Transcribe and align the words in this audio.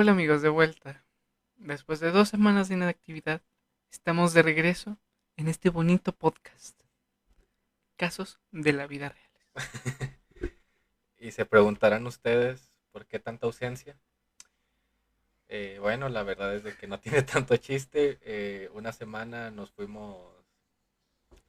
Hola 0.00 0.12
amigos, 0.12 0.42
de 0.42 0.48
vuelta. 0.48 1.04
Después 1.56 1.98
de 1.98 2.12
dos 2.12 2.28
semanas 2.28 2.68
de 2.68 2.76
inactividad, 2.76 3.42
estamos 3.90 4.32
de 4.32 4.42
regreso 4.42 4.96
en 5.36 5.48
este 5.48 5.70
bonito 5.70 6.12
podcast. 6.12 6.80
Casos 7.96 8.38
de 8.52 8.72
la 8.74 8.86
vida 8.86 9.08
real. 9.08 9.30
y 11.18 11.32
se 11.32 11.44
preguntarán 11.46 12.06
ustedes 12.06 12.72
por 12.92 13.06
qué 13.06 13.18
tanta 13.18 13.46
ausencia. 13.46 13.98
Eh, 15.48 15.78
bueno, 15.80 16.08
la 16.08 16.22
verdad 16.22 16.54
es 16.54 16.62
de 16.62 16.76
que 16.76 16.86
no 16.86 17.00
tiene 17.00 17.22
tanto 17.22 17.56
chiste. 17.56 18.20
Eh, 18.22 18.70
una 18.74 18.92
semana 18.92 19.50
nos 19.50 19.72
fuimos 19.72 20.16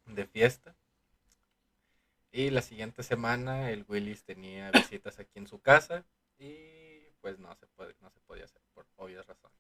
de 0.07 0.25
fiesta. 0.25 0.75
Y 2.31 2.49
la 2.49 2.63
siguiente 2.63 3.03
semana 3.03 3.69
el 3.69 3.85
Willis 3.87 4.23
tenía 4.23 4.71
visitas 4.71 5.19
aquí 5.19 5.37
en 5.37 5.45
su 5.45 5.61
casa. 5.61 6.03
Y 6.39 6.78
pues 7.21 7.39
no 7.39 7.53
se, 7.55 7.67
puede, 7.67 7.95
no 8.01 8.09
se 8.09 8.19
podía 8.21 8.45
hacer 8.45 8.61
por 8.73 8.85
obvias 8.97 9.25
razones. 9.25 9.59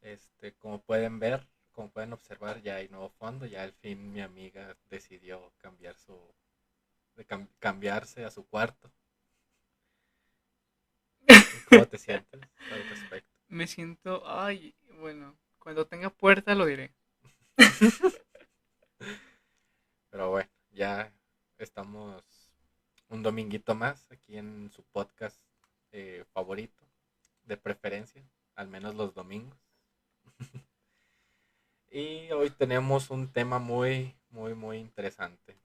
Este, 0.00 0.54
como 0.54 0.82
pueden 0.82 1.18
ver, 1.18 1.46
como 1.72 1.90
pueden 1.90 2.12
observar, 2.12 2.62
ya 2.62 2.76
hay 2.76 2.88
nuevo 2.88 3.10
fondo. 3.10 3.46
Ya 3.46 3.62
al 3.62 3.72
fin 3.72 4.12
mi 4.12 4.20
amiga 4.20 4.76
decidió 4.88 5.52
cambiar 5.58 5.96
su, 5.98 6.18
cambiarse 7.58 8.24
a 8.24 8.30
su 8.30 8.46
cuarto. 8.46 8.90
¿Cómo 11.68 11.86
te 11.86 11.98
sientes 11.98 12.40
al 12.70 12.88
respecto? 12.88 13.30
Me 13.48 13.66
siento, 13.66 14.22
ay, 14.26 14.74
bueno, 14.98 15.36
cuando 15.58 15.86
tenga 15.86 16.10
puerta 16.10 16.54
lo 16.54 16.66
diré. 16.66 16.94
Pero 20.10 20.30
bueno, 20.30 20.50
ya 20.70 21.12
estamos 21.58 22.22
un 23.08 23.22
dominguito 23.22 23.74
más 23.74 24.06
aquí 24.10 24.36
en 24.36 24.70
su 24.70 24.82
podcast 24.84 25.40
eh, 25.98 26.26
favorito, 26.34 26.84
de 27.44 27.56
preferencia, 27.56 28.22
al 28.54 28.68
menos 28.68 28.94
los 28.94 29.14
domingos. 29.14 29.58
y 31.90 32.30
hoy 32.32 32.50
tenemos 32.50 33.08
un 33.08 33.32
tema 33.32 33.58
muy, 33.58 34.14
muy, 34.28 34.54
muy 34.54 34.76
interesante. 34.76 35.58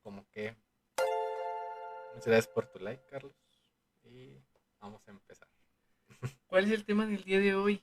Como 0.00 0.24
que... 0.30 0.54
Muchas 2.14 2.26
gracias 2.26 2.46
por 2.46 2.66
tu 2.66 2.78
like, 2.78 3.04
Carlos. 3.06 3.34
Y 4.04 4.38
vamos 4.78 5.02
a 5.08 5.10
empezar. 5.10 5.48
¿Cuál 6.46 6.66
es 6.66 6.70
el 6.70 6.84
tema 6.84 7.04
del 7.04 7.24
día 7.24 7.40
de 7.40 7.56
hoy? 7.56 7.82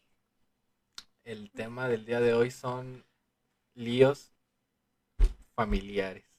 El 1.25 1.51
tema 1.51 1.89
del 1.89 2.05
día 2.05 2.21
de 2.21 2.33
hoy 2.33 2.51
son 2.51 3.03
líos 3.73 4.31
familiares. 5.55 6.34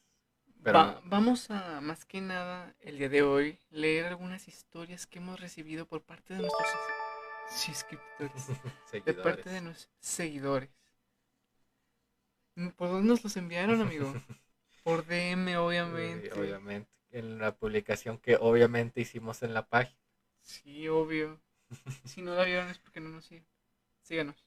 Pero... 0.67 1.01
vamos 1.05 1.49
a, 1.53 1.81
más 1.81 2.05
que 2.05 2.21
nada, 2.21 2.75
el 2.81 2.99
día 2.99 3.09
de 3.09 3.23
hoy, 3.23 3.57
leer 3.71 4.07
algunas 4.07 4.49
historias 4.49 5.07
que 5.07 5.21
hemos 5.21 5.39
recibido 5.39 5.87
por 5.87 6.03
parte 6.03 6.35
de 6.35 6.41
nuestros 6.41 6.69
suscriptores. 7.51 8.49
de 9.05 9.15
parte 9.15 9.49
de 9.49 9.61
nuestros 9.61 9.89
seguidores. 10.01 10.69
¿Por 12.75 12.89
dónde 12.89 13.07
nos 13.07 13.23
los 13.23 13.37
enviaron, 13.37 13.81
amigo? 13.81 14.13
Por 14.83 15.07
DM, 15.07 15.57
obviamente. 15.57 16.33
obviamente. 16.33 16.91
En 17.13 17.39
la 17.39 17.55
publicación 17.55 18.19
que 18.19 18.35
obviamente 18.35 19.01
hicimos 19.01 19.45
en 19.45 19.55
la 19.55 19.69
página. 19.69 20.01
Sí, 20.41 20.89
obvio. 20.89 21.41
si 22.07 22.23
no 22.23 22.35
la 22.35 22.43
vieron 22.43 22.69
es 22.71 22.79
porque 22.79 22.99
no 22.99 23.11
nos 23.11 23.25
siguen. 23.25 23.47
Síganos. 24.03 24.45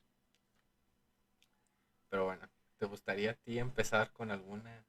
Pero 2.09 2.25
bueno, 2.25 2.49
¿te 2.77 2.85
gustaría 2.85 3.31
a 3.31 3.35
ti 3.35 3.57
empezar 3.57 4.11
con 4.11 4.31
alguna 4.31 4.85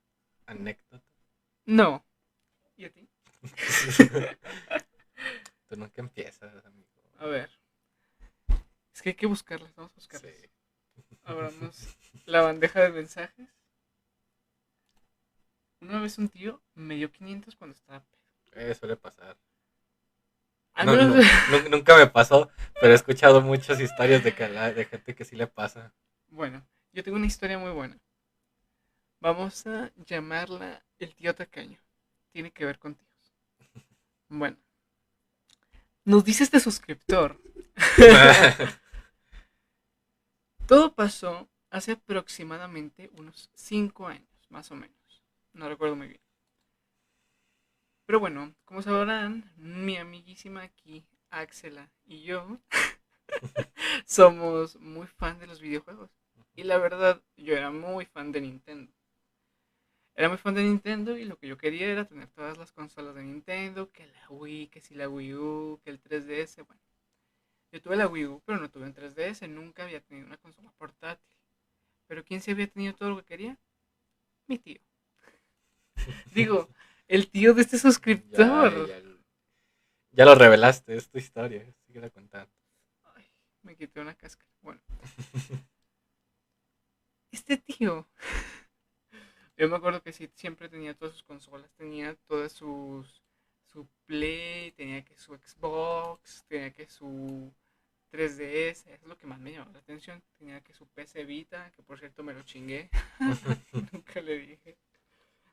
anécdota? 0.47 1.10
No. 1.71 2.05
¿Y 2.77 2.85
a 2.85 2.91
ti? 2.91 3.09
Tú 5.69 5.77
nunca 5.77 6.01
empiezas, 6.01 6.67
amigo. 6.67 6.89
A 7.21 7.27
ver. 7.27 7.49
Es 8.93 9.01
que 9.01 9.11
hay 9.11 9.15
que 9.15 9.27
buscarlas, 9.27 9.73
vamos 9.77 9.93
a 9.93 9.95
buscarlas. 9.95 10.35
Sí. 10.35 10.51
Abramos 11.23 11.97
la 12.27 12.43
bandeja 12.43 12.81
de 12.81 12.89
mensajes. 12.91 13.49
Una 15.81 16.01
vez 16.01 16.19
un 16.19 16.29
tío 16.29 16.61
me 16.75 16.97
dio 16.97 17.13
500 17.13 17.55
cuando 17.55 17.77
estaba 17.77 18.01
pedo. 18.01 18.21
Eh, 18.53 18.75
suele 18.75 18.97
pasar. 18.97 19.39
nunca 21.71 21.97
me 21.97 22.09
pasó, 22.09 22.51
pero 22.81 22.93
he 22.93 22.97
escuchado 22.97 23.43
muchas 23.43 23.79
historias 23.79 24.25
de, 24.25 24.35
que, 24.35 24.49
de 24.49 24.85
gente 24.87 25.15
que 25.15 25.25
sí 25.25 25.37
le 25.37 25.47
pasa. 25.47 25.95
Bueno, 26.27 26.67
yo 26.93 27.05
tengo 27.05 27.17
una 27.17 27.27
historia 27.27 27.59
muy 27.59 27.71
buena. 27.71 27.97
Vamos 29.21 29.65
a 29.69 29.93
llamarla 30.05 30.83
el 31.05 31.15
tío 31.15 31.35
tacaño. 31.35 31.81
Tiene 32.33 32.53
que 32.53 32.65
ver 32.65 32.79
con 32.79 32.95
tíos. 32.95 33.35
Bueno. 34.29 34.57
Nos 36.05 36.25
dice 36.25 36.45
este 36.45 36.61
suscriptor. 36.61 37.41
Todo 40.67 40.95
pasó 40.95 41.49
hace 41.71 41.93
aproximadamente 41.93 43.11
unos 43.15 43.51
5 43.55 44.07
años, 44.07 44.47
más 44.49 44.71
o 44.71 44.77
menos. 44.77 45.25
No 45.53 45.69
recuerdo 45.69 45.97
muy 45.97 46.09
bien. 46.09 46.21
Pero 48.07 48.21
bueno, 48.21 48.55
como 48.65 48.83
sabrán, 48.83 49.53
mi 49.57 49.97
amiguísima 49.97 50.63
aquí, 50.63 51.07
Axela 51.31 51.91
y 52.05 52.23
yo, 52.23 52.59
somos 54.05 54.77
muy 54.81 55.07
fan 55.07 55.39
de 55.39 55.47
los 55.47 55.61
videojuegos. 55.61 56.11
Y 56.55 56.65
la 56.65 56.79
verdad, 56.79 57.23
yo 57.37 57.57
era 57.57 57.71
muy 57.71 58.07
fan 58.07 58.33
de 58.33 58.41
Nintendo. 58.41 58.93
Era 60.15 60.29
muy 60.29 60.39
fan 60.39 60.55
de 60.55 60.63
Nintendo 60.63 61.17
y 61.17 61.25
lo 61.25 61.39
que 61.39 61.49
yo 61.49 61.57
quería 61.57 61.89
era 61.89 62.05
tener 62.05 62.29
todas 62.29 62.59
las 62.59 62.73
consolas 62.73 63.15
de 63.15 63.23
Nintendo, 63.23 63.91
que 63.91 64.07
la 64.07 64.29
Wii, 64.29 64.69
que 64.69 64.81
si 64.81 64.95
la 64.95 65.09
Wii 65.09 65.35
U, 65.35 65.81
que 65.83 65.91
el 65.91 66.03
3DS, 66.03 66.67
bueno. 66.67 66.83
Yo 67.73 67.81
tuve 67.81 67.97
la 67.97 68.09
Wii 68.09 68.27
U, 68.27 68.43
pero 68.45 68.59
no 68.59 68.69
tuve 68.69 68.85
un 68.85 68.95
3DS, 68.95 69.49
nunca 69.49 69.85
había 69.85 70.01
tenido 70.01 70.27
una 70.27 70.37
consola 70.39 70.73
portátil. 70.77 71.39
Pero 72.09 72.25
¿quién 72.25 72.41
se 72.41 72.51
había 72.51 72.67
tenido 72.67 72.95
todo 72.95 73.11
lo 73.11 73.19
que 73.19 73.25
quería? 73.25 73.57
Mi 74.49 74.59
tío. 74.59 74.81
Digo, 76.35 76.69
el 77.07 77.31
tío 77.31 77.55
de 77.55 77.63
este 77.63 77.79
suscriptor. 77.79 78.89
Ya, 80.11 80.25
lo 80.25 80.35
revelaste, 80.35 80.97
es 80.97 81.09
tu 81.09 81.19
historia. 81.19 81.65
Sigue 81.87 82.11
contando. 82.11 82.53
Ay, 83.15 83.31
me 83.63 83.77
quité 83.77 84.01
una 84.01 84.15
cáscara. 84.15 84.51
Bueno. 84.61 84.81
este 87.31 87.57
tío. 87.59 88.09
Yo 89.61 89.69
me 89.69 89.77
acuerdo 89.77 90.03
que 90.03 90.15
sí, 90.15 90.31
siempre 90.37 90.71
tenía 90.71 90.95
todas 90.95 91.13
sus 91.13 91.23
consolas. 91.23 91.71
Tenía 91.73 92.15
todas 92.27 92.51
sus. 92.51 93.23
Su 93.67 93.87
Play, 94.07 94.73
tenía 94.73 95.05
que 95.05 95.17
su 95.19 95.37
Xbox, 95.37 96.45
tenía 96.49 96.73
que 96.73 96.89
su 96.89 97.53
3DS, 98.11 98.87
es 98.87 99.03
lo 99.05 99.17
que 99.19 99.27
más 99.27 99.39
me 99.39 99.53
llamó 99.53 99.71
la 99.73 99.81
atención. 99.81 100.23
Tenía 100.39 100.63
que 100.63 100.73
su 100.73 100.87
PC 100.89 101.25
Vita, 101.27 101.71
que 101.77 101.83
por 101.83 101.99
cierto 101.99 102.23
me 102.23 102.33
lo 102.33 102.43
chingué. 102.43 102.89
Nunca 103.93 104.23
le 104.23 104.39
dije. 104.39 104.79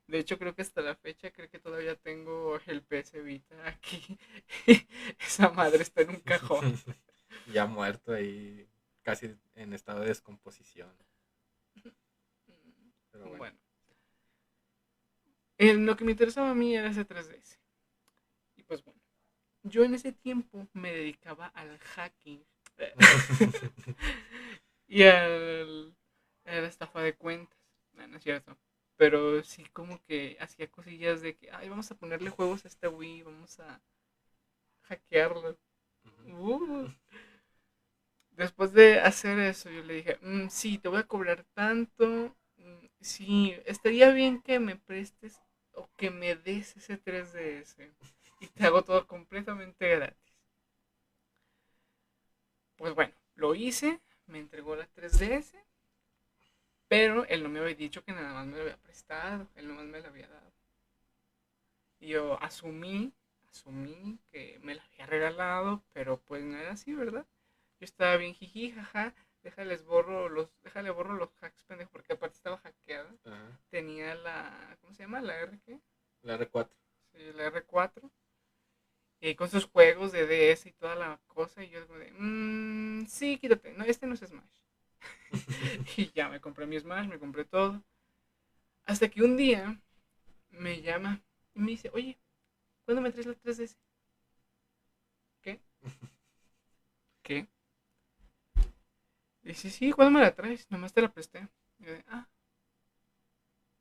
De 0.08 0.20
hecho, 0.20 0.40
creo 0.40 0.56
que 0.56 0.62
hasta 0.62 0.82
la 0.82 0.96
fecha, 0.96 1.32
creo 1.32 1.50
que 1.50 1.60
todavía 1.60 1.96
tengo 1.96 2.58
el 2.66 2.82
PS 2.84 3.22
Vita 3.22 3.68
aquí. 3.68 4.18
Esa 5.20 5.50
madre 5.50 5.84
está 5.84 6.02
en 6.04 6.12
un 6.12 6.22
cajón. 6.22 6.80
ya 7.54 7.66
muerto 7.66 8.14
ahí, 8.14 8.70
casi 9.04 9.36
en 9.56 9.74
estado 9.74 10.00
de 10.00 10.08
descomposición. 10.08 10.96
Pero 13.12 13.36
bueno. 13.36 13.67
En 15.58 15.86
lo 15.86 15.96
que 15.96 16.04
me 16.06 16.12
interesaba 16.12 16.52
a 16.52 16.56
mí 16.56 16.76
era 16.76 16.90
ese 16.90 17.06
3DS. 17.06 17.60
Y 18.58 18.64
pues 18.64 18.84
bueno, 18.84 19.02
yo 19.64 19.84
en 19.86 19.96
ese 19.96 20.14
tiempo 20.14 20.68
me 20.74 20.94
dedicaba 20.94 21.48
al 21.48 21.78
hacking 21.80 22.46
y 24.88 25.04
al, 25.04 25.96
a 26.46 26.56
la 26.62 26.68
estafa 26.68 27.02
de 27.02 27.16
cuentas. 27.16 27.58
No, 27.94 28.08
no 28.08 28.18
es 28.18 28.24
cierto. 28.24 28.58
Pero 28.98 29.44
sí 29.44 29.66
como 29.74 30.02
que 30.06 30.38
hacía 30.40 30.70
cosillas 30.72 31.22
de 31.22 31.36
que, 31.38 31.52
ay, 31.52 31.70
vamos 31.70 31.92
a 31.92 31.96
ponerle 31.96 32.30
juegos 32.32 32.66
a 32.66 32.68
esta 32.70 32.90
Wii, 32.90 33.24
vamos 33.24 33.60
a 33.60 33.82
hackearlo. 34.88 35.58
Uh. 36.28 36.88
Después 38.32 38.72
de 38.74 39.00
hacer 39.02 39.38
eso, 39.40 39.70
yo 39.70 39.84
le 39.84 39.96
dije, 39.96 40.18
mm, 40.22 40.48
sí, 40.50 40.78
te 40.78 40.88
voy 40.90 41.00
a 41.00 41.08
cobrar 41.08 41.44
tanto. 41.54 42.36
Mm, 42.58 42.86
sí, 43.02 43.56
estaría 43.66 44.12
bien 44.12 44.42
que 44.42 44.60
me 44.60 44.76
prestes 44.78 45.42
que 45.98 46.12
me 46.12 46.36
des 46.36 46.78
ese 46.78 46.98
3DS. 46.98 47.92
Y 48.40 48.48
te 48.48 48.66
hago 48.66 48.84
todo 48.84 49.08
completamente 49.08 49.90
gratis. 49.90 50.34
Pues 52.78 52.94
bueno, 52.94 53.14
lo 53.36 53.56
hice, 53.56 54.00
me 54.28 54.40
entregó 54.40 54.76
la 54.76 54.88
3DS 54.94 55.58
pero 56.88 57.26
él 57.26 57.44
no 57.44 57.50
me 57.50 57.60
había 57.60 57.76
dicho 57.76 58.04
que 58.04 58.14
nada 58.14 58.34
más 58.34 58.46
me 58.48 58.58
lo 58.58 58.64
había 58.64 58.78
prestado, 58.78 59.48
él 59.56 59.68
nomás 59.68 59.86
me 59.86 60.02
lo 60.02 60.08
había 60.08 60.28
dado. 60.28 60.52
Y 62.00 62.10
yo 62.10 62.42
asumí, 62.42 63.14
asumí 63.50 64.20
que 64.32 64.60
me 64.64 64.76
lo 64.76 64.82
había 64.82 65.06
regalado, 65.06 65.84
pero 65.94 66.18
pues 66.22 66.44
no 66.44 66.58
era 66.58 66.72
así, 66.72 66.94
¿verdad? 66.94 67.26
Yo 67.80 67.86
estaba 67.86 68.16
bien 68.18 68.34
jiji, 68.34 68.72
jaja, 68.72 69.14
déjales 69.48 69.86
borro 69.86 70.28
los, 70.28 70.50
déjale 70.62 70.90
borro 70.90 71.14
los 71.14 71.30
hacks, 71.42 71.64
pendejo, 71.64 71.90
porque 71.92 72.12
aparte 72.12 72.36
estaba 72.36 72.58
hackeada. 72.58 73.10
Tenía 73.70 74.14
la, 74.16 74.78
¿cómo 74.82 74.94
se 74.94 75.04
llama? 75.04 75.22
La 75.22 75.40
R 75.40 75.58
qué? 75.66 75.80
La 76.22 76.38
R4. 76.38 76.70
Sí, 77.14 77.32
la 77.34 77.50
R4. 77.50 78.12
Y 79.22 79.36
con 79.36 79.50
sus 79.50 79.66
juegos 79.66 80.12
de 80.12 80.28
DS 80.28 80.68
y 80.68 80.74
toda 80.74 80.96
la 80.96 81.22
cosa. 81.28 81.64
Y 81.64 81.70
yo 81.70 81.88
como 81.88 81.98
de, 82.00 82.12
mmm, 82.12 83.06
sí, 83.08 83.38
quítate. 83.38 83.72
No, 83.72 83.86
este 83.86 84.06
no 84.06 84.16
es 84.16 84.20
Smash. 84.20 84.60
y 85.98 86.12
ya 86.12 86.28
me 86.28 86.42
compré 86.42 86.66
mi 86.66 86.78
Smash, 86.78 87.08
me 87.08 87.18
compré 87.18 87.46
todo. 87.46 87.82
Hasta 88.84 89.08
que 89.10 89.24
un 89.24 89.38
día 89.38 89.82
me 90.50 90.82
llama 90.82 91.22
y 91.56 91.62
me 91.62 91.72
dice, 91.72 91.90
oye, 91.94 92.20
¿cuándo 92.84 93.02
me 93.02 93.12
traes 93.12 93.28
la 93.28 93.34
3DS? 93.34 93.78
¿Qué? 95.42 95.62
¿Qué? 97.24 97.48
Dice, 99.48 99.70
sí, 99.70 99.94
¿cuándo 99.94 100.20
me 100.20 100.26
la 100.26 100.36
traes? 100.36 100.70
Nomás 100.70 100.94
te 100.94 101.02
la 101.02 101.10
presté. 101.10 101.48
Y 101.80 101.86
yo 101.86 101.94
ah, 102.08 102.28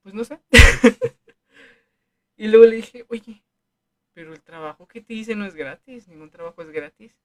pues 0.03 0.15
no 0.15 0.25
sé. 0.25 0.41
y 2.37 2.47
luego 2.47 2.67
le 2.67 2.77
dije, 2.77 3.05
oye, 3.09 3.43
pero 4.15 4.33
el 4.33 4.41
trabajo 4.43 4.87
que 4.87 5.01
te 5.01 5.15
hice 5.15 5.35
no 5.35 5.45
es 5.45 5.57
gratis, 5.57 6.07
ningún 6.09 6.31
trabajo 6.31 6.63
es 6.63 6.71
gratis. 6.71 7.17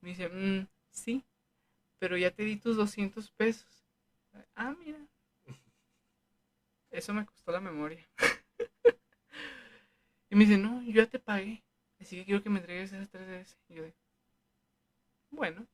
Me 0.00 0.10
dice, 0.10 0.30
mmm, 0.30 0.66
sí, 0.90 1.24
pero 1.98 2.16
ya 2.16 2.30
te 2.30 2.44
di 2.44 2.56
tus 2.56 2.76
200 2.76 3.30
pesos. 3.32 3.84
Ah, 4.54 4.74
mira. 4.78 4.98
Eso 6.90 7.14
me 7.14 7.24
costó 7.24 7.52
la 7.52 7.60
memoria. 7.60 8.06
y 10.30 10.36
me 10.36 10.44
dice, 10.44 10.58
no, 10.58 10.82
yo 10.82 10.92
ya 10.92 11.06
te 11.06 11.18
pagué. 11.18 11.62
Así 12.00 12.16
que 12.16 12.24
quiero 12.24 12.42
que 12.42 12.50
me 12.50 12.60
entregues 12.60 12.92
esas 12.92 13.10
3DS. 13.10 13.56
Y 13.68 13.74
yo 13.74 13.84
bueno, 15.30 15.66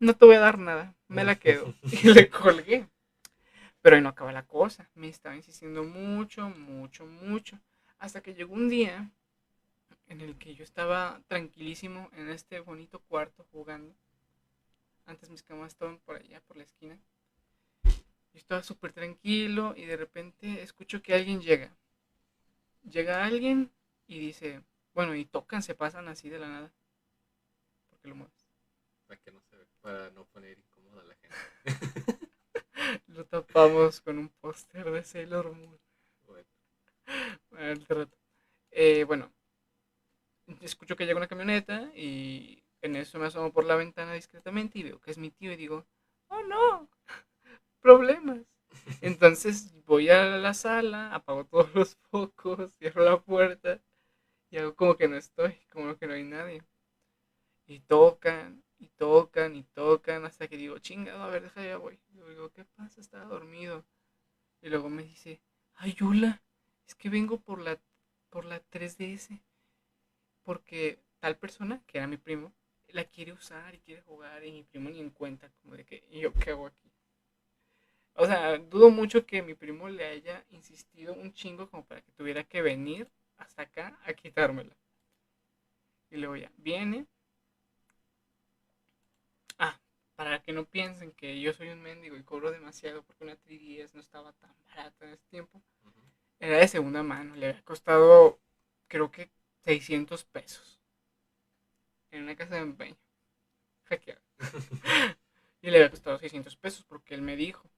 no 0.00 0.14
te 0.14 0.24
voy 0.24 0.36
a 0.36 0.40
dar 0.40 0.58
nada, 0.58 0.94
me 1.08 1.24
la 1.24 1.36
quedo. 1.36 1.74
y 1.82 2.12
le 2.12 2.28
colgué. 2.30 2.88
Pero 3.80 3.96
ahí 3.96 4.02
no 4.02 4.08
acaba 4.08 4.32
la 4.32 4.46
cosa. 4.46 4.88
Me 4.94 5.08
estaba 5.08 5.36
insistiendo 5.36 5.84
mucho, 5.84 6.48
mucho, 6.50 7.06
mucho. 7.06 7.58
Hasta 7.98 8.20
que 8.20 8.34
llegó 8.34 8.54
un 8.54 8.68
día 8.68 9.10
en 10.08 10.20
el 10.20 10.36
que 10.38 10.54
yo 10.54 10.64
estaba 10.64 11.20
tranquilísimo 11.26 12.10
en 12.12 12.28
este 12.28 12.60
bonito 12.60 13.00
cuarto 13.00 13.46
jugando. 13.52 13.94
Antes 15.06 15.30
mis 15.30 15.42
camas 15.42 15.68
estaban 15.68 15.98
por 15.98 16.16
allá, 16.16 16.40
por 16.40 16.56
la 16.56 16.64
esquina. 16.64 16.98
Yo 17.84 18.38
estaba 18.38 18.62
súper 18.62 18.92
tranquilo 18.92 19.74
y 19.76 19.84
de 19.84 19.96
repente 19.96 20.62
escucho 20.62 21.02
que 21.02 21.14
alguien 21.14 21.40
llega. 21.40 21.74
Llega 22.82 23.24
alguien 23.24 23.70
y 24.06 24.18
dice, 24.18 24.62
bueno, 24.94 25.14
y 25.14 25.24
tocan, 25.24 25.62
se 25.62 25.74
pasan 25.74 26.08
así 26.08 26.28
de 26.28 26.38
la 26.38 26.48
nada. 26.48 26.72
¿Por 27.88 27.98
qué 28.00 28.08
lo 28.08 28.14
mueves? 28.14 28.46
Para 29.06 29.20
que 29.20 29.30
no 29.30 29.40
para 29.88 30.10
no 30.10 30.26
poner 30.26 30.58
incómoda 30.58 31.00
a 31.00 31.04
la 31.06 31.14
gente. 31.14 31.34
lo 33.06 33.24
tapamos 33.24 34.02
con 34.02 34.18
un 34.18 34.28
póster 34.28 34.90
de 34.90 35.02
Sailor 35.02 35.50
Moon. 35.56 35.80
Bueno. 36.26 36.46
Bueno, 37.48 38.10
eh, 38.70 39.04
bueno, 39.04 39.32
escucho 40.60 40.94
que 40.94 41.06
llega 41.06 41.16
una 41.16 41.26
camioneta 41.26 41.90
y 41.94 42.62
en 42.82 42.96
eso 42.96 43.18
me 43.18 43.24
asomo 43.24 43.50
por 43.50 43.64
la 43.64 43.76
ventana 43.76 44.12
discretamente 44.12 44.78
y 44.78 44.82
veo 44.82 45.00
que 45.00 45.10
es 45.10 45.16
mi 45.16 45.30
tío 45.30 45.52
y 45.52 45.56
digo, 45.56 45.86
oh 46.28 46.42
no, 46.42 46.90
problemas. 47.80 48.44
Entonces 49.00 49.72
voy 49.86 50.10
a 50.10 50.36
la 50.36 50.52
sala, 50.52 51.14
apago 51.14 51.46
todos 51.46 51.74
los 51.74 51.96
focos, 52.10 52.74
cierro 52.76 53.02
la 53.04 53.18
puerta 53.18 53.80
y 54.50 54.58
hago 54.58 54.74
como 54.74 54.98
que 54.98 55.08
no 55.08 55.16
estoy, 55.16 55.54
como 55.72 55.96
que 55.96 56.06
no 56.06 56.12
hay 56.12 56.24
nadie. 56.24 56.62
Y 57.66 57.80
tocan, 57.80 58.62
y 58.78 58.88
tocan, 58.88 59.56
y 59.56 59.62
tocan, 59.64 60.24
hasta 60.24 60.48
que 60.48 60.56
digo, 60.56 60.78
chingado, 60.78 61.22
a 61.22 61.28
ver, 61.28 61.42
deja 61.42 61.64
ya 61.64 61.76
voy. 61.76 61.98
Y 62.14 62.30
digo, 62.30 62.50
¿qué 62.50 62.64
pasa? 62.64 63.00
Estaba 63.00 63.24
dormido. 63.24 63.84
Y 64.62 64.68
luego 64.70 64.88
me 64.90 65.02
dice, 65.04 65.40
ay, 65.76 65.94
Yula, 65.94 66.42
es 66.86 66.94
que 66.94 67.08
vengo 67.10 67.38
por 67.40 67.60
la, 67.60 67.78
por 68.30 68.44
la 68.44 68.60
3DS. 68.60 69.40
Porque 70.44 70.98
tal 71.20 71.36
persona, 71.36 71.82
que 71.86 71.98
era 71.98 72.06
mi 72.06 72.16
primo, 72.16 72.52
la 72.88 73.04
quiere 73.04 73.32
usar 73.32 73.74
y 73.74 73.78
quiere 73.80 74.02
jugar 74.02 74.44
y 74.44 74.52
mi 74.52 74.62
primo 74.64 74.90
ni 74.90 75.00
en 75.00 75.10
cuenta, 75.10 75.50
como 75.62 75.76
de 75.76 75.84
que, 75.84 76.04
¿y 76.10 76.20
yo 76.20 76.32
qué 76.34 76.50
hago 76.50 76.66
aquí? 76.66 76.90
O 78.14 78.26
sea, 78.26 78.58
dudo 78.58 78.90
mucho 78.90 79.24
que 79.24 79.42
mi 79.42 79.54
primo 79.54 79.88
le 79.88 80.04
haya 80.04 80.44
insistido 80.50 81.14
un 81.14 81.32
chingo 81.32 81.70
como 81.70 81.86
para 81.86 82.02
que 82.02 82.12
tuviera 82.12 82.44
que 82.44 82.60
venir 82.62 83.08
hasta 83.38 83.62
acá 83.62 83.98
a 84.04 84.12
quitármela. 84.12 84.76
Y 86.10 86.16
luego 86.18 86.36
ya, 86.36 86.50
viene. 86.58 87.06
Ah, 89.58 89.78
para 90.18 90.42
que 90.42 90.52
no 90.52 90.64
piensen 90.64 91.12
que 91.12 91.40
yo 91.40 91.52
soy 91.52 91.68
un 91.68 91.80
mendigo 91.80 92.16
y 92.16 92.24
cobro 92.24 92.50
demasiado 92.50 93.04
porque 93.04 93.22
una 93.22 93.36
3DS 93.36 93.94
no 93.94 94.00
estaba 94.00 94.32
tan 94.32 94.52
barata 94.66 95.04
en 95.04 95.12
ese 95.12 95.22
tiempo. 95.30 95.62
Era 96.40 96.56
de 96.56 96.66
segunda 96.66 97.04
mano, 97.04 97.36
le 97.36 97.46
había 97.46 97.62
costado 97.62 98.40
creo 98.88 99.12
que 99.12 99.30
600 99.64 100.24
pesos. 100.24 100.80
En 102.10 102.24
una 102.24 102.34
casa 102.34 102.56
de 102.56 102.62
empeño. 102.62 102.96
Hackeado. 103.84 104.20
y 105.62 105.70
le 105.70 105.76
había 105.76 105.90
costado 105.90 106.18
600 106.18 106.56
pesos 106.56 106.84
porque 106.84 107.14
él 107.14 107.22
me 107.22 107.36
dijo. 107.36 107.70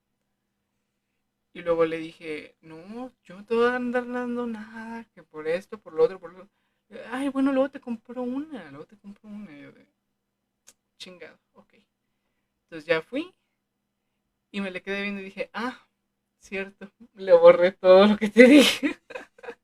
Y 1.53 1.61
luego 1.61 1.85
le 1.85 1.99
dije, 1.99 2.57
no, 2.63 3.13
yo 3.23 3.37
no 3.37 3.45
te 3.45 3.55
voy 3.55 3.67
a 3.67 3.77
andar 3.77 4.11
dando 4.11 4.47
nada, 4.47 5.05
que 5.13 5.23
por 5.23 5.47
esto, 5.47 5.79
por 5.79 5.93
lo 5.93 6.05
otro, 6.05 6.19
por 6.19 6.33
lo 6.33 6.45
otro. 6.45 6.55
Ay, 7.11 7.29
bueno, 7.29 7.53
luego 7.53 7.71
te 7.71 7.83
compro 7.83 8.23
una, 8.23 8.71
luego 8.71 8.87
te 8.87 8.97
compro 8.97 9.29
una. 9.29 9.55
Y 9.55 9.61
yo 9.61 9.73
de, 9.73 9.87
chingado, 10.99 11.39
ok. 11.55 11.75
Entonces 12.71 12.87
ya 12.87 13.03
fui 13.03 13.35
y 14.53 14.61
me 14.61 14.71
le 14.71 14.81
quedé 14.81 15.03
viendo 15.03 15.21
y 15.21 15.25
dije, 15.25 15.51
ah, 15.53 15.89
cierto, 16.39 16.93
le 17.15 17.33
borré 17.33 17.73
todo 17.73 18.07
lo 18.07 18.17
que 18.17 18.29
te 18.29 18.45
dije. 18.45 18.97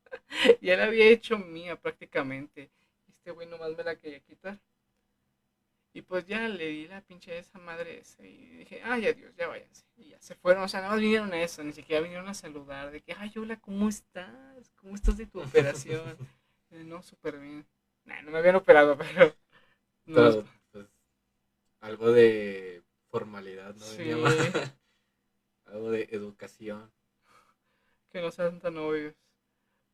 ya 0.61 0.77
la 0.77 0.87
había 0.87 1.07
hecho 1.07 1.39
mía 1.39 1.77
prácticamente. 1.81 2.69
Este 3.07 3.31
güey 3.31 3.47
nomás 3.47 3.77
me 3.77 3.85
la 3.85 3.95
quería 3.95 4.19
quitar. 4.19 4.59
Y 5.93 6.03
pues 6.03 6.27
ya 6.27 6.49
le 6.49 6.67
di 6.67 6.89
la 6.89 7.01
pinche 7.01 7.31
de 7.31 7.39
esa 7.39 7.61
madre 7.61 7.99
esa 7.99 8.25
y 8.27 8.57
dije, 8.57 8.83
ay, 8.83 9.07
adiós, 9.07 9.33
ya 9.37 9.47
váyanse. 9.47 9.85
Y 9.97 10.09
ya 10.09 10.21
se 10.21 10.35
fueron, 10.35 10.65
o 10.65 10.69
sea, 10.69 10.81
nada 10.81 10.93
más 10.93 11.01
vinieron 11.01 11.33
a 11.33 11.41
eso, 11.41 11.63
ni 11.63 11.73
siquiera 11.73 12.03
vinieron 12.03 12.29
a 12.29 12.35
saludar, 12.35 12.91
de 12.91 13.03
que, 13.03 13.15
ay, 13.17 13.33
hola, 13.37 13.55
¿cómo 13.61 13.89
estás? 13.89 14.73
¿Cómo 14.81 14.97
estás 14.97 15.17
de 15.17 15.27
tu 15.27 15.41
operación? 15.41 16.19
no, 16.71 17.03
súper 17.03 17.39
bien. 17.39 17.65
Nah, 18.05 18.21
no 18.23 18.33
me 18.33 18.39
habían 18.39 18.57
operado, 18.57 18.99
pero... 18.99 19.33
No, 20.07 20.45
pues, 20.73 20.87
algo 21.81 22.11
de 22.13 22.83
formalidad, 23.19 23.75
¿no? 23.75 23.85
Sí. 23.85 24.11
algo 25.67 25.91
de 25.91 26.09
educación. 26.11 26.93
Que 28.11 28.21
no 28.21 28.31
sean 28.31 28.61
tan 28.61 28.77
obvios. 28.79 29.15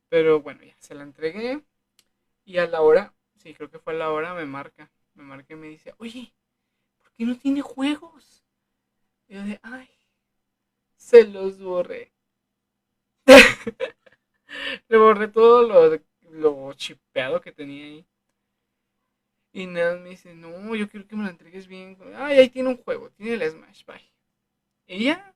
Pero 0.09 0.41
bueno, 0.41 0.63
ya 0.63 0.77
se 0.79 0.95
la 0.95 1.03
entregué. 1.03 1.63
Y 2.45 2.59
a 2.59 2.67
la 2.67 2.83
hora, 2.83 3.15
sí, 3.37 3.55
creo 3.55 3.71
que 3.71 3.79
fue 3.79 3.95
a 3.95 3.97
la 3.97 4.11
hora, 4.11 4.35
me 4.35 4.45
marca 4.45 4.91
me 5.15 5.25
marca 5.25 5.55
y 5.55 5.57
me 5.57 5.69
dice, 5.69 5.95
oye, 5.99 6.33
¿por 7.03 7.13
qué 7.13 7.25
no 7.25 7.37
tiene 7.37 7.61
juegos? 7.61 8.45
Y 9.29 9.35
yo 9.35 9.43
de, 9.43 9.61
ay, 9.63 9.89
se 10.97 11.27
los 11.27 11.61
borré. 11.61 12.13
Le 14.89 14.97
borré 14.99 15.29
todo 15.29 15.63
lo, 15.63 16.01
lo 16.31 16.73
chipeado 16.75 17.41
que 17.41 17.53
tenía 17.53 17.85
ahí. 17.85 18.07
Y 19.53 19.67
nada, 19.67 19.99
me 19.99 20.11
dice, 20.11 20.35
no, 20.35 20.75
yo 20.75 20.89
quiero 20.89 21.07
que 21.07 21.17
me 21.17 21.25
lo 21.25 21.31
entregues 21.31 21.67
bien. 21.67 21.99
Ay, 22.17 22.39
ahí 22.39 22.49
tiene 22.49 22.71
un 22.71 22.83
juego, 22.83 23.11
tiene 23.11 23.35
el 23.35 23.51
Smash, 23.51 23.85
bye. 23.85 24.99
Ya, 24.99 25.35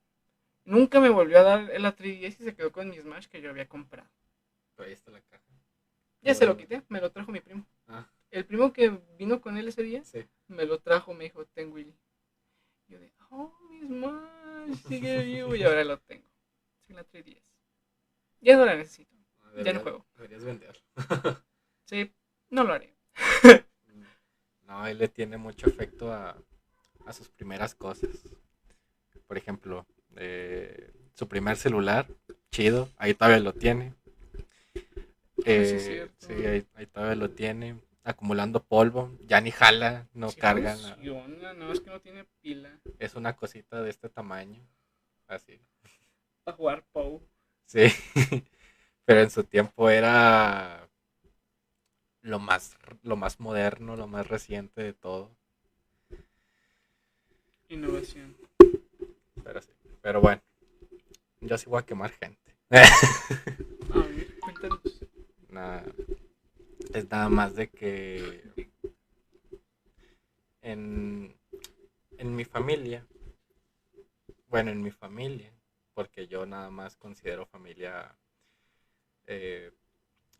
nunca 0.64 1.00
me 1.00 1.10
volvió 1.10 1.38
a 1.38 1.42
dar 1.42 1.70
el 1.70 1.94
3 1.94 2.40
y 2.40 2.44
se 2.44 2.54
quedó 2.54 2.72
con 2.72 2.88
mi 2.88 2.98
Smash 2.98 3.26
que 3.26 3.40
yo 3.40 3.50
había 3.50 3.68
comprado. 3.68 4.08
ahí 4.78 4.92
está 4.92 5.10
la 5.10 5.20
caja. 5.20 5.44
Ya 6.22 6.34
se 6.34 6.46
lo 6.46 6.56
quité, 6.56 6.82
me 6.88 7.00
lo 7.00 7.12
trajo 7.12 7.30
mi 7.30 7.40
primo. 7.40 7.66
Ah 7.86 8.08
el 8.30 8.44
primo 8.44 8.72
que 8.72 9.00
vino 9.18 9.40
con 9.40 9.56
él 9.56 9.68
ese 9.68 9.82
día 9.82 10.02
me 10.48 10.64
lo 10.64 10.78
trajo, 10.80 11.14
me 11.14 11.24
dijo, 11.24 11.44
ten 11.46 11.72
Willy. 11.72 11.94
Yo 12.88 13.00
de, 13.00 13.12
oh, 13.30 13.52
mi 13.68 13.80
Smash, 13.80 14.76
sigue 14.86 15.24
vivo 15.24 15.54
y 15.56 15.62
ahora 15.62 15.82
lo 15.84 15.98
tengo. 16.00 16.28
Sin 16.86 16.96
la 16.96 17.04
3DS. 17.04 17.42
Ya 18.40 18.56
no 18.56 18.64
la 18.64 18.76
necesito. 18.76 19.16
ya 19.64 19.72
no 19.72 19.80
juego. 19.80 20.06
Deberías 20.14 20.44
venderlo. 20.44 20.82
sí, 21.84 22.12
no 22.50 22.64
lo 22.64 22.74
haré. 22.74 22.94
no, 24.66 24.86
él 24.86 24.98
le 24.98 25.08
tiene 25.08 25.36
mucho 25.36 25.68
efecto 25.68 26.12
a, 26.12 26.36
a 27.06 27.12
sus 27.12 27.28
primeras 27.28 27.74
cosas. 27.74 28.10
Por 29.26 29.38
ejemplo, 29.38 29.86
eh, 30.16 30.92
su 31.14 31.28
primer 31.28 31.56
celular, 31.56 32.06
chido, 32.50 32.88
ahí 32.96 33.14
todavía 33.14 33.40
lo 33.40 33.52
tiene. 33.52 33.94
Eh, 35.44 36.08
sí, 36.18 36.32
ahí, 36.32 36.66
ahí, 36.74 36.86
todavía 36.86 37.16
lo 37.16 37.30
tiene 37.30 37.76
acumulando 38.06 38.62
polvo, 38.62 39.10
ya 39.26 39.40
ni 39.40 39.50
jala, 39.50 40.06
no 40.14 40.30
carga. 40.32 40.76
no, 40.76 41.72
es 41.72 41.80
que 41.80 41.90
no 41.90 42.00
tiene 42.00 42.24
pila. 42.40 42.70
Es 42.98 43.16
una 43.16 43.34
cosita 43.34 43.82
de 43.82 43.90
este 43.90 44.08
tamaño, 44.08 44.62
así. 45.26 45.60
Para 46.44 46.56
jugar 46.56 46.84
POW. 46.92 47.20
Sí, 47.64 47.86
pero 49.04 49.22
en 49.22 49.30
su 49.30 49.42
tiempo 49.42 49.90
era 49.90 50.85
lo 52.26 52.38
más, 52.38 52.76
lo 53.02 53.16
más 53.16 53.40
moderno, 53.40 53.96
lo 53.96 54.06
más 54.06 54.26
reciente 54.26 54.82
de 54.82 54.92
todo. 54.92 55.30
Innovación. 57.68 58.36
Pero 59.42 59.62
sí, 59.62 59.72
pero 60.02 60.20
bueno, 60.20 60.42
yo 61.40 61.58
sí 61.58 61.66
voy 61.66 61.80
a 61.80 61.86
quemar 61.86 62.10
gente. 62.12 62.56
a 62.70 62.78
ver, 63.98 64.38
cuéntanos. 64.40 64.80
Nada 65.48 65.84
es 66.92 67.10
nada 67.10 67.28
más 67.28 67.54
de 67.54 67.68
que 67.68 68.42
en, 70.62 71.38
en 72.16 72.34
mi 72.34 72.44
familia, 72.44 73.06
bueno, 74.48 74.70
en 74.70 74.82
mi 74.82 74.90
familia, 74.90 75.52
porque 75.94 76.26
yo 76.26 76.46
nada 76.46 76.70
más 76.70 76.96
considero 76.96 77.46
familia, 77.46 78.16
eh, 79.26 79.72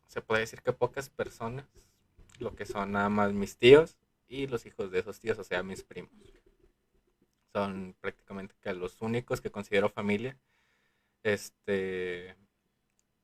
se 0.07 0.21
puede 0.21 0.41
decir 0.41 0.61
que 0.61 0.73
pocas 0.73 1.09
personas, 1.09 1.65
lo 2.39 2.55
que 2.55 2.65
son 2.65 2.91
nada 2.93 3.09
más 3.09 3.33
mis 3.33 3.57
tíos 3.57 3.97
y 4.27 4.47
los 4.47 4.65
hijos 4.65 4.91
de 4.91 4.99
esos 4.99 5.19
tíos, 5.19 5.39
o 5.39 5.43
sea, 5.43 5.63
mis 5.63 5.83
primos. 5.83 6.11
Son 7.53 7.95
prácticamente 8.01 8.55
que 8.61 8.73
los 8.73 9.01
únicos 9.01 9.41
que 9.41 9.51
considero 9.51 9.89
familia, 9.89 10.37
este, 11.23 12.35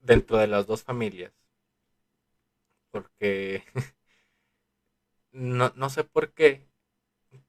dentro 0.02 0.38
de 0.38 0.48
las 0.48 0.68
dos 0.68 0.84
familias. 0.84 1.34
Porque 2.92 3.64
no, 5.32 5.72
no 5.76 5.90
sé 5.90 6.04
por 6.04 6.34
qué, 6.34 6.68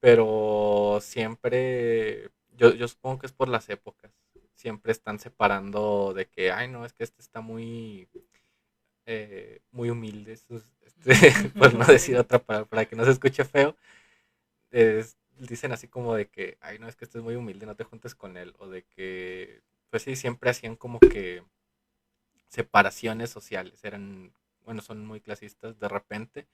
pero 0.01 0.99
siempre, 1.03 2.31
yo, 2.53 2.75
yo 2.75 2.89
supongo 2.89 3.21
que 3.21 3.27
es 3.27 3.33
por 3.33 3.49
las 3.49 3.69
épocas 3.69 4.13
siempre 4.55 4.93
están 4.93 5.19
separando 5.19 6.15
de 6.15 6.27
que, 6.27 6.51
ay, 6.51 6.69
no, 6.69 6.87
es 6.87 6.93
que 6.93 7.05
este 7.05 7.21
está 7.21 7.41
muy, 7.41 8.09
eh, 9.07 9.61
muy 9.71 9.91
humilde, 9.91 10.33
este, 10.33 10.55
por 11.59 11.75
no 11.75 11.85
decir 11.85 12.17
otra 12.17 12.39
palabra, 12.39 12.69
para 12.69 12.85
que 12.87 12.97
no 12.97 13.05
se 13.05 13.11
escuche 13.13 13.45
feo, 13.45 13.77
dicen 15.39 15.73
así 15.73 15.89
como 15.89 16.15
de 16.15 16.29
que, 16.29 16.59
ay, 16.61 16.79
no, 16.79 16.89
es 16.89 16.97
que 16.97 17.05
este 17.05 17.19
es 17.19 17.25
muy 17.25 17.37
humilde, 17.37 17.67
no 17.67 17.77
te 17.77 17.85
juntes 17.85 18.15
con 18.15 18.37
él, 18.37 18.55
o 18.59 18.69
de 18.69 18.83
que, 18.85 19.63
pues 19.91 20.03
sí, 20.03 20.17
siempre 20.17 20.51
hacían 20.51 20.77
como 20.77 21.01
que 21.01 21.43
separaciones 22.49 23.31
sociales, 23.31 23.85
eran, 23.85 24.33
bueno, 24.65 24.81
son 24.83 25.05
muy 25.07 25.21
clasistas 25.21 25.79
de 25.79 25.89
repente, 25.89 26.47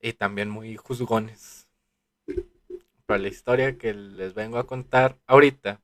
y 0.00 0.12
también 0.12 0.48
muy 0.48 0.76
juzgones. 0.76 1.68
Para 3.06 3.20
la 3.20 3.28
historia 3.28 3.78
que 3.78 3.94
les 3.94 4.34
vengo 4.34 4.58
a 4.58 4.66
contar 4.66 5.18
ahorita, 5.26 5.80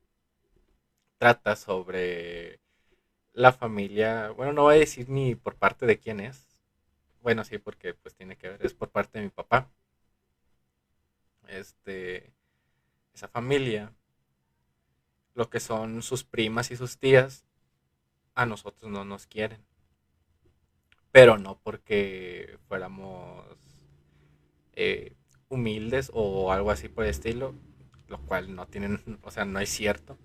trata 1.19 1.57
sobre 1.57 2.61
la 3.35 3.53
familia, 3.53 4.31
bueno, 4.31 4.53
no 4.53 4.63
voy 4.63 4.77
a 4.77 4.79
decir 4.79 5.11
ni 5.11 5.35
por 5.35 5.57
parte 5.57 5.87
de 5.87 5.99
quién 5.99 6.21
es, 6.21 6.47
bueno, 7.21 7.45
sí, 7.45 7.59
porque 7.59 7.95
pues 7.95 8.15
tiene 8.15 8.37
que 8.37 8.51
ver, 8.51 8.65
es 8.65 8.75
por 8.75 8.91
parte 8.91 9.19
de 9.19 9.25
mi 9.25 9.31
papá. 9.31 9.71
Este, 11.49 12.35
esa 13.15 13.29
familia, 13.29 13.93
lo 15.35 15.49
que 15.51 15.59
son 15.59 16.03
sus 16.03 16.23
primas 16.23 16.71
y 16.71 16.77
sus 16.77 16.99
tías, 16.99 17.47
a 18.35 18.47
nosotros 18.47 18.91
no 18.91 19.07
nos 19.07 19.27
quieren. 19.27 19.65
Pero 21.13 21.39
no 21.39 21.59
porque 21.63 22.59
fuéramos 22.69 23.47
eh, 24.75 25.17
humildes 25.49 26.11
o 26.13 26.53
algo 26.53 26.71
así 26.71 26.89
por 26.89 27.05
el 27.05 27.11
estilo, 27.11 27.55
lo 28.07 28.21
cual 28.27 28.55
no 28.55 28.67
tienen, 28.67 29.19
o 29.23 29.31
sea, 29.31 29.47
no 29.47 29.61
es 29.61 29.71
cierto. 29.71 30.19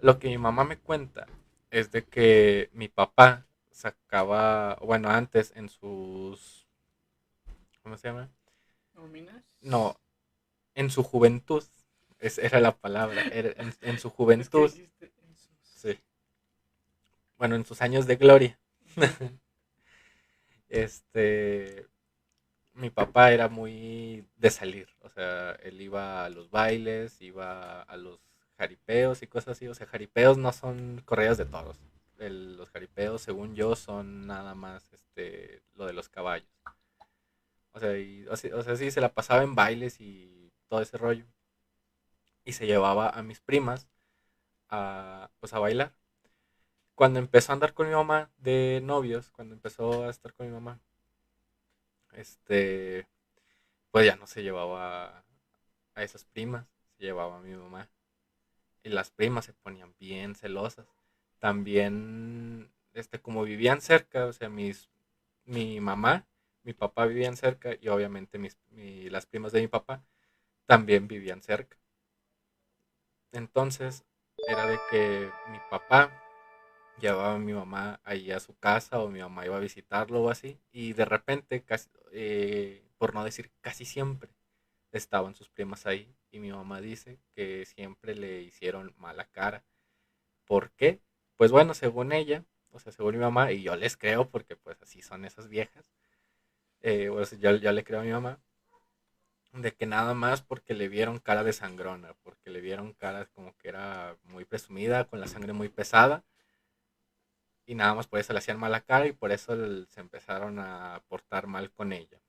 Lo 0.00 0.18
que 0.18 0.28
mi 0.28 0.38
mamá 0.38 0.64
me 0.64 0.78
cuenta 0.78 1.28
es 1.74 1.90
de 1.90 2.04
que 2.04 2.70
mi 2.72 2.86
papá 2.86 3.46
sacaba, 3.72 4.76
bueno, 4.76 5.10
antes 5.10 5.52
en 5.56 5.68
sus, 5.68 6.68
¿cómo 7.82 7.96
se 7.96 8.08
llama? 8.08 8.30
No, 9.60 9.98
en 10.76 10.88
su 10.88 11.02
juventud, 11.02 11.64
esa 12.20 12.42
era 12.42 12.60
la 12.60 12.76
palabra, 12.76 13.24
en, 13.32 13.98
su 13.98 14.08
juventud. 14.18 14.72
Sí. 15.62 15.98
Bueno, 17.38 17.56
en 17.56 17.66
sus 17.66 17.82
años 17.82 18.06
de 18.06 18.16
gloria. 18.16 18.60
este, 20.68 21.88
mi 22.72 22.90
papá 22.90 23.32
era 23.32 23.48
muy 23.48 24.24
de 24.36 24.50
salir, 24.50 24.88
o 25.00 25.08
sea, 25.08 25.52
él 25.64 25.80
iba 25.80 26.24
a 26.24 26.30
los 26.30 26.50
bailes, 26.50 27.20
iba 27.20 27.82
a 27.82 27.96
los 27.96 28.20
jaripeos 28.58 29.22
y 29.22 29.26
cosas 29.26 29.56
así. 29.56 29.68
O 29.68 29.74
sea, 29.74 29.86
jaripeos 29.86 30.38
no 30.38 30.52
son 30.52 31.02
correas 31.04 31.38
de 31.38 31.46
toros. 31.46 31.78
los 32.18 32.70
jaripeos, 32.70 33.22
según 33.22 33.54
yo, 33.54 33.76
son 33.76 34.26
nada 34.26 34.54
más 34.54 34.92
este, 34.92 35.62
lo 35.74 35.86
de 35.86 35.92
los 35.92 36.08
caballos. 36.08 36.48
O 37.72 37.80
sea, 37.80 37.90
o, 38.30 38.62
sea, 38.62 38.76
sí, 38.76 38.90
se 38.90 39.00
la 39.00 39.12
pasaba 39.12 39.42
en 39.42 39.54
bailes 39.54 40.00
y 40.00 40.52
todo 40.68 40.80
ese 40.80 40.96
rollo. 40.96 41.26
Y 42.44 42.52
se 42.52 42.66
llevaba 42.66 43.10
a 43.10 43.22
mis 43.22 43.40
primas 43.40 43.88
a, 44.68 45.30
pues, 45.40 45.52
a 45.54 45.58
bailar. 45.58 45.94
Cuando 46.94 47.18
empezó 47.18 47.52
a 47.52 47.54
andar 47.54 47.74
con 47.74 47.88
mi 47.88 47.94
mamá 47.94 48.30
de 48.38 48.80
novios, 48.84 49.30
cuando 49.30 49.54
empezó 49.54 50.04
a 50.04 50.10
estar 50.10 50.32
con 50.34 50.46
mi 50.46 50.52
mamá, 50.52 50.80
este, 52.12 53.08
pues 53.90 54.06
ya 54.06 54.16
no 54.16 54.26
se 54.26 54.42
llevaba 54.42 55.24
a 55.94 56.02
esas 56.02 56.24
primas, 56.24 56.66
se 56.96 57.04
llevaba 57.04 57.38
a 57.38 57.40
mi 57.40 57.54
mamá 57.54 57.88
y 58.84 58.90
las 58.90 59.10
primas 59.10 59.46
se 59.46 59.54
ponían 59.54 59.94
bien 59.98 60.36
celosas. 60.36 60.86
También, 61.40 62.70
este, 62.92 63.20
como 63.20 63.44
vivían 63.44 63.80
cerca, 63.80 64.26
o 64.26 64.32
sea, 64.32 64.48
mis, 64.48 64.90
mi 65.44 65.80
mamá, 65.80 66.26
mi 66.64 66.74
papá 66.74 67.06
vivían 67.06 67.36
cerca 67.36 67.70
y 67.80 67.88
obviamente 67.88 68.38
mis, 68.38 68.58
las 69.10 69.26
primas 69.26 69.52
de 69.52 69.62
mi 69.62 69.68
papá 69.68 70.04
también 70.66 71.08
vivían 71.08 71.42
cerca. 71.42 71.78
Entonces, 73.32 74.04
era 74.48 74.66
de 74.66 74.78
que 74.90 75.30
mi 75.50 75.58
papá 75.70 76.10
llevaba 77.00 77.34
a 77.34 77.38
mi 77.38 77.52
mamá 77.52 78.00
ahí 78.04 78.30
a 78.30 78.40
su 78.40 78.56
casa 78.58 79.00
o 79.00 79.08
mi 79.10 79.20
mamá 79.20 79.46
iba 79.46 79.56
a 79.56 79.60
visitarlo 79.60 80.22
o 80.22 80.30
así 80.30 80.58
y 80.72 80.92
de 80.94 81.04
repente, 81.04 81.62
casi, 81.64 81.90
eh, 82.12 82.84
por 82.98 83.14
no 83.14 83.24
decir 83.24 83.50
casi 83.60 83.84
siempre, 83.84 84.30
estaban 84.92 85.34
sus 85.34 85.48
primas 85.50 85.86
ahí 85.86 86.14
y 86.34 86.40
mi 86.40 86.52
mamá 86.52 86.80
dice 86.80 87.18
que 87.34 87.64
siempre 87.66 88.14
le 88.14 88.42
hicieron 88.42 88.94
mala 88.98 89.26
cara. 89.26 89.64
¿Por 90.46 90.72
qué? 90.72 91.00
Pues 91.36 91.52
bueno, 91.52 91.74
según 91.74 92.12
ella, 92.12 92.44
o 92.72 92.80
sea, 92.80 92.92
según 92.92 93.14
mi 93.14 93.20
mamá, 93.20 93.52
y 93.52 93.62
yo 93.62 93.76
les 93.76 93.96
creo 93.96 94.28
porque 94.30 94.56
pues 94.56 94.80
así 94.82 95.02
son 95.02 95.24
esas 95.24 95.48
viejas, 95.48 95.92
eh, 96.82 97.10
yo, 97.40 97.52
le 97.52 97.84
creo 97.84 98.00
a 98.00 98.04
mi 98.04 98.12
mamá, 98.12 98.40
de 99.52 99.72
que 99.74 99.86
nada 99.86 100.14
más 100.14 100.42
porque 100.42 100.74
le 100.74 100.88
vieron 100.88 101.18
cara 101.18 101.44
de 101.44 101.52
sangrona, 101.52 102.14
porque 102.22 102.50
le 102.50 102.60
vieron 102.60 102.92
cara 102.92 103.26
como 103.26 103.56
que 103.56 103.68
era 103.68 104.16
muy 104.24 104.44
presumida, 104.44 105.04
con 105.06 105.20
la 105.20 105.28
sangre 105.28 105.52
muy 105.52 105.68
pesada, 105.68 106.24
y 107.66 107.74
nada 107.74 107.94
más 107.94 108.06
por 108.06 108.18
eso 108.20 108.32
le 108.32 108.40
hacían 108.40 108.58
mala 108.58 108.80
cara 108.82 109.06
y 109.06 109.12
por 109.12 109.32
eso 109.32 109.54
se 109.86 110.00
empezaron 110.00 110.58
a 110.58 111.02
portar 111.08 111.46
mal 111.46 111.70
con 111.70 111.92
ella 111.92 112.23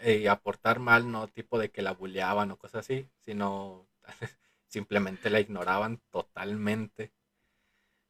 y 0.00 0.26
aportar 0.26 0.78
mal, 0.78 1.10
no 1.10 1.28
tipo 1.28 1.58
de 1.58 1.70
que 1.70 1.82
la 1.82 1.92
bulleaban 1.92 2.50
o 2.50 2.58
cosas 2.58 2.80
así, 2.86 3.08
sino 3.20 3.86
simplemente 4.68 5.30
la 5.30 5.40
ignoraban 5.40 6.00
totalmente. 6.10 7.12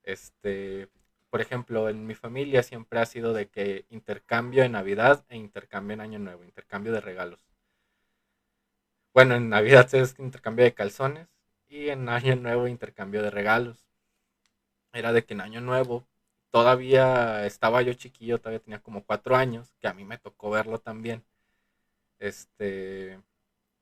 Este, 0.02 0.88
por 1.30 1.40
ejemplo, 1.40 1.88
en 1.88 2.06
mi 2.06 2.14
familia 2.14 2.62
siempre 2.62 3.00
ha 3.00 3.06
sido 3.06 3.32
de 3.32 3.48
que 3.48 3.84
intercambio 3.90 4.62
en 4.64 4.72
Navidad 4.72 5.24
e 5.28 5.36
intercambio 5.36 5.94
en 5.94 6.00
Año 6.00 6.18
Nuevo, 6.18 6.44
intercambio 6.44 6.92
de 6.92 7.00
regalos. 7.00 7.40
Bueno, 9.12 9.34
en 9.34 9.48
Navidad 9.48 9.92
es 9.94 10.16
intercambio 10.18 10.64
de 10.64 10.74
calzones 10.74 11.28
y 11.68 11.88
en 11.88 12.08
Año 12.08 12.36
Nuevo 12.36 12.68
intercambio 12.68 13.22
de 13.22 13.30
regalos. 13.30 13.84
Era 14.92 15.12
de 15.12 15.24
que 15.24 15.34
en 15.34 15.40
Año 15.40 15.60
Nuevo 15.60 16.06
todavía 16.50 17.46
estaba 17.46 17.82
yo 17.82 17.92
chiquillo, 17.94 18.38
todavía 18.38 18.60
tenía 18.60 18.82
como 18.82 19.04
cuatro 19.04 19.36
años, 19.36 19.74
que 19.80 19.88
a 19.88 19.94
mí 19.94 20.04
me 20.04 20.18
tocó 20.18 20.50
verlo 20.50 20.78
también 20.78 21.24
este, 22.18 23.20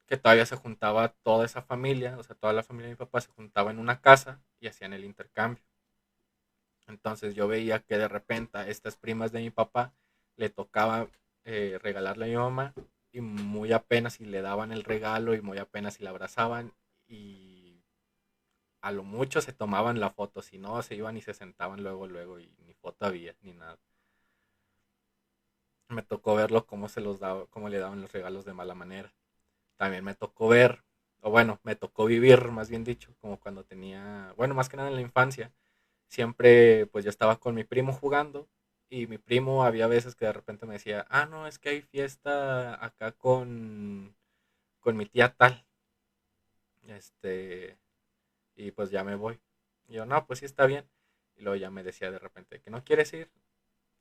que 0.06 0.16
todavía 0.16 0.46
se 0.46 0.56
juntaba 0.56 1.10
toda 1.22 1.44
esa 1.46 1.62
familia, 1.62 2.18
o 2.18 2.22
sea, 2.22 2.36
toda 2.36 2.52
la 2.52 2.62
familia 2.62 2.88
de 2.88 2.94
mi 2.94 2.98
papá 2.98 3.20
se 3.20 3.30
juntaba 3.32 3.70
en 3.70 3.78
una 3.78 4.00
casa 4.00 4.42
y 4.60 4.68
hacían 4.68 4.92
el 4.92 5.04
intercambio. 5.04 5.64
Entonces 6.86 7.34
yo 7.34 7.48
veía 7.48 7.80
que 7.80 7.98
de 7.98 8.08
repente 8.08 8.58
a 8.58 8.68
estas 8.68 8.96
primas 8.96 9.32
de 9.32 9.40
mi 9.40 9.50
papá 9.50 9.92
le 10.36 10.50
tocaba 10.50 11.08
eh, 11.44 11.78
regalarle 11.82 12.26
a 12.26 12.28
mi 12.28 12.36
mamá 12.36 12.74
y 13.12 13.20
muy 13.20 13.72
apenas 13.72 14.14
si 14.14 14.24
le 14.24 14.42
daban 14.42 14.72
el 14.72 14.84
regalo 14.84 15.34
y 15.34 15.40
muy 15.40 15.58
apenas 15.58 15.94
si 15.94 16.04
la 16.04 16.10
abrazaban 16.10 16.72
y 17.06 17.82
a 18.82 18.92
lo 18.92 19.02
mucho 19.02 19.40
se 19.40 19.52
tomaban 19.52 19.98
la 19.98 20.10
foto, 20.10 20.42
si 20.42 20.58
no 20.58 20.82
se 20.82 20.94
iban 20.94 21.16
y 21.16 21.22
se 21.22 21.32
sentaban 21.34 21.82
luego, 21.82 22.06
luego 22.06 22.38
y 22.38 22.54
ni 22.66 22.74
foto 22.74 23.06
había, 23.06 23.34
ni 23.40 23.52
nada 23.54 23.78
me 25.94 26.02
tocó 26.02 26.34
verlo 26.34 26.66
cómo 26.66 26.88
se 26.88 27.00
los 27.00 27.20
daba, 27.20 27.46
cómo 27.48 27.68
le 27.68 27.78
daban 27.78 28.00
los 28.02 28.12
regalos 28.12 28.44
de 28.44 28.54
mala 28.54 28.74
manera. 28.74 29.14
También 29.76 30.04
me 30.04 30.14
tocó 30.14 30.48
ver, 30.48 30.84
o 31.22 31.30
bueno, 31.30 31.60
me 31.64 31.76
tocó 31.76 32.06
vivir, 32.06 32.50
más 32.52 32.70
bien 32.70 32.84
dicho, 32.84 33.14
como 33.20 33.40
cuando 33.40 33.64
tenía, 33.64 34.34
bueno, 34.36 34.54
más 34.54 34.68
que 34.68 34.76
nada 34.76 34.88
en 34.90 34.96
la 34.96 35.00
infancia, 35.02 35.52
siempre 36.08 36.86
pues 36.88 37.04
yo 37.04 37.10
estaba 37.10 37.38
con 37.40 37.54
mi 37.54 37.64
primo 37.64 37.92
jugando 37.92 38.48
y 38.90 39.06
mi 39.08 39.18
primo 39.18 39.64
había 39.64 39.86
veces 39.88 40.14
que 40.16 40.26
de 40.26 40.32
repente 40.34 40.66
me 40.66 40.74
decía, 40.74 41.06
ah, 41.10 41.26
no, 41.26 41.46
es 41.46 41.58
que 41.58 41.70
hay 41.70 41.82
fiesta 41.82 42.84
acá 42.84 43.12
con, 43.12 44.16
con 44.80 44.96
mi 44.96 45.06
tía 45.06 45.34
tal. 45.36 45.66
Este, 46.86 47.78
y 48.56 48.70
pues 48.72 48.90
ya 48.90 49.04
me 49.04 49.16
voy. 49.16 49.40
Y 49.88 49.94
yo, 49.94 50.06
no, 50.06 50.26
pues 50.26 50.40
sí 50.40 50.44
está 50.46 50.66
bien. 50.66 50.88
Y 51.36 51.42
luego 51.42 51.56
ya 51.56 51.70
me 51.70 51.82
decía 51.84 52.10
de 52.10 52.18
repente 52.18 52.60
que 52.60 52.70
no 52.70 52.84
quieres 52.84 53.12
ir. 53.14 53.30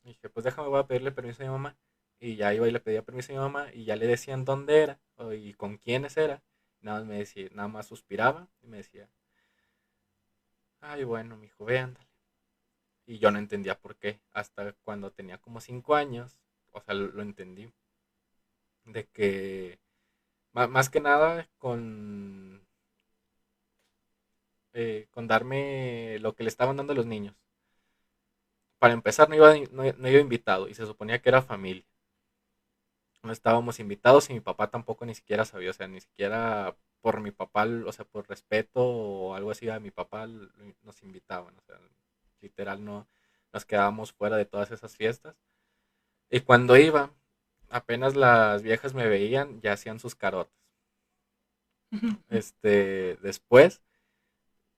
Y 0.04 0.10
dije, 0.10 0.30
pues 0.30 0.44
déjame, 0.44 0.70
voy 0.70 0.80
a 0.80 0.88
pedirle 0.88 1.12
permiso 1.12 1.44
a 1.44 1.46
mi 1.46 1.52
mamá. 1.52 1.78
y 2.20 2.36
ya 2.36 2.54
iba 2.54 2.68
y 2.68 2.72
le 2.72 2.80
pedía 2.80 3.04
permiso 3.04 3.34
a 3.34 3.36
mi 3.36 3.42
mamá 3.42 3.74
y 3.74 3.86
ya 3.86 3.96
le 3.96 4.08
decían 4.08 4.46
dónde 4.46 4.82
era 4.82 5.00
y 5.34 5.54
con 5.54 5.78
quiénes 5.78 6.18
era. 6.18 6.44
Nada 6.82 7.00
más 7.00 7.08
me 7.08 7.18
decía, 7.18 7.50
nada 7.54 7.68
más 7.70 7.88
suspiraba 7.88 8.48
y 8.62 8.68
me 8.68 8.78
decía, 8.78 9.10
ay 10.82 11.04
bueno, 11.04 11.38
mi 11.38 11.48
hijo. 11.48 11.66
Y 13.06 13.20
yo 13.20 13.32
no 13.32 13.40
entendía 13.40 13.80
por 13.80 13.96
qué. 13.96 14.20
Hasta 14.34 14.74
cuando 14.84 15.12
tenía 15.12 15.38
como 15.40 15.62
cinco 15.62 15.96
años, 15.96 16.38
o 16.72 16.82
sea, 16.82 16.94
lo, 16.94 17.22
entendí. 17.22 17.72
De 18.86 19.06
que, 19.08 19.80
más 20.54 20.90
que 20.90 21.00
nada, 21.00 21.50
con, 21.58 22.66
eh, 24.74 25.08
con 25.12 25.28
darme 25.28 26.18
lo 26.20 26.36
que 26.36 26.44
le 26.44 26.50
estaban 26.50 26.78
dando 26.78 26.94
los 26.94 27.06
niños. 27.06 27.36
Para 28.84 28.96
empezar, 28.96 29.30
no 29.30 29.36
iba, 29.36 29.56
no, 29.72 29.86
iba 30.10 30.20
invitado 30.20 30.68
y 30.68 30.74
se 30.74 30.86
suponía 30.86 31.22
que 31.22 31.30
era 31.30 31.42
familia. 31.42 31.86
No 33.22 33.32
estábamos 33.32 33.80
invitados 33.80 34.30
y 34.30 34.34
mi 34.34 34.42
papá 34.42 34.70
tampoco 34.70 35.06
ni 35.06 35.16
siquiera 35.16 35.46
sabía, 35.46 35.70
o 35.70 35.74
sea, 35.74 35.88
ni 35.88 36.02
siquiera 36.02 36.76
por 37.00 37.22
mi 37.22 37.32
papá, 37.32 37.66
o 37.66 37.92
sea, 37.94 38.04
por 38.04 38.28
respeto 38.28 38.82
o 38.84 39.36
algo 39.36 39.52
así 39.52 39.70
a 39.70 39.80
mi 39.80 39.90
papá 39.90 40.28
nos 40.28 41.02
invitaban, 41.02 41.58
o 41.58 41.62
sea, 41.62 41.80
literal 42.42 42.84
no 42.84 43.08
nos 43.54 43.64
quedábamos 43.64 44.12
fuera 44.12 44.36
de 44.36 44.44
todas 44.44 44.70
esas 44.70 44.98
fiestas. 44.98 45.38
Y 46.30 46.42
cuando 46.42 46.76
iba, 46.76 47.10
apenas 47.70 48.18
las 48.18 48.64
viejas 48.64 48.94
me 48.94 49.08
veían, 49.08 49.62
ya 49.62 49.72
hacían 49.72 50.02
sus 50.02 50.14
carotas. 50.14 50.60
Este, 52.30 53.16
después, 53.22 53.82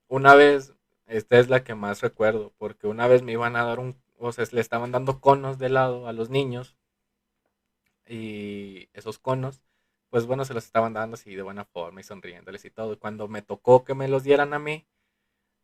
una 0.07 0.35
vez, 0.35 0.75
esta 1.07 1.39
es 1.39 1.50
la 1.50 1.63
que 1.63 1.75
más 1.75 2.01
recuerdo, 2.01 2.53
porque 2.57 2.88
una 2.88 3.07
vez 3.07 3.21
me 3.24 3.33
iban 3.33 3.55
a 3.55 3.63
dar 3.63 3.79
un, 3.79 3.95
o 4.17 4.31
sea, 4.31 4.45
le 4.51 4.62
estaban 4.62 4.91
dando 4.91 5.21
conos 5.21 5.57
de 5.59 5.67
helado 5.67 6.07
a 6.07 6.13
los 6.13 6.29
niños. 6.29 6.75
Y 8.07 8.89
esos 8.93 9.19
conos, 9.19 9.62
pues 10.09 10.25
bueno, 10.25 10.45
se 10.45 10.53
los 10.53 10.65
estaban 10.65 10.93
dando 10.93 11.15
así 11.15 11.35
de 11.35 11.41
buena 11.41 11.65
forma 11.65 12.01
y 12.01 12.03
sonriéndoles 12.03 12.65
y 12.65 12.71
todo. 12.71 12.93
Y 12.93 12.97
cuando 12.97 13.27
me 13.27 13.41
tocó 13.41 13.83
que 13.83 13.95
me 13.95 14.07
los 14.07 14.24
dieran 14.24 14.53
a 14.53 14.59
mí, 14.59 14.85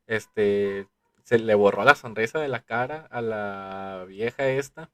este, 0.07 0.88
se 1.24 1.39
le 1.39 1.55
borró 1.55 1.83
la 1.83 1.95
sonrisa 1.95 2.39
de 2.39 2.50
la 2.50 2.63
cara 2.65 3.07
a 3.12 3.21
la 3.21 4.05
vieja 4.07 4.48
esta, 4.50 4.91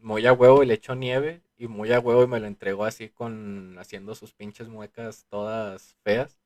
muy 0.00 0.26
a 0.26 0.32
huevo 0.32 0.62
y 0.62 0.66
le 0.66 0.74
echó 0.74 0.94
nieve 0.94 1.42
y 1.58 1.68
muy 1.68 1.92
a 1.92 2.00
huevo 2.00 2.24
y 2.24 2.28
me 2.28 2.40
lo 2.40 2.46
entregó 2.46 2.84
así 2.84 3.08
con 3.10 3.76
haciendo 3.78 4.14
sus 4.14 4.32
pinches 4.34 4.68
muecas 4.68 5.26
todas 5.30 5.96
feas. 6.04 6.38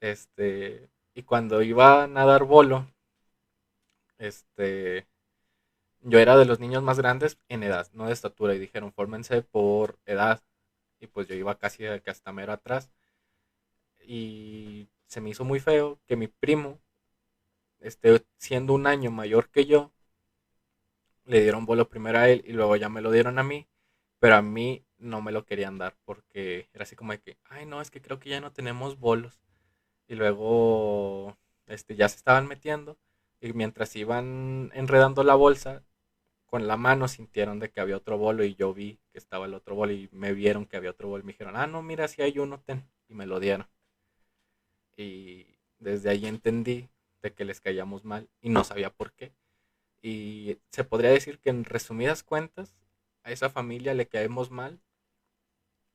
Este, 0.00 0.88
y 1.14 1.22
cuando 1.22 1.62
iba 1.62 2.04
a 2.04 2.06
nadar 2.06 2.44
bolo, 2.44 2.86
este, 4.18 5.06
yo 6.02 6.18
era 6.18 6.36
de 6.36 6.44
los 6.46 6.60
niños 6.60 6.82
más 6.82 6.98
grandes 6.98 7.38
en 7.48 7.62
edad, 7.62 7.88
no 7.92 8.06
de 8.06 8.12
estatura, 8.12 8.54
y 8.54 8.58
dijeron, 8.58 8.92
fórmense 8.92 9.42
por 9.42 9.98
edad. 10.06 10.42
Y 11.00 11.06
pues 11.08 11.28
yo 11.28 11.34
iba 11.34 11.58
casi 11.58 11.86
hasta 11.86 12.32
mero 12.32 12.52
atrás. 12.52 12.90
Y 14.06 14.88
se 15.06 15.20
me 15.20 15.30
hizo 15.30 15.44
muy 15.44 15.60
feo 15.60 15.98
que 16.06 16.16
mi 16.16 16.28
primo 16.28 16.80
este, 17.84 18.24
siendo 18.38 18.72
un 18.74 18.86
año 18.86 19.10
mayor 19.10 19.50
que 19.50 19.66
yo, 19.66 19.92
le 21.26 21.42
dieron 21.42 21.66
vuelo 21.66 21.88
primero 21.88 22.18
a 22.18 22.28
él 22.28 22.42
y 22.46 22.52
luego 22.52 22.76
ya 22.76 22.88
me 22.88 23.02
lo 23.02 23.10
dieron 23.10 23.38
a 23.38 23.42
mí, 23.42 23.66
pero 24.18 24.36
a 24.36 24.42
mí 24.42 24.84
no 24.98 25.20
me 25.22 25.32
lo 25.32 25.44
querían 25.44 25.78
dar 25.78 25.96
porque 26.04 26.68
era 26.72 26.84
así 26.84 26.96
como 26.96 27.12
de 27.12 27.20
que, 27.20 27.38
ay 27.44 27.66
no, 27.66 27.80
es 27.80 27.90
que 27.90 28.00
creo 28.02 28.18
que 28.18 28.30
ya 28.30 28.40
no 28.40 28.52
tenemos 28.52 28.98
bolos. 28.98 29.38
Y 30.08 30.14
luego 30.16 31.36
este, 31.66 31.96
ya 31.96 32.08
se 32.08 32.16
estaban 32.16 32.46
metiendo 32.46 32.96
y 33.40 33.52
mientras 33.52 33.94
iban 33.96 34.70
enredando 34.74 35.24
la 35.24 35.34
bolsa, 35.34 35.82
con 36.46 36.66
la 36.66 36.76
mano 36.76 37.08
sintieron 37.08 37.58
de 37.58 37.70
que 37.70 37.80
había 37.80 37.96
otro 37.96 38.18
bolo 38.18 38.44
y 38.44 38.54
yo 38.54 38.72
vi 38.74 38.98
que 39.12 39.18
estaba 39.18 39.46
el 39.46 39.54
otro 39.54 39.74
bolo 39.74 39.92
y 39.92 40.08
me 40.12 40.32
vieron 40.32 40.66
que 40.66 40.76
había 40.76 40.90
otro 40.90 41.08
bolo 41.08 41.22
y 41.22 41.26
me 41.26 41.32
dijeron, 41.32 41.56
ah, 41.56 41.66
no, 41.66 41.82
mira, 41.82 42.08
si 42.08 42.22
hay 42.22 42.38
uno, 42.38 42.60
ten. 42.60 42.84
Y 43.08 43.14
me 43.14 43.26
lo 43.26 43.40
dieron. 43.40 43.66
Y 44.96 45.46
desde 45.78 46.10
ahí 46.10 46.26
entendí 46.26 46.88
que 47.30 47.44
les 47.44 47.60
caíamos 47.60 48.04
mal 48.04 48.28
y 48.40 48.50
no 48.50 48.64
sabía 48.64 48.90
por 48.90 49.12
qué. 49.12 49.32
Y 50.02 50.58
se 50.70 50.84
podría 50.84 51.10
decir 51.10 51.38
que 51.38 51.50
en 51.50 51.64
resumidas 51.64 52.22
cuentas, 52.22 52.76
a 53.22 53.32
esa 53.32 53.48
familia 53.50 53.94
le 53.94 54.06
caemos 54.06 54.50
mal, 54.50 54.80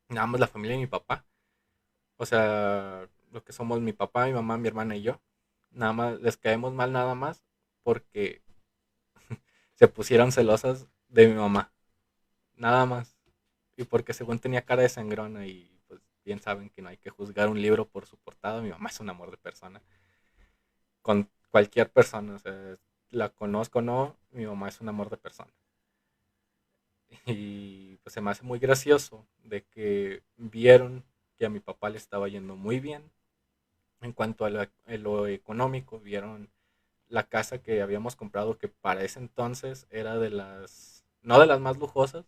nada 0.09 0.27
más 0.27 0.39
la 0.39 0.47
familia 0.47 0.75
de 0.75 0.81
mi 0.81 0.87
papá. 0.87 1.25
O 2.17 2.25
sea, 2.25 3.07
lo 3.31 3.43
que 3.43 3.53
somos 3.53 3.81
mi 3.81 3.93
papá, 3.93 4.25
mi 4.27 4.33
mamá, 4.33 4.57
mi 4.57 4.67
hermana 4.67 4.95
y 4.95 5.01
yo. 5.03 5.21
Nada 5.71 5.93
más, 5.93 6.19
les 6.21 6.37
caemos 6.37 6.73
mal 6.73 6.91
nada 6.91 7.15
más 7.15 7.43
porque 7.83 8.41
se 9.75 9.87
pusieron 9.87 10.31
celosas 10.31 10.87
de 11.07 11.27
mi 11.27 11.35
mamá. 11.35 11.71
Nada 12.55 12.85
más. 12.85 13.17
Y 13.77 13.85
porque 13.85 14.13
según 14.13 14.39
tenía 14.39 14.65
cara 14.65 14.83
de 14.83 14.89
sangrona 14.89 15.47
y 15.47 15.81
pues 15.87 16.01
bien 16.25 16.41
saben 16.41 16.69
que 16.69 16.81
no 16.81 16.89
hay 16.89 16.97
que 16.97 17.09
juzgar 17.09 17.49
un 17.49 17.61
libro 17.61 17.87
por 17.87 18.05
su 18.05 18.17
portada, 18.17 18.61
mi 18.61 18.69
mamá 18.69 18.89
es 18.89 18.99
un 18.99 19.09
amor 19.09 19.31
de 19.31 19.37
persona 19.37 19.81
con 21.01 21.29
cualquier 21.49 21.91
persona. 21.91 22.35
O 22.35 22.39
sea, 22.39 22.77
la 23.09 23.29
conozco 23.29 23.79
o 23.79 23.81
no, 23.81 24.17
mi 24.31 24.45
mamá 24.45 24.69
es 24.69 24.81
un 24.81 24.89
amor 24.89 25.09
de 25.09 25.17
persona. 25.17 25.51
Y 27.25 27.97
pues 27.97 28.13
se 28.13 28.21
me 28.21 28.31
hace 28.31 28.43
muy 28.43 28.59
gracioso 28.59 29.25
de 29.43 29.63
que 29.65 30.23
vieron 30.37 31.03
que 31.37 31.45
a 31.45 31.49
mi 31.49 31.59
papá 31.59 31.89
le 31.89 31.97
estaba 31.97 32.27
yendo 32.27 32.55
muy 32.55 32.79
bien 32.79 33.09
en 34.01 34.13
cuanto 34.13 34.45
a 34.45 34.49
lo, 34.49 35.27
económico. 35.27 35.99
Vieron 35.99 36.49
la 37.09 37.23
casa 37.23 37.59
que 37.61 37.81
habíamos 37.81 38.15
comprado 38.15 38.57
que 38.57 38.67
para 38.69 39.03
ese 39.03 39.19
entonces 39.19 39.87
era 39.91 40.17
de 40.17 40.29
las, 40.29 41.05
no 41.21 41.39
de 41.39 41.47
las 41.47 41.59
más 41.59 41.77
lujosas, 41.77 42.25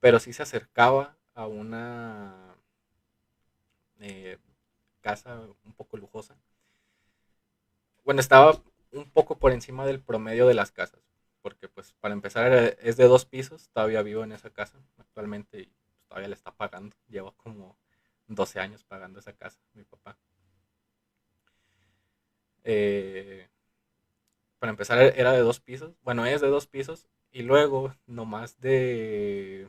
pero 0.00 0.20
sí 0.20 0.32
se 0.32 0.42
acercaba 0.42 1.16
a 1.34 1.46
una 1.46 2.54
eh, 4.00 4.38
casa 5.02 5.40
un 5.64 5.72
poco 5.74 5.96
lujosa 5.96 6.36
bueno, 8.04 8.20
estaba 8.20 8.60
un 8.92 9.08
poco 9.10 9.38
por 9.38 9.52
encima 9.52 9.86
del 9.86 10.00
promedio 10.00 10.46
de 10.46 10.54
las 10.54 10.72
casas, 10.72 11.00
porque 11.42 11.68
pues 11.68 11.92
para 12.00 12.14
empezar 12.14 12.76
es 12.80 12.96
de 12.96 13.04
dos 13.04 13.24
pisos, 13.24 13.68
todavía 13.72 14.02
vivo 14.02 14.24
en 14.24 14.32
esa 14.32 14.50
casa 14.50 14.78
actualmente 14.98 15.60
y 15.60 15.72
todavía 16.08 16.28
le 16.28 16.34
está 16.34 16.50
pagando, 16.52 16.96
llevo 17.08 17.32
como 17.36 17.76
12 18.26 18.58
años 18.60 18.84
pagando 18.84 19.20
esa 19.20 19.32
casa, 19.34 19.60
mi 19.74 19.84
papá. 19.84 20.16
Eh, 22.64 23.48
para 24.58 24.70
empezar 24.70 24.98
era 25.00 25.32
de 25.32 25.40
dos 25.40 25.60
pisos, 25.60 25.94
bueno, 26.02 26.26
es 26.26 26.40
de 26.40 26.48
dos 26.48 26.66
pisos 26.66 27.08
y 27.32 27.42
luego 27.42 27.94
nomás 28.06 28.60
de, 28.60 29.68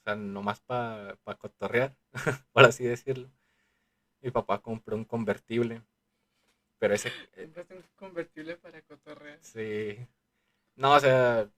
o 0.00 0.02
sea, 0.04 0.16
nomás 0.16 0.60
para 0.60 1.16
pa 1.24 1.36
cotorrear, 1.36 1.96
por 2.52 2.64
así 2.64 2.84
decirlo. 2.84 3.30
Mi 4.20 4.30
papá 4.30 4.60
compró 4.60 4.96
un 4.96 5.04
convertible 5.04 5.82
pero 6.78 6.94
ese... 6.94 7.12
Eh, 7.34 7.50
un 7.70 7.84
convertible 7.96 8.56
para 8.56 8.80
cotorrear. 8.82 9.38
Sí. 9.42 9.98
No, 10.76 10.94
o 10.94 11.00
sea, 11.00 11.50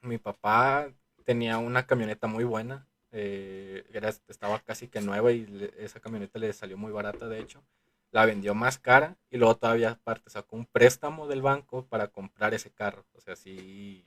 mi 0.00 0.18
papá 0.18 0.92
tenía 1.24 1.58
una 1.58 1.86
camioneta 1.86 2.26
muy 2.26 2.44
buena. 2.44 2.86
Eh, 3.10 3.84
estaba 4.28 4.60
casi 4.60 4.88
que 4.88 5.00
nueva 5.00 5.32
y 5.32 5.70
esa 5.76 6.00
camioneta 6.00 6.38
le 6.38 6.52
salió 6.52 6.78
muy 6.78 6.92
barata, 6.92 7.28
de 7.28 7.40
hecho. 7.40 7.62
La 8.12 8.26
vendió 8.26 8.54
más 8.54 8.78
cara 8.78 9.16
y 9.30 9.38
luego 9.38 9.56
todavía 9.56 9.90
aparte 9.90 10.30
sacó 10.30 10.54
un 10.56 10.66
préstamo 10.66 11.26
del 11.26 11.42
banco 11.42 11.86
para 11.86 12.08
comprar 12.08 12.54
ese 12.54 12.70
carro. 12.70 13.04
O 13.14 13.20
sea, 13.20 13.34
sí, 13.34 14.06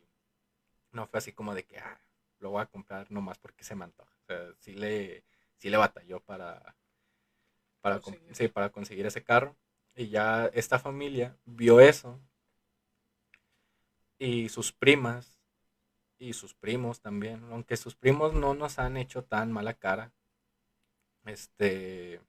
no 0.91 1.07
fue 1.07 1.17
así 1.17 1.33
como 1.33 1.53
de 1.53 1.65
que, 1.65 1.79
ah, 1.79 1.99
lo 2.39 2.51
voy 2.51 2.61
a 2.61 2.67
comprar 2.67 3.11
nomás 3.11 3.37
porque 3.39 3.63
se 3.63 3.75
me 3.75 3.83
antoja. 3.83 4.15
O 4.23 4.25
sea, 4.25 4.53
sí 4.59 4.73
le, 4.73 5.23
sí 5.57 5.69
le 5.69 5.77
batalló 5.77 6.21
para, 6.21 6.75
para, 7.81 7.99
sí, 8.31 8.47
para 8.47 8.69
conseguir 8.71 9.05
ese 9.05 9.23
carro. 9.23 9.57
Y 9.95 10.09
ya 10.09 10.47
esta 10.53 10.79
familia 10.79 11.37
vio 11.45 11.79
eso. 11.79 12.19
Y 14.19 14.49
sus 14.49 14.71
primas 14.71 15.35
y 16.17 16.33
sus 16.33 16.53
primos 16.53 17.01
también, 17.01 17.43
aunque 17.51 17.75
sus 17.77 17.95
primos 17.95 18.33
no 18.33 18.53
nos 18.53 18.79
han 18.79 18.97
hecho 18.97 19.23
tan 19.23 19.51
mala 19.51 19.73
cara. 19.73 20.13
Este 21.25 22.21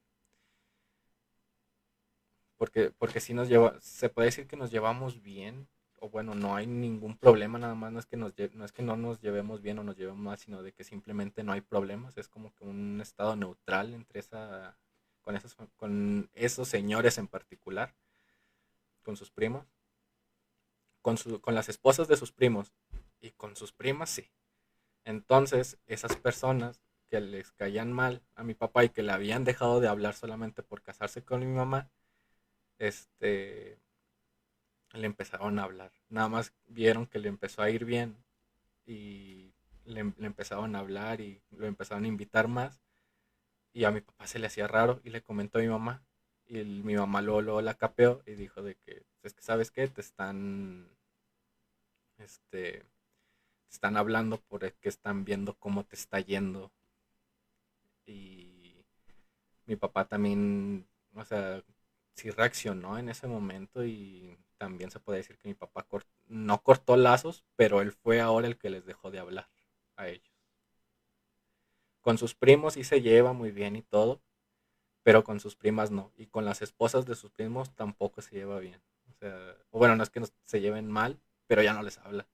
porque 2.57 2.91
porque 2.91 3.21
sí 3.21 3.35
nos 3.35 3.49
lleva 3.49 3.79
se 3.81 4.09
puede 4.09 4.27
decir 4.27 4.47
que 4.47 4.57
nos 4.57 4.71
llevamos 4.71 5.23
bien 5.23 5.69
o 5.99 6.11
bueno, 6.11 6.35
no 6.35 6.55
hay 6.57 6.67
ningún 6.67 7.17
problema, 7.17 7.59
nada 7.59 7.75
más 7.75 7.93
no 7.93 7.99
es 7.99 8.07
que 8.07 8.17
nos 8.17 8.35
no 8.55 8.65
es 8.65 8.73
que 8.73 8.83
no 8.83 8.97
nos 8.97 9.21
llevemos 9.21 9.63
bien 9.63 9.79
o 9.79 9.85
nos 9.85 9.97
llevemos 9.97 10.21
mal, 10.21 10.39
sino 10.39 10.63
de 10.63 10.73
que 10.73 10.85
simplemente 10.85 11.43
no 11.43 11.53
hay 11.53 11.63
problemas, 11.63 12.19
es 12.19 12.29
como 12.29 12.55
que 12.55 12.65
un 12.65 13.01
estado 13.01 13.35
neutral 13.37 13.95
entre 13.95 14.21
esa 14.21 14.77
con 15.23 15.37
esos, 15.37 15.57
con 15.77 16.31
esos 16.35 16.69
señores 16.69 17.19
en 17.19 17.27
particular, 17.27 17.95
con 19.03 19.17
sus 19.17 19.31
primos, 19.33 19.67
con, 21.03 21.17
con 21.41 21.55
las 21.55 21.69
esposas 21.69 22.07
de 22.07 22.17
sus 22.17 22.31
primos 22.31 22.73
y 23.21 23.33
con 23.33 23.57
sus 23.57 23.73
primas, 23.73 24.11
sí. 24.11 24.31
Entonces, 25.05 25.79
esas 25.87 26.17
personas 26.17 26.81
que 27.09 27.21
les 27.21 27.51
caían 27.53 27.93
mal 27.93 28.23
a 28.37 28.45
mi 28.45 28.55
papá 28.55 28.85
y 28.85 28.91
que 28.91 29.03
le 29.03 29.13
habían 29.13 29.43
dejado 29.43 29.81
de 29.81 29.89
hablar 29.89 30.15
solamente 30.15 30.63
por 30.63 30.83
casarse 30.83 31.25
con 31.25 31.41
mi 31.41 31.47
mamá, 31.47 31.91
este, 32.79 33.79
le 34.95 35.07
empezaron 35.07 35.59
a 35.59 35.65
hablar. 35.65 35.93
Nada 36.09 36.29
más 36.29 36.53
vieron 36.67 37.07
que 37.07 37.19
le 37.19 37.29
empezó 37.29 37.63
a 37.63 37.71
ir 37.71 37.85
bien 37.85 38.17
y 38.87 39.53
le, 39.85 40.05
le 40.19 40.27
empezaron 40.27 40.77
a 40.77 40.81
hablar 40.81 41.21
y 41.21 41.43
lo 41.51 41.67
empezaron 41.67 42.05
a 42.05 42.09
invitar 42.09 42.49
más. 42.49 42.83
Y 43.73 43.85
a 43.85 43.91
mi 43.93 44.01
papá 44.03 44.27
se 44.27 44.39
le 44.41 44.49
hacía 44.49 44.69
raro 44.69 45.01
y 45.05 45.11
le 45.11 45.23
comentó 45.23 45.59
a 45.59 45.63
mi 45.63 45.69
mamá. 45.69 46.05
Y 46.47 46.59
el- 46.61 46.85
mi 46.85 46.97
mamá 46.97 47.23
luego, 47.23 47.43
luego 47.43 47.63
la 47.63 47.75
capeó 47.77 48.23
y 48.27 48.33
dijo 48.35 48.63
de 48.63 48.77
que, 48.77 49.05
es 49.25 49.35
que, 49.35 49.43
¿sabes 49.43 49.71
qué? 49.73 49.89
Te 49.89 50.01
están, 50.03 50.91
este, 52.19 52.81
te 52.81 52.87
están 53.71 53.97
hablando 53.97 54.43
porque 54.49 54.75
están 54.89 55.25
viendo 55.25 55.55
cómo 55.59 55.85
te 55.85 55.97
está 55.97 56.21
yendo. 56.21 56.73
Y 58.07 58.85
mi 59.67 59.77
papá 59.77 60.07
también, 60.07 60.87
o 61.15 61.25
sea, 61.25 61.63
sí 62.17 62.31
reaccionó 62.31 62.99
en 62.99 63.09
ese 63.09 63.27
momento 63.27 63.85
y 63.85 64.37
también 64.59 64.91
se 64.91 65.01
puede 65.01 65.19
decir 65.19 65.39
que 65.39 65.49
mi 65.49 65.55
papá 65.55 65.87
no 66.27 66.63
cortó 66.63 66.97
lazos, 66.97 67.45
pero 67.57 67.81
él 67.83 67.93
fue 67.93 68.21
ahora 68.21 68.47
el 68.49 68.59
que 68.59 68.71
les 68.71 68.87
dejó 68.87 69.11
de 69.11 69.19
hablar 69.19 69.49
a 69.97 70.09
ellos. 70.09 70.35
Con 72.01 72.19
sus 72.19 72.35
primos 72.35 72.75
sí 72.75 72.85
se 72.85 73.03
lleva 73.03 73.33
muy 73.33 73.51
bien 73.51 73.77
y 73.77 73.83
todo, 73.83 74.23
pero 75.03 75.25
con 75.25 75.41
sus 75.41 75.57
primas 75.57 75.91
no. 75.91 76.13
Y 76.17 76.27
con 76.27 76.45
las 76.45 76.63
esposas 76.63 77.07
de 77.07 77.15
sus 77.17 77.31
primos 77.31 77.75
tampoco 77.75 78.23
se 78.23 78.37
lleva 78.37 78.59
bien. 78.61 78.81
O 79.11 79.15
sea, 79.19 79.57
bueno, 79.71 79.97
no 79.97 80.03
es 80.03 80.11
que 80.11 80.21
no 80.21 80.27
se 80.45 80.61
lleven 80.61 80.91
mal, 80.91 81.21
pero 81.47 81.63
ya 81.63 81.75
no 81.75 81.83
les 81.83 81.99
habla. 81.99 82.27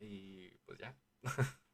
Y 0.00 0.50
pues 0.64 0.78
ya. 0.78 0.94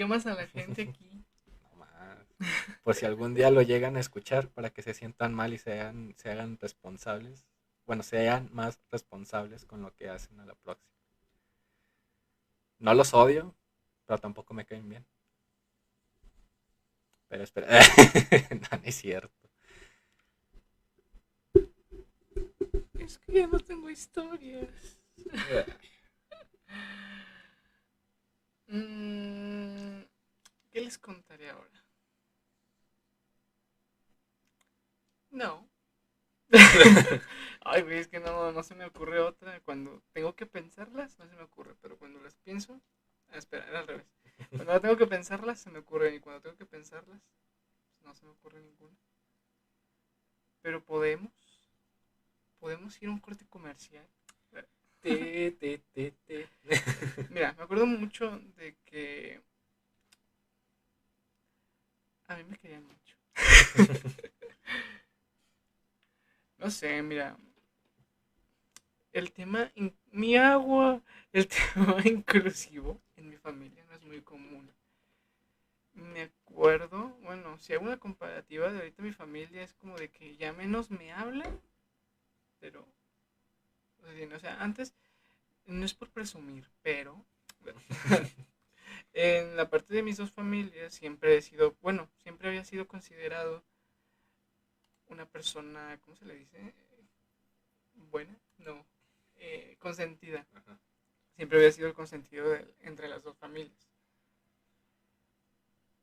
¿Qué 0.00 0.06
más 0.06 0.24
a 0.24 0.32
la 0.32 0.46
gente 0.46 0.80
aquí? 0.80 1.26
No 1.62 1.76
más. 1.76 2.26
Por 2.82 2.94
si 2.94 3.04
algún 3.04 3.34
día 3.34 3.50
lo 3.50 3.60
llegan 3.60 3.98
a 3.98 4.00
escuchar 4.00 4.48
para 4.48 4.70
que 4.70 4.80
se 4.80 4.94
sientan 4.94 5.34
mal 5.34 5.52
y 5.52 5.58
se 5.58 5.78
hagan, 5.78 6.14
se 6.16 6.30
hagan 6.30 6.56
responsables. 6.58 7.46
Bueno, 7.84 8.02
sean 8.02 8.48
más 8.50 8.80
responsables 8.90 9.66
con 9.66 9.82
lo 9.82 9.94
que 9.94 10.08
hacen 10.08 10.40
a 10.40 10.46
la 10.46 10.54
próxima. 10.54 10.90
No 12.78 12.94
los 12.94 13.12
odio, 13.12 13.54
pero 14.06 14.18
tampoco 14.18 14.54
me 14.54 14.64
caen 14.64 14.88
bien. 14.88 15.06
Pero 17.28 17.44
espera. 17.44 17.68
no, 18.70 18.78
no 18.78 18.84
es 18.84 18.94
cierto. 18.94 19.50
Es 22.94 23.18
que 23.18 23.32
ya 23.34 23.46
no 23.48 23.60
tengo 23.60 23.90
historias. 23.90 24.98
Mm, 28.70 30.04
¿Qué 30.70 30.80
les 30.82 30.98
contaré 30.98 31.50
ahora? 31.50 31.84
No. 35.30 35.68
Ay, 37.62 37.82
güey, 37.82 37.98
es 37.98 38.08
que 38.08 38.20
no, 38.20 38.52
no 38.52 38.62
se 38.62 38.74
me 38.74 38.84
ocurre 38.86 39.20
otra. 39.20 39.60
Cuando 39.62 40.02
tengo 40.12 40.34
que 40.36 40.46
pensarlas, 40.46 41.18
no 41.18 41.28
se 41.28 41.36
me 41.36 41.42
ocurre. 41.42 41.74
Pero 41.82 41.98
cuando 41.98 42.20
las 42.20 42.36
pienso. 42.36 42.80
ah, 43.30 43.38
espera, 43.38 43.66
era 43.68 43.80
al 43.80 43.88
revés. 43.88 44.06
Cuando 44.56 44.80
tengo 44.80 44.96
que 44.96 45.06
pensarlas, 45.06 45.60
se 45.60 45.70
me 45.70 45.80
ocurre. 45.80 46.14
Y 46.14 46.20
cuando 46.20 46.42
tengo 46.42 46.56
que 46.56 46.66
pensarlas, 46.66 47.20
pues, 47.92 48.04
no 48.06 48.14
se 48.14 48.26
me 48.26 48.32
ocurre 48.32 48.62
ninguna. 48.62 48.96
Pero 50.62 50.82
podemos. 50.82 51.32
Podemos 52.60 53.02
ir 53.02 53.08
a 53.08 53.12
un 53.12 53.18
corte 53.18 53.44
comercial. 53.48 54.06
Te, 55.02 55.50
te, 55.58 55.78
te, 55.92 56.12
te. 56.26 56.48
Mira, 57.28 57.52
me 57.56 57.62
acuerdo 57.62 57.86
mucho 57.86 58.38
de 58.56 58.74
que 58.84 59.40
a 62.28 62.36
mí 62.36 62.44
me 62.44 62.56
querían 62.56 62.84
mucho. 62.86 63.16
no 66.58 66.70
sé, 66.70 67.02
mira. 67.02 67.36
El 69.12 69.30
tema, 69.30 69.70
in- 69.76 69.94
mi 70.10 70.34
agua, 70.36 71.00
el 71.32 71.46
tema 71.48 71.98
inclusivo 72.04 73.00
en 73.14 73.30
mi 73.30 73.36
familia 73.36 73.84
no 73.84 73.94
es 73.94 74.02
muy 74.02 74.20
común. 74.20 74.68
Me 75.94 76.22
acuerdo, 76.22 77.16
bueno, 77.22 77.56
si 77.58 77.72
hago 77.72 77.84
una 77.84 77.96
comparativa 78.00 78.72
de 78.72 78.78
ahorita 78.78 79.02
mi 79.04 79.12
familia 79.12 79.62
es 79.62 79.72
como 79.74 79.96
de 79.96 80.08
que 80.10 80.34
ya 80.36 80.52
menos 80.52 80.90
me 80.90 81.12
hablan, 81.12 81.60
pero, 82.60 82.86
o 84.34 84.38
sea, 84.38 84.62
antes 84.62 84.94
no 85.66 85.84
es 85.84 85.94
por 85.94 86.10
presumir, 86.10 86.66
pero 86.82 87.24
en 89.12 89.56
la 89.56 89.68
parte 89.70 89.94
de 89.94 90.02
mis 90.02 90.16
dos 90.18 90.32
familias 90.32 90.94
siempre 90.94 91.36
he 91.36 91.42
sido, 91.42 91.76
bueno, 91.82 92.10
siempre 92.22 92.48
había 92.48 92.64
sido 92.64 92.86
considerado 92.86 93.64
una 95.08 95.26
persona, 95.26 95.98
¿cómo 96.00 96.16
se 96.16 96.24
le 96.24 96.36
dice? 96.36 96.72
Buena, 98.10 98.36
no, 98.58 98.84
eh, 99.36 99.76
consentida. 99.78 100.44
Ajá. 100.54 100.80
Siempre 101.36 101.58
había 101.58 101.72
sido 101.72 101.88
el 101.88 101.94
consentido 101.94 102.50
de- 102.50 102.74
entre 102.80 103.08
las 103.08 103.22
dos 103.22 103.36
familias. 103.38 103.88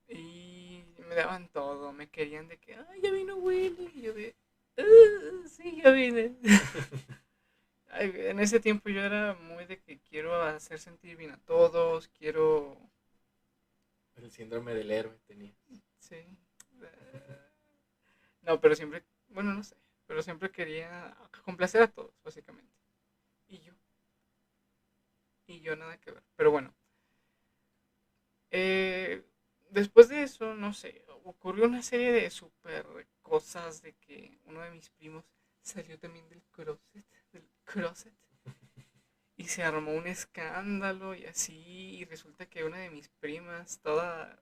Y 0.10 0.84
me 1.08 1.16
daban 1.16 1.50
todo, 1.50 1.92
me 1.94 2.10
querían 2.10 2.48
de 2.48 2.58
que, 2.58 2.76
ay, 2.76 3.02
ya 3.02 3.12
vino 3.12 3.36
Willy, 3.38 3.92
y 3.96 4.02
yo 4.02 4.14
de, 4.14 4.36
"Ah, 4.78 5.48
sí, 5.48 5.82
ya 5.84 5.92
vine. 5.92 6.36
En 7.94 8.40
ese 8.40 8.60
tiempo 8.60 8.90
yo 8.90 9.02
era 9.02 9.34
muy 9.36 9.66
de 9.66 9.80
que 9.80 10.00
quiero 10.00 10.42
hacer 10.44 10.80
sentir 10.80 11.18
bien 11.18 11.32
a 11.32 11.38
todos, 11.38 12.10
quiero... 12.10 12.78
El 14.16 14.32
síndrome 14.32 14.74
del 14.74 14.92
héroe 14.92 15.18
tenía. 15.26 15.54
Sí. 16.00 16.38
No, 18.42 18.62
pero 18.62 18.76
siempre, 18.76 19.04
bueno, 19.28 19.54
no 19.54 19.62
sé, 19.62 19.76
pero 20.06 20.22
siempre 20.22 20.50
quería 20.52 21.18
complacer 21.44 21.82
a 21.82 21.92
todos, 21.92 22.14
básicamente. 22.24 22.74
Y 23.50 23.60
yo. 23.60 23.74
Y 25.48 25.60
yo 25.60 25.76
nada 25.76 25.98
que 25.98 26.12
ver. 26.12 26.24
Pero 26.38 26.52
bueno. 26.52 26.74
Eh, 28.52 29.24
después 29.70 30.08
de 30.10 30.24
eso, 30.24 30.54
no 30.56 30.74
sé, 30.74 31.04
ocurrió 31.26 31.66
una 31.66 31.82
serie 31.82 32.12
de 32.12 32.30
super 32.30 33.08
cosas 33.22 33.82
de 33.82 33.94
que 33.96 34.40
uno 34.46 34.62
de 34.62 34.72
mis 34.72 34.90
primos 34.90 35.26
salió 35.62 36.00
también 36.00 36.30
del 36.30 36.42
closet, 36.52 37.06
closet. 37.68 38.14
Y 39.36 39.50
se 39.50 39.64
armó 39.64 39.94
un 39.94 40.08
escándalo 40.08 41.14
y 41.14 41.26
así, 41.26 41.98
y 41.98 42.06
resulta 42.06 42.48
que 42.48 42.64
una 42.64 42.80
de 42.80 42.90
mis 42.90 43.10
primas, 43.10 43.80
toda... 43.82 44.42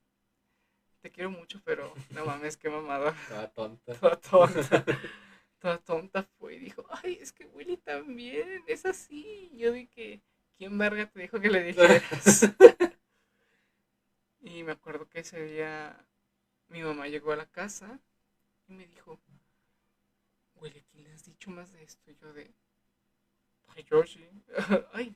Te 1.01 1.11
quiero 1.11 1.29
mucho, 1.29 1.61
pero 1.65 1.93
no 2.11 2.25
mames, 2.25 2.55
qué 2.55 2.69
mamada. 2.69 3.09
Estaba 3.09 3.47
tonta. 3.49 3.93
Toda 3.95 4.15
tonta. 4.15 4.85
Toda 5.59 5.77
tonta 5.79 6.23
fue 6.23 6.55
y 6.55 6.59
dijo, 6.59 6.85
ay, 6.89 7.17
es 7.19 7.31
que 7.31 7.45
Willy 7.47 7.77
también 7.77 8.63
es 8.67 8.85
así. 8.85 9.49
Y 9.51 9.57
yo 9.57 9.71
dije, 9.71 10.21
¿quién 10.57 10.77
verga 10.77 11.07
te 11.07 11.19
dijo 11.19 11.39
que 11.39 11.49
le 11.49 11.63
dijeras? 11.63 12.51
y 14.41 14.63
me 14.63 14.73
acuerdo 14.73 15.09
que 15.09 15.19
ese 15.19 15.43
día 15.43 16.05
mi 16.67 16.83
mamá 16.83 17.07
llegó 17.07 17.31
a 17.31 17.35
la 17.35 17.47
casa 17.47 17.99
y 18.67 18.73
me 18.73 18.85
dijo, 18.87 19.19
Willy, 20.55 20.83
¿quién 20.91 21.03
le 21.03 21.13
has 21.13 21.25
dicho 21.25 21.49
más 21.51 21.71
de 21.73 21.83
esto? 21.83 22.11
Y 22.11 22.15
yo 22.15 22.33
de, 22.33 22.53
ay, 23.67 23.85
Yoshi, 23.89 24.27
ay, 24.93 25.15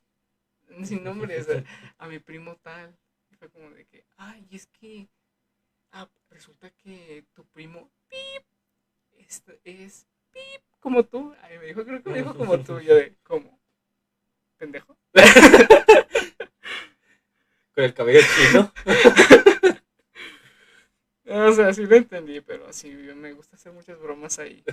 sin 0.84 1.04
nombres, 1.04 1.48
a, 1.50 2.06
a 2.06 2.08
mi 2.08 2.20
primo 2.20 2.56
tal. 2.58 2.96
Y 3.32 3.36
fue 3.36 3.50
como 3.50 3.70
de 3.72 3.86
que, 3.86 4.06
ay, 4.18 4.48
es 4.52 4.68
que, 4.68 5.08
ah, 5.92 6.10
resulta 6.30 6.70
que 6.72 7.26
tu 7.34 7.46
primo, 7.46 7.90
pip, 8.08 8.44
este 9.18 9.60
es 9.64 10.08
pip, 10.32 10.62
como 10.80 11.04
tú. 11.04 11.34
Ay, 11.42 11.58
me 11.60 11.66
dijo, 11.66 11.86
creo 11.86 12.02
que 12.02 12.10
me 12.10 12.20
dijo 12.20 12.36
como 12.36 12.60
tú. 12.60 12.80
Yo 12.80 12.96
de, 12.96 13.16
¿cómo? 13.24 13.60
¿Pendejo? 14.58 14.98
Con 17.74 17.84
el 17.84 17.94
cabello 17.94 18.22
chino. 18.22 18.74
O 21.32 21.52
sea, 21.52 21.72
sí 21.74 21.86
lo 21.86 21.96
entendí, 21.96 22.42
pero 22.42 22.68
así 22.68 22.90
me 22.90 23.34
gusta 23.34 23.56
hacer 23.56 23.72
muchas 23.72 24.00
bromas 24.00 24.40
ahí. 24.40 24.64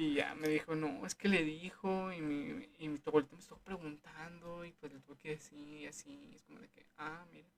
Y 0.00 0.14
ya 0.14 0.34
me 0.34 0.48
dijo, 0.48 0.74
no, 0.74 1.04
es 1.04 1.14
que 1.14 1.28
le 1.28 1.44
dijo 1.44 2.10
y 2.10 2.22
mi, 2.22 2.66
y 2.78 2.88
mi 2.88 2.88
me 2.88 2.94
estuvo 2.94 3.58
preguntando 3.62 4.64
y 4.64 4.72
pues 4.72 4.94
le 4.94 5.00
tuve 5.00 5.18
que 5.18 5.28
decir 5.32 5.74
y 5.74 5.86
así. 5.86 6.30
y 6.30 6.36
Es 6.36 6.42
como 6.44 6.58
de 6.58 6.70
que, 6.70 6.86
ah, 6.96 7.26
mira. 7.30 7.50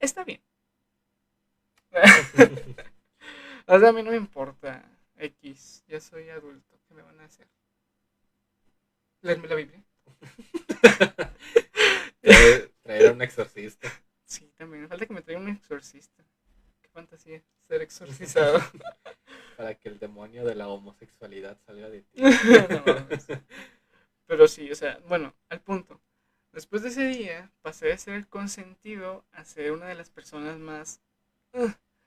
Está 0.00 0.24
bien. 0.24 0.40
o 3.66 3.78
sea, 3.78 3.90
a 3.90 3.92
mí 3.92 4.02
no 4.02 4.12
me 4.12 4.16
importa. 4.16 4.82
X, 5.18 5.84
ya 5.86 6.00
soy 6.00 6.30
adulto. 6.30 6.80
¿Qué 6.88 6.94
me 6.94 7.02
van 7.02 7.20
a 7.20 7.26
hacer? 7.26 7.46
¿Leerme 9.20 9.48
la 9.48 9.56
Biblia? 9.56 9.84
Traer, 12.22 12.72
traer 12.82 13.08
a 13.08 13.12
un 13.12 13.20
exorcista. 13.20 13.92
Sí, 14.24 14.50
también. 14.56 14.84
Me 14.84 14.88
falta 14.88 15.04
que 15.04 15.12
me 15.12 15.20
traiga 15.20 15.42
un 15.42 15.50
exorcista. 15.50 16.24
Fantasía, 16.96 17.42
ser 17.68 17.82
exorcizado. 17.82 18.58
Para 19.58 19.74
que 19.74 19.90
el 19.90 19.98
demonio 19.98 20.46
de 20.46 20.54
la 20.54 20.66
homosexualidad 20.66 21.58
salga 21.66 21.90
de 21.90 22.00
ti. 22.00 22.22
No. 22.22 23.06
Pero 24.26 24.48
sí, 24.48 24.72
o 24.72 24.74
sea, 24.74 24.98
bueno, 25.06 25.34
al 25.50 25.60
punto. 25.60 26.00
Después 26.52 26.82
de 26.82 26.88
ese 26.88 27.06
día, 27.06 27.50
pasé 27.60 27.88
de 27.88 27.98
ser 27.98 28.14
el 28.14 28.26
consentido 28.26 29.26
a 29.32 29.44
ser 29.44 29.72
una 29.72 29.88
de 29.88 29.94
las 29.94 30.08
personas 30.08 30.58
más... 30.58 31.02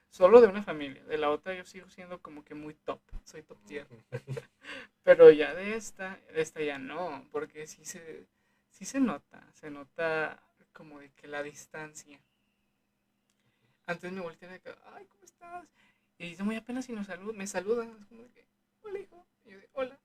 Solo 0.10 0.41
de 0.41 0.47
una 0.47 0.63
familia. 0.63 1.04
De 1.04 1.19
la 1.19 1.30
otra 1.30 1.54
yo 1.54 1.65
sigo 1.65 1.88
siendo 1.88 2.19
como 2.19 2.43
que 2.43 2.56
muy 2.56 2.73
top. 2.73 2.99
Soy 3.25 3.43
top 3.43 3.60
tier. 3.67 3.86
Pero 5.04 5.30
ya 5.30 5.54
de 5.54 5.75
esta, 5.75 6.19
de 6.34 6.41
esta 6.41 6.63
ya 6.63 6.80
no, 6.80 7.28
porque 7.32 7.67
sí 7.67 7.86
se, 7.86 8.25
sí 8.71 8.86
se 8.86 8.99
nota, 8.99 9.45
se 9.54 9.69
nota 9.69 10.41
como 10.73 10.99
de 10.99 11.12
que 11.12 11.28
la 11.28 11.43
distancia. 11.43 12.19
Antes 13.89 14.12
me 14.12 14.21
de 14.21 14.60
que, 14.60 14.69
ay, 14.93 15.06
¿cómo 15.08 15.23
estás? 15.23 15.67
Y 16.19 16.30
dice 16.30 16.43
muy 16.43 16.56
apenas 16.56 16.86
si 16.86 16.93
nos 16.93 17.08
saluda, 17.08 17.34
me 17.34 17.47
saluda, 17.47 17.86
es 17.86 18.06
como 18.06 18.21
de 18.21 18.30
que, 18.30 18.45
hola 18.84 18.99
hijo, 18.99 19.25
y 19.43 19.49
yo 19.49 19.58
de, 19.58 19.67
hola. 19.73 19.99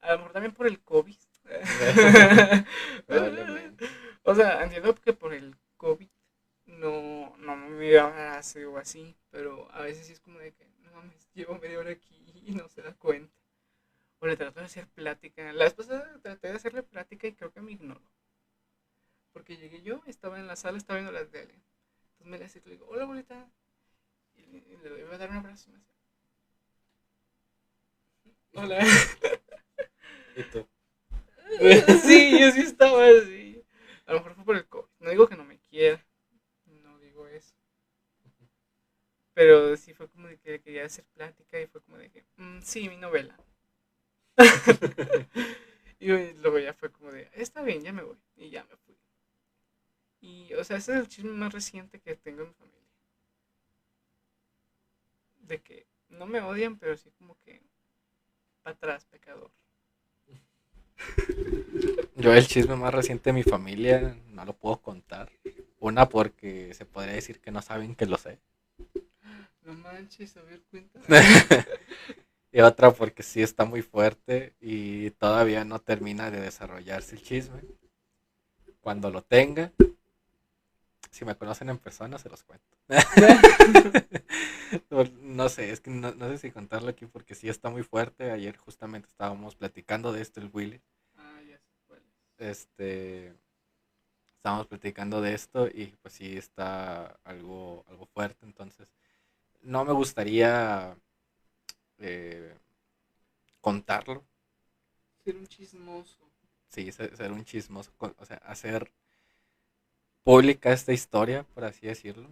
A 0.00 0.12
lo 0.12 0.18
mejor 0.18 0.32
también 0.32 0.54
por 0.54 0.66
el 0.66 0.80
COVID. 0.80 1.18
o 4.22 4.34
sea, 4.34 4.62
entiendo 4.64 4.94
que 4.94 5.12
por 5.12 5.34
el 5.34 5.58
COVID 5.76 6.08
no, 6.64 7.36
no 7.36 7.54
me 7.54 7.98
abrace 7.98 8.64
o 8.64 8.78
así, 8.78 9.14
pero 9.28 9.70
a 9.72 9.82
veces 9.82 10.06
sí 10.06 10.14
es 10.14 10.20
como 10.20 10.38
de 10.38 10.54
que, 10.54 10.66
no 10.78 10.90
mames, 10.92 11.28
llevo 11.34 11.58
media 11.58 11.80
hora 11.80 11.90
aquí 11.90 12.42
y 12.46 12.52
no 12.52 12.66
se 12.70 12.80
da 12.80 12.94
cuenta. 12.94 13.36
O 14.20 14.26
le 14.26 14.38
trato 14.38 14.60
de 14.60 14.66
hacer 14.66 14.88
plática. 14.88 15.52
La 15.52 15.64
vez 15.64 15.74
pasada 15.74 16.18
traté 16.22 16.48
de 16.48 16.54
hacerle 16.54 16.82
plática 16.82 17.26
y 17.26 17.34
creo 17.34 17.52
que 17.52 17.60
me 17.60 17.72
ignoró. 17.72 18.00
Porque 19.34 19.58
llegué 19.58 19.82
yo, 19.82 20.00
estaba 20.06 20.38
en 20.38 20.46
la 20.46 20.56
sala, 20.56 20.78
estaba 20.78 20.98
viendo 20.98 21.12
la 21.12 21.26
tele. 21.26 21.54
Me 22.28 22.38
le 22.38 22.44
hace 22.44 22.60
le 22.64 22.72
digo, 22.72 22.86
hola 22.88 23.04
bolita. 23.06 23.50
Y 24.36 24.46
le, 24.46 24.58
y 24.58 24.76
le 24.78 25.04
voy 25.06 25.14
a 25.14 25.18
dar 25.18 25.30
un 25.30 25.36
abrazo 25.38 25.70
y 25.70 25.74
me 25.74 25.78
hace, 25.80 25.92
Hola. 28.54 28.84
¿Y 30.34 30.42
tú? 30.44 30.66
sí, 32.04 32.38
yo 32.40 32.50
sí 32.52 32.60
estaba 32.60 33.06
así. 33.06 33.64
A 34.06 34.12
lo 34.12 34.18
mejor 34.18 34.34
fue 34.34 34.44
por 34.44 34.56
el 34.56 34.66
COVID. 34.68 34.88
No 35.00 35.10
digo 35.10 35.28
que 35.28 35.36
no 35.36 35.44
me 35.44 35.58
quiera. 35.58 36.04
No 36.66 36.98
digo 37.00 37.26
eso. 37.28 37.54
Pero 39.32 39.74
sí 39.78 39.94
fue 39.94 40.08
como 40.10 40.28
de 40.28 40.36
que 40.38 40.60
quería 40.60 40.84
hacer 40.84 41.04
plática 41.14 41.58
y 41.60 41.66
fue 41.66 41.80
como 41.80 41.96
de 41.96 42.10
que, 42.10 42.24
"Mm, 42.36 42.60
sí, 42.62 42.88
mi 42.90 42.96
novela. 42.98 43.38
y 46.00 46.08
luego 46.34 46.58
ya 46.58 46.74
fue 46.74 46.90
como 46.90 47.10
de, 47.10 47.28
está 47.34 47.62
bien, 47.62 47.82
ya 47.82 47.92
me 47.92 48.02
voy. 48.02 48.18
Y 48.36 48.50
ya 48.50 48.64
me 48.64 48.76
fui. 48.76 48.87
Y, 50.20 50.52
o 50.54 50.64
sea, 50.64 50.78
ese 50.78 50.92
es 50.92 50.98
el 50.98 51.08
chisme 51.08 51.32
más 51.32 51.52
reciente 51.52 52.00
que 52.00 52.16
tengo 52.16 52.42
en 52.42 52.48
mi 52.48 52.54
familia. 52.54 52.78
De 55.40 55.60
que 55.60 55.86
no 56.08 56.26
me 56.26 56.40
odian, 56.40 56.78
pero 56.78 56.96
sí 56.96 57.10
como 57.18 57.38
que 57.40 57.62
para 58.62 58.74
atrás, 58.74 59.06
pecador. 59.06 59.50
Yo 62.16 62.34
el 62.34 62.46
chisme 62.46 62.76
más 62.76 62.92
reciente 62.92 63.30
de 63.30 63.34
mi 63.34 63.42
familia 63.42 64.16
no 64.30 64.44
lo 64.44 64.52
puedo 64.52 64.78
contar. 64.78 65.30
Una 65.78 66.08
porque 66.08 66.74
se 66.74 66.84
podría 66.84 67.14
decir 67.14 67.40
que 67.40 67.52
no 67.52 67.62
saben 67.62 67.94
que 67.94 68.06
lo 68.06 68.16
sé. 68.16 68.38
No 69.62 69.74
manches, 69.74 70.34
a 70.38 70.42
ver, 70.44 70.62
cuenta. 70.70 70.98
y 72.52 72.60
otra 72.60 72.90
porque 72.90 73.22
sí 73.22 73.42
está 73.42 73.66
muy 73.66 73.82
fuerte 73.82 74.54
y 74.62 75.10
todavía 75.10 75.62
no 75.66 75.78
termina 75.78 76.30
de 76.30 76.40
desarrollarse 76.40 77.16
el 77.16 77.22
chisme. 77.22 77.60
Cuando 78.80 79.10
lo 79.10 79.22
tenga, 79.22 79.70
si 81.10 81.24
me 81.24 81.36
conocen 81.36 81.70
en 81.70 81.78
persona, 81.78 82.18
se 82.18 82.28
los 82.28 82.44
cuento. 82.44 82.76
no, 84.90 85.04
no 85.22 85.48
sé, 85.48 85.70
es 85.70 85.80
que 85.80 85.90
no, 85.90 86.12
no 86.12 86.28
sé 86.28 86.38
si 86.38 86.50
contarlo 86.50 86.90
aquí 86.90 87.06
porque 87.06 87.34
sí 87.34 87.48
está 87.48 87.70
muy 87.70 87.82
fuerte. 87.82 88.30
Ayer 88.30 88.56
justamente 88.56 89.08
estábamos 89.08 89.54
platicando 89.54 90.12
de 90.12 90.22
esto 90.22 90.40
el 90.40 90.50
Willy. 90.52 90.80
Ah, 91.16 91.40
ya. 91.48 91.60
Este 92.38 93.34
estábamos 94.38 94.68
platicando 94.68 95.20
de 95.20 95.34
esto 95.34 95.66
y 95.66 95.86
pues 96.00 96.14
sí 96.14 96.36
está 96.36 97.18
algo, 97.24 97.84
algo 97.88 98.06
fuerte. 98.06 98.46
Entonces, 98.46 98.88
no 99.62 99.84
me 99.84 99.92
gustaría 99.92 100.96
eh, 101.98 102.54
contarlo. 103.60 104.24
Ser 105.24 105.36
un 105.36 105.46
chismoso. 105.46 106.18
Sí, 106.68 106.92
ser, 106.92 107.16
ser 107.16 107.32
un 107.32 107.44
chismoso. 107.44 107.92
O 107.98 108.24
sea, 108.24 108.36
hacer 108.38 108.92
pública 110.28 110.74
esta 110.74 110.92
historia, 110.92 111.42
por 111.54 111.64
así 111.64 111.86
decirlo. 111.86 112.28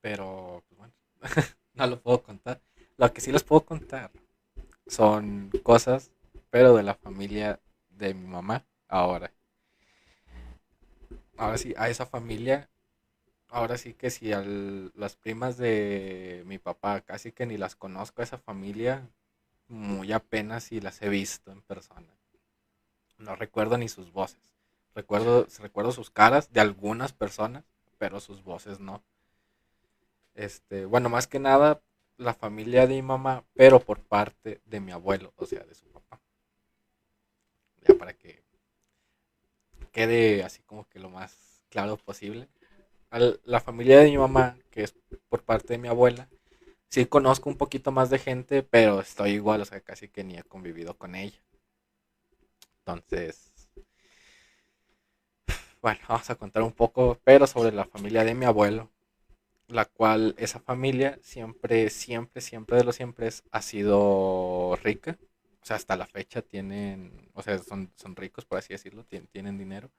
Pero, 0.00 0.62
pues 0.68 0.78
bueno, 0.78 0.94
no 1.74 1.86
lo 1.88 2.00
puedo 2.00 2.22
contar. 2.22 2.60
Lo 2.96 3.12
que 3.12 3.20
sí 3.20 3.32
les 3.32 3.42
puedo 3.42 3.62
contar 3.62 4.12
son 4.86 5.50
cosas, 5.64 6.12
pero 6.50 6.76
de 6.76 6.84
la 6.84 6.94
familia 6.94 7.58
de 7.90 8.14
mi 8.14 8.28
mamá 8.28 8.64
ahora. 8.86 9.32
Ahora 11.36 11.58
sí, 11.58 11.74
a 11.76 11.88
esa 11.88 12.06
familia, 12.06 12.70
ahora 13.48 13.76
sí 13.76 13.92
que 13.92 14.10
si 14.10 14.32
a 14.32 14.40
las 14.40 15.16
primas 15.16 15.56
de 15.56 16.44
mi 16.46 16.58
papá 16.58 17.00
casi 17.00 17.32
que 17.32 17.44
ni 17.44 17.56
las 17.56 17.74
conozco 17.74 18.22
a 18.22 18.24
esa 18.24 18.38
familia, 18.38 19.10
muy 19.66 20.12
apenas 20.12 20.62
si 20.62 20.80
las 20.80 21.02
he 21.02 21.08
visto 21.08 21.50
en 21.50 21.60
persona. 21.60 22.14
No 23.18 23.34
recuerdo 23.34 23.76
ni 23.78 23.88
sus 23.88 24.12
voces. 24.12 24.51
Recuerdo, 24.94 25.46
recuerdo 25.60 25.92
sus 25.92 26.10
caras 26.10 26.52
de 26.52 26.60
algunas 26.60 27.12
personas, 27.12 27.64
pero 27.98 28.20
sus 28.20 28.42
voces 28.42 28.80
no. 28.80 29.02
Este, 30.34 30.84
bueno, 30.84 31.08
más 31.08 31.26
que 31.26 31.38
nada 31.38 31.82
la 32.18 32.34
familia 32.34 32.86
de 32.86 32.94
mi 32.94 33.02
mamá, 33.02 33.44
pero 33.54 33.80
por 33.80 34.00
parte 34.00 34.60
de 34.66 34.80
mi 34.80 34.92
abuelo, 34.92 35.32
o 35.36 35.46
sea, 35.46 35.64
de 35.64 35.74
su 35.74 35.86
papá. 35.86 36.20
Ya 37.86 37.94
para 37.94 38.12
que 38.12 38.42
quede 39.92 40.42
así 40.42 40.62
como 40.62 40.88
que 40.88 40.98
lo 40.98 41.10
más 41.10 41.62
claro 41.68 41.96
posible. 41.96 42.48
La 43.44 43.60
familia 43.60 43.98
de 43.98 44.10
mi 44.10 44.18
mamá, 44.18 44.56
que 44.70 44.84
es 44.84 44.94
por 45.28 45.42
parte 45.42 45.74
de 45.74 45.78
mi 45.78 45.88
abuela, 45.88 46.28
sí 46.88 47.06
conozco 47.06 47.50
un 47.50 47.58
poquito 47.58 47.92
más 47.92 48.08
de 48.10 48.18
gente, 48.18 48.62
pero 48.62 49.00
estoy 49.00 49.32
igual, 49.32 49.60
o 49.60 49.64
sea, 49.64 49.80
casi 49.80 50.08
que 50.08 50.24
ni 50.24 50.36
he 50.36 50.42
convivido 50.42 50.96
con 50.96 51.14
ella. 51.14 51.42
Entonces, 52.78 53.51
bueno, 55.82 56.00
vamos 56.08 56.30
a 56.30 56.36
contar 56.36 56.62
un 56.62 56.72
poco, 56.72 57.18
pero 57.24 57.46
sobre 57.46 57.72
la 57.72 57.84
familia 57.86 58.24
de 58.24 58.34
mi 58.34 58.44
abuelo, 58.46 58.90
la 59.68 59.86
cual 59.86 60.34
esa 60.38 60.60
familia 60.60 61.18
siempre, 61.22 61.90
siempre, 61.90 62.42
siempre 62.42 62.78
de 62.78 62.84
los 62.84 62.96
siempre 62.96 63.30
ha 63.52 63.62
sido 63.62 64.76
rica. 64.82 65.18
O 65.62 65.66
sea, 65.66 65.76
hasta 65.76 65.96
la 65.96 66.06
fecha 66.06 66.42
tienen, 66.42 67.30
o 67.34 67.42
sea, 67.42 67.58
son, 67.60 67.92
son 67.96 68.16
ricos, 68.16 68.46
por 68.46 68.58
así 68.58 68.74
decirlo, 68.74 69.04
tien- 69.06 69.28
tienen 69.32 69.58
dinero. 69.58 69.90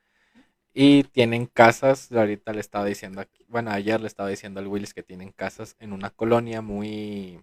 Y 0.73 1.03
tienen 1.05 1.45
casas, 1.47 2.11
ahorita 2.11 2.53
le 2.53 2.59
estaba 2.61 2.85
diciendo 2.85 3.21
aquí, 3.21 3.45
bueno, 3.49 3.71
ayer 3.71 4.01
le 4.01 4.07
estaba 4.07 4.29
diciendo 4.29 4.59
al 4.59 4.67
Willis 4.67 4.93
que 4.93 5.03
tienen 5.03 5.31
casas 5.31 5.75
en 5.79 5.93
una 5.93 6.09
colonia 6.11 6.61
muy, 6.61 7.41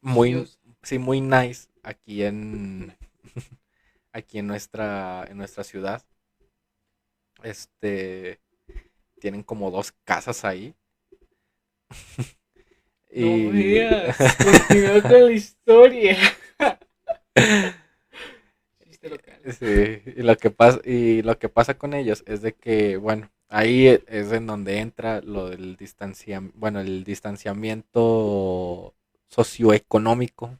muy, 0.00 0.48
sí, 0.82 0.98
muy 0.98 1.20
nice 1.20 1.68
aquí 1.82 2.22
en, 2.24 2.96
aquí 4.12 4.38
en 4.38 4.46
nuestra, 4.46 5.24
en 5.28 5.36
nuestra 5.38 5.64
ciudad. 5.64 6.02
Este, 7.42 8.40
tienen 9.20 9.42
como 9.42 9.70
dos 9.70 9.92
casas 10.04 10.44
ahí. 10.44 10.74
No 13.14 13.44
veas. 13.50 14.16
Continúa 14.42 15.02
con 15.02 15.24
la 15.26 15.32
historia. 15.32 16.16
Local. 19.02 19.40
Sí, 19.52 20.02
y 20.16 20.22
lo 20.22 20.36
que 20.36 20.50
pasa 20.50 20.80
y 20.84 21.22
lo 21.22 21.38
que 21.38 21.48
pasa 21.48 21.74
con 21.78 21.94
ellos 21.94 22.22
es 22.26 22.42
de 22.42 22.54
que, 22.54 22.96
bueno, 22.96 23.30
ahí 23.48 23.86
e- 23.88 24.04
es 24.08 24.32
en 24.32 24.46
donde 24.46 24.78
entra 24.80 25.20
lo 25.22 25.48
del 25.50 25.76
distancia, 25.76 26.42
bueno, 26.54 26.80
el 26.80 27.04
distanciamiento 27.04 28.94
socioeconómico. 29.28 30.58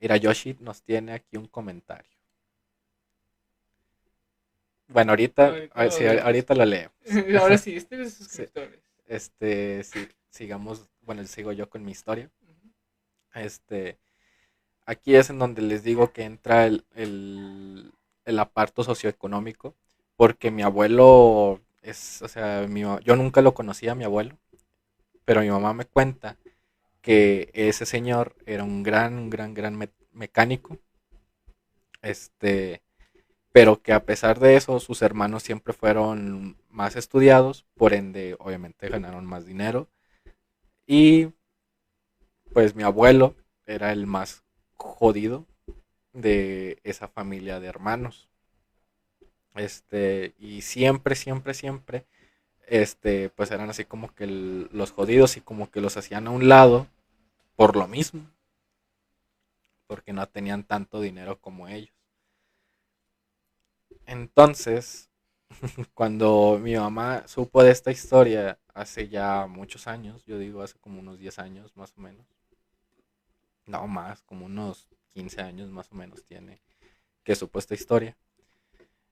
Mira, 0.00 0.18
Yoshi 0.18 0.58
nos 0.60 0.82
tiene 0.82 1.14
aquí 1.14 1.38
un 1.38 1.46
comentario. 1.48 2.11
Bueno, 4.92 5.12
ahorita, 5.12 5.48
Ay, 5.54 5.70
ah, 5.74 5.90
sí, 5.90 6.04
ahorita 6.06 6.54
lo 6.54 6.64
leo. 6.64 6.90
Ahora 7.40 7.58
sí, 7.58 7.76
este 7.76 8.02
es 8.02 8.14
suscriptores. 8.14 8.80
Este, 9.06 9.82
sí, 9.84 10.08
sigamos, 10.30 10.88
bueno, 11.02 11.24
sigo 11.26 11.52
yo 11.52 11.68
con 11.68 11.84
mi 11.84 11.92
historia. 11.92 12.30
Este, 13.34 13.98
aquí 14.86 15.16
es 15.16 15.30
en 15.30 15.38
donde 15.38 15.62
les 15.62 15.84
digo 15.84 16.12
que 16.12 16.24
entra 16.24 16.66
el, 16.66 16.84
el, 16.94 17.92
el 18.24 18.38
aparto 18.38 18.84
socioeconómico, 18.84 19.74
porque 20.16 20.50
mi 20.50 20.62
abuelo 20.62 21.60
es, 21.82 22.22
o 22.22 22.28
sea, 22.28 22.66
mi 22.68 22.82
yo 22.82 23.16
nunca 23.16 23.42
lo 23.42 23.54
conocía 23.54 23.92
a 23.92 23.96
mi 23.96 24.04
abuelo, 24.04 24.38
pero 25.24 25.42
mi 25.42 25.50
mamá 25.50 25.74
me 25.74 25.86
cuenta 25.86 26.38
que 27.02 27.50
ese 27.54 27.86
señor 27.86 28.36
era 28.46 28.64
un 28.64 28.82
gran, 28.84 29.14
un 29.14 29.30
gran, 29.30 29.54
gran 29.54 29.76
me- 29.76 29.90
mecánico, 30.12 30.78
este, 32.02 32.82
pero 33.52 33.82
que 33.82 33.92
a 33.92 34.04
pesar 34.04 34.40
de 34.40 34.56
eso, 34.56 34.80
sus 34.80 35.02
hermanos 35.02 35.42
siempre 35.42 35.72
fueron 35.74 36.56
más 36.70 36.96
estudiados, 36.96 37.66
por 37.76 37.92
ende, 37.94 38.36
obviamente 38.38 38.88
ganaron 38.88 39.26
más 39.26 39.46
dinero, 39.46 39.88
y 40.86 41.28
pues 42.52 42.74
mi 42.74 42.82
abuelo 42.82 43.34
era 43.66 43.92
el 43.92 44.06
más 44.06 44.42
jodido 44.74 45.46
de 46.12 46.78
esa 46.84 47.08
familia 47.08 47.60
de 47.60 47.68
hermanos. 47.68 48.28
Este, 49.54 50.34
y 50.38 50.62
siempre, 50.62 51.14
siempre, 51.14 51.54
siempre, 51.54 52.06
este, 52.66 53.30
pues 53.30 53.50
eran 53.50 53.70
así 53.70 53.84
como 53.84 54.14
que 54.14 54.26
los 54.26 54.92
jodidos 54.92 55.36
y 55.36 55.40
como 55.40 55.70
que 55.70 55.80
los 55.80 55.96
hacían 55.96 56.26
a 56.26 56.30
un 56.30 56.48
lado 56.48 56.86
por 57.56 57.76
lo 57.76 57.86
mismo. 57.88 58.26
porque 59.86 60.12
no 60.12 60.26
tenían 60.26 60.64
tanto 60.64 61.00
dinero 61.00 61.38
como 61.40 61.68
ellos. 61.68 61.92
Entonces, 64.06 65.10
cuando 65.94 66.58
mi 66.60 66.76
mamá 66.76 67.26
supo 67.28 67.62
de 67.62 67.70
esta 67.70 67.90
historia 67.90 68.58
hace 68.74 69.08
ya 69.08 69.46
muchos 69.46 69.86
años, 69.86 70.24
yo 70.26 70.38
digo 70.38 70.62
hace 70.62 70.78
como 70.78 71.00
unos 71.00 71.18
10 71.18 71.38
años 71.38 71.76
más 71.76 71.92
o 71.96 72.00
menos, 72.00 72.26
no 73.66 73.86
más, 73.86 74.22
como 74.22 74.46
unos 74.46 74.88
15 75.12 75.40
años 75.42 75.70
más 75.70 75.90
o 75.92 75.94
menos 75.94 76.24
tiene 76.24 76.60
que 77.24 77.34
supo 77.34 77.58
esta 77.58 77.74
historia. 77.74 78.16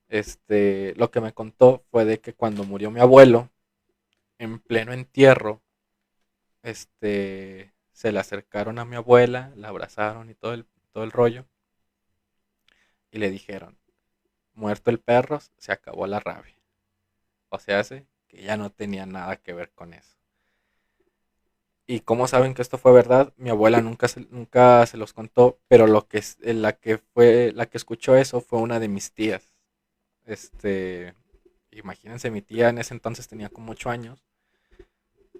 Este, 0.09 0.93
lo 0.97 1.09
que 1.09 1.21
me 1.21 1.33
contó 1.33 1.83
fue 1.89 2.03
de 2.05 2.19
que 2.19 2.33
cuando 2.33 2.65
murió 2.65 2.91
mi 2.91 2.99
abuelo, 2.99 3.49
en 4.37 4.59
pleno 4.59 4.91
entierro, 4.91 5.61
este, 6.63 7.73
se 7.93 8.11
le 8.11 8.19
acercaron 8.19 8.79
a 8.79 8.85
mi 8.85 8.95
abuela, 8.95 9.53
la 9.55 9.69
abrazaron 9.69 10.29
y 10.29 10.35
todo 10.35 10.53
el, 10.53 10.65
todo 10.91 11.03
el 11.03 11.11
rollo, 11.11 11.45
y 13.11 13.19
le 13.19 13.29
dijeron, 13.29 13.77
muerto 14.53 14.89
el 14.91 14.99
perro, 14.99 15.39
se 15.57 15.71
acabó 15.71 16.07
la 16.07 16.19
rabia. 16.19 16.55
O 17.49 17.59
sea, 17.59 17.83
que 17.83 18.41
ya 18.43 18.57
no 18.57 18.69
tenía 18.71 19.05
nada 19.05 19.35
que 19.37 19.53
ver 19.53 19.71
con 19.71 19.93
eso. 19.93 20.15
¿Y 21.87 22.01
cómo 22.01 22.27
saben 22.27 22.53
que 22.53 22.61
esto 22.61 22.77
fue 22.77 22.93
verdad? 22.93 23.33
Mi 23.37 23.49
abuela 23.49 23.81
nunca 23.81 24.07
se, 24.07 24.21
nunca 24.29 24.85
se 24.85 24.97
los 24.97 25.13
contó, 25.13 25.59
pero 25.67 25.87
lo 25.87 26.07
que, 26.07 26.23
la, 26.39 26.73
que 26.73 26.99
fue, 26.99 27.51
la 27.53 27.65
que 27.65 27.77
escuchó 27.77 28.15
eso 28.15 28.39
fue 28.39 28.59
una 28.59 28.79
de 28.79 28.87
mis 28.87 29.11
tías. 29.11 29.53
Este, 30.25 31.13
imagínense, 31.71 32.31
mi 32.31 32.41
tía 32.41 32.69
en 32.69 32.77
ese 32.77 32.93
entonces 32.93 33.27
tenía 33.27 33.49
como 33.49 33.73
8 33.73 33.89
años. 33.89 34.23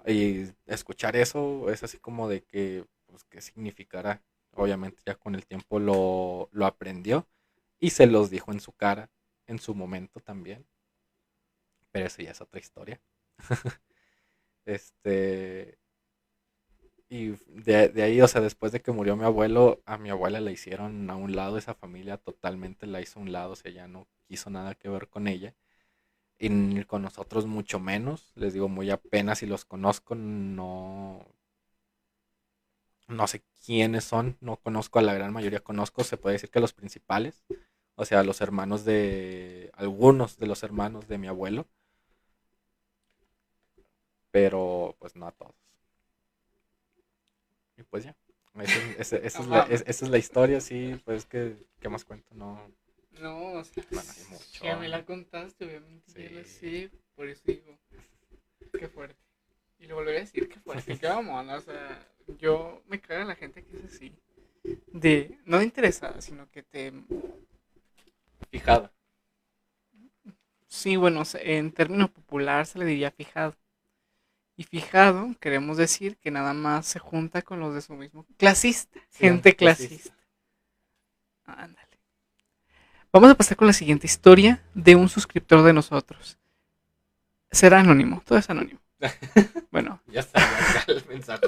Y 0.05 0.47
escuchar 0.65 1.15
eso 1.15 1.69
es 1.69 1.83
así 1.83 1.97
como 1.99 2.27
de 2.27 2.43
que, 2.43 2.85
pues, 3.07 3.23
¿qué 3.25 3.39
significará? 3.41 4.21
Obviamente 4.53 5.01
ya 5.05 5.15
con 5.15 5.35
el 5.35 5.45
tiempo 5.45 5.79
lo, 5.79 6.49
lo 6.51 6.65
aprendió 6.65 7.27
y 7.81 7.89
se 7.89 8.07
los 8.07 8.29
dijo 8.29 8.53
en 8.53 8.61
su 8.61 8.71
cara, 8.73 9.11
en 9.47 9.59
su 9.59 9.75
momento 9.75 10.21
también. 10.21 10.65
Pero 11.91 12.05
eso 12.07 12.21
ya 12.21 12.31
es 12.31 12.41
otra 12.41 12.59
historia. 12.61 13.01
este, 14.65 15.79
y 17.09 17.31
de, 17.47 18.01
ahí, 18.03 18.21
o 18.21 18.27
sea, 18.27 18.39
después 18.41 18.71
de 18.71 18.81
que 18.81 18.91
murió 18.93 19.17
mi 19.17 19.25
abuelo, 19.25 19.81
a 19.85 19.97
mi 19.97 20.09
abuela 20.09 20.39
la 20.39 20.51
hicieron 20.51 21.09
a 21.09 21.15
un 21.17 21.35
lado, 21.35 21.57
esa 21.57 21.73
familia 21.73 22.17
totalmente 22.17 22.87
la 22.87 23.01
hizo 23.01 23.19
a 23.19 23.23
un 23.23 23.33
lado, 23.33 23.51
o 23.53 23.55
sea, 23.57 23.71
ya 23.71 23.87
no 23.87 24.07
quiso 24.27 24.49
nada 24.49 24.75
que 24.75 24.87
ver 24.89 25.09
con 25.09 25.27
ella. 25.27 25.53
Y 26.39 26.83
con 26.85 27.03
nosotros 27.03 27.45
mucho 27.47 27.79
menos, 27.79 28.31
les 28.35 28.53
digo, 28.53 28.69
muy 28.69 28.89
apenas 28.91 29.39
si 29.39 29.45
los 29.47 29.65
conozco, 29.65 30.15
no, 30.15 31.25
no 33.07 33.27
sé 33.27 33.43
quiénes 33.65 34.05
son, 34.05 34.37
no 34.41 34.57
conozco 34.57 34.99
a 34.99 35.01
la 35.01 35.13
gran 35.13 35.33
mayoría, 35.33 35.59
conozco, 35.59 36.03
se 36.03 36.17
puede 36.17 36.33
decir 36.35 36.49
que 36.49 36.59
los 36.59 36.73
principales, 36.73 37.43
o 38.01 38.05
sea, 38.05 38.23
los 38.23 38.41
hermanos 38.41 38.83
de, 38.83 39.71
algunos 39.73 40.37
de 40.37 40.47
los 40.47 40.63
hermanos 40.63 41.07
de 41.07 41.17
mi 41.17 41.27
abuelo, 41.27 41.67
pero 44.31 44.95
pues 44.99 45.15
no 45.15 45.27
a 45.27 45.31
todos 45.31 45.61
pues 47.89 48.05
ya. 48.05 48.15
Esa, 48.97 49.17
es, 49.17 49.47
la, 49.47 49.61
es, 49.63 50.01
la, 50.01 50.17
historia, 50.17 50.59
sí, 50.59 50.99
pues 51.05 51.25
que, 51.25 51.55
¿qué 51.79 51.87
más 51.87 52.03
cuento? 52.03 52.35
No. 52.35 52.59
No, 53.21 53.53
o 53.53 53.63
sea, 53.63 53.83
bueno, 53.91 54.79
me 54.79 54.89
la 54.89 55.05
contaste, 55.05 55.65
obviamente, 55.65 56.43
sí. 56.45 56.89
por 57.15 57.27
eso 57.27 57.41
digo, 57.45 57.77
qué 58.77 58.87
fuerte. 58.89 59.19
Y 59.79 59.85
lo 59.85 59.95
volveré 59.95 60.17
a 60.17 60.21
decir, 60.21 60.49
qué 60.49 60.59
fuerte, 60.59 60.97
qué 60.97 61.07
vamos, 61.07 61.47
o 61.49 61.61
sea, 61.61 62.07
yo 62.39 62.81
me 62.87 62.99
caga 62.99 63.23
la 63.23 63.35
gente 63.35 63.63
que 63.63 63.77
es 63.77 63.85
así, 63.85 64.13
de, 64.87 65.37
no 65.45 65.61
interesada, 65.61 66.21
sino 66.21 66.49
que 66.51 66.63
te... 66.63 66.91
Fijada. 68.49 68.91
Sí, 70.67 70.95
bueno, 70.95 71.23
en 71.33 71.71
términos 71.71 72.09
populares 72.09 72.69
se 72.69 72.79
le 72.79 72.85
diría 72.85 73.11
fijado. 73.11 73.55
Y 74.55 74.63
fijado, 74.63 75.35
queremos 75.39 75.77
decir 75.77 76.17
que 76.17 76.31
nada 76.31 76.53
más 76.53 76.85
se 76.85 76.99
junta 76.99 77.41
con 77.41 77.59
los 77.59 77.73
de 77.73 77.81
su 77.81 77.93
mismo. 77.93 78.25
Clasista, 78.37 78.99
gente 79.11 79.55
clasista. 79.55 80.15
Ándale. 81.45 81.87
Vamos 83.11 83.31
a 83.31 83.35
pasar 83.35 83.57
con 83.57 83.67
la 83.67 83.73
siguiente 83.73 84.07
historia 84.07 84.63
de 84.73 84.95
un 84.95 85.09
suscriptor 85.09 85.63
de 85.63 85.73
nosotros. 85.73 86.37
Será 87.51 87.79
anónimo, 87.79 88.21
todo 88.25 88.39
es 88.39 88.49
anónimo. 88.49 88.79
Bueno. 89.71 90.01
ya 90.07 90.19
está, 90.19 90.39
ya 90.39 90.83
el 90.87 91.05
mensaje. 91.07 91.47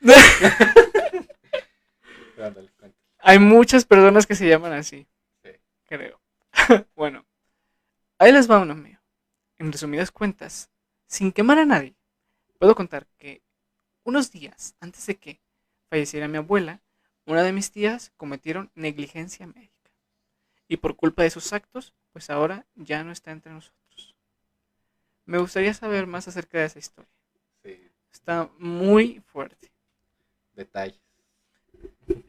Hay 3.18 3.38
muchas 3.38 3.84
personas 3.84 4.26
que 4.26 4.34
se 4.34 4.48
llaman 4.48 4.72
así. 4.72 5.06
Creo. 5.92 6.18
bueno. 6.96 7.26
Ahí 8.16 8.32
les 8.32 8.50
va 8.50 8.60
uno 8.60 8.74
mío. 8.74 8.98
En 9.58 9.70
resumidas 9.70 10.10
cuentas, 10.10 10.70
sin 11.06 11.32
quemar 11.32 11.58
a 11.58 11.66
nadie, 11.66 11.94
Puedo 12.58 12.74
contar 12.74 13.06
que 13.18 13.42
unos 14.04 14.30
días 14.30 14.74
antes 14.80 15.04
de 15.04 15.16
que 15.18 15.40
falleciera 15.90 16.28
mi 16.28 16.38
abuela, 16.38 16.80
una 17.26 17.42
de 17.42 17.52
mis 17.52 17.72
tías 17.72 18.10
cometieron 18.16 18.70
negligencia 18.74 19.46
médica. 19.46 19.90
Y 20.66 20.78
por 20.78 20.96
culpa 20.96 21.24
de 21.24 21.30
sus 21.30 21.52
actos, 21.52 21.92
pues 22.12 22.30
ahora 22.30 22.64
ya 22.74 23.04
no 23.04 23.12
está 23.12 23.32
entre 23.32 23.52
nosotros. 23.52 24.16
Me 25.26 25.38
gustaría 25.38 25.74
saber 25.74 26.06
más 26.06 26.26
acerca 26.26 26.58
de 26.58 26.66
esa 26.66 26.78
historia. 26.78 27.10
Sí. 27.64 27.90
Está 28.12 28.48
muy 28.58 29.20
fuerte. 29.26 29.70
Detalles. 30.54 31.00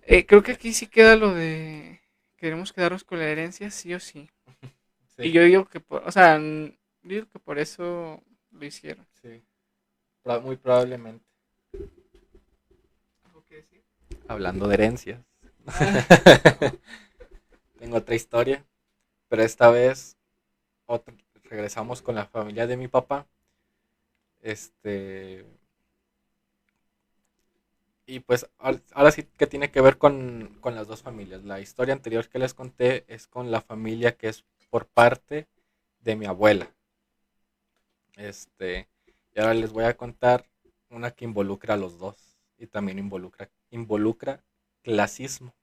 Eh, 0.01 0.25
creo 0.25 0.43
que 0.43 0.51
aquí 0.51 0.73
sí 0.73 0.87
queda 0.87 1.15
lo 1.15 1.33
de 1.33 2.02
queremos 2.43 2.73
quedarnos 2.73 3.05
con 3.05 3.19
la 3.19 3.29
herencia, 3.29 3.71
sí 3.71 3.93
o 3.93 4.01
sí. 4.01 4.29
Y 5.17 5.31
yo 5.31 5.43
digo 5.43 5.63
que 5.65 5.79
por, 5.79 6.03
o 6.05 6.11
sea, 6.11 6.37
digo 6.39 7.27
que 7.29 7.39
por 7.39 7.57
eso 7.59 8.21
lo 8.51 8.65
hicieron. 8.65 9.05
Sí. 9.21 9.41
Muy 10.41 10.57
probablemente. 10.57 11.23
Hablando 14.27 14.67
de 14.67 14.73
herencias. 14.73 15.21
Tengo 17.79 17.97
otra 17.97 18.15
historia. 18.15 18.65
Pero 19.29 19.43
esta 19.43 19.69
vez 19.69 20.17
regresamos 21.43 22.01
con 22.01 22.15
la 22.15 22.25
familia 22.25 22.65
de 22.65 22.75
mi 22.75 22.87
papá. 22.87 23.27
Este. 24.41 25.45
Y 28.05 28.19
pues 28.19 28.47
ahora 28.57 29.11
sí 29.11 29.23
que 29.23 29.47
tiene 29.47 29.71
que 29.71 29.81
ver 29.81 29.97
con, 29.97 30.57
con 30.61 30.75
las 30.75 30.87
dos 30.87 31.01
familias. 31.01 31.43
La 31.43 31.59
historia 31.61 31.93
anterior 31.93 32.27
que 32.27 32.39
les 32.39 32.53
conté 32.53 33.05
es 33.07 33.27
con 33.27 33.51
la 33.51 33.61
familia 33.61 34.17
que 34.17 34.27
es 34.27 34.43
por 34.69 34.87
parte 34.87 35.47
de 36.01 36.15
mi 36.15 36.25
abuela. 36.25 36.69
Este 38.15 38.87
y 39.35 39.39
ahora 39.39 39.53
les 39.53 39.71
voy 39.71 39.85
a 39.85 39.97
contar 39.97 40.45
una 40.89 41.11
que 41.11 41.25
involucra 41.25 41.73
a 41.73 41.77
los 41.77 41.97
dos 41.97 42.37
y 42.57 42.67
también 42.67 42.99
involucra, 42.99 43.49
involucra 43.71 44.43
clasismo. 44.83 45.53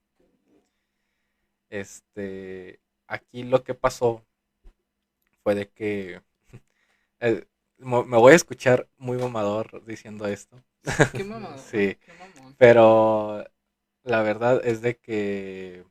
Este, 1.69 2.79
aquí 3.07 3.43
lo 3.43 3.63
que 3.63 3.73
pasó 3.73 4.25
fue 5.41 5.55
de 5.55 5.69
que 5.69 6.21
eh, 7.21 7.45
me 7.81 8.17
voy 8.17 8.33
a 8.33 8.35
escuchar 8.35 8.87
muy 8.97 9.17
mamador 9.17 9.83
diciendo 9.85 10.27
esto. 10.27 10.63
Qué 11.11 11.23
mamador. 11.23 11.59
sí. 11.59 11.97
pero 12.57 13.43
la 14.03 14.21
verdad 14.21 14.61
es 14.63 14.81
de 14.81 14.97
que 14.97 15.85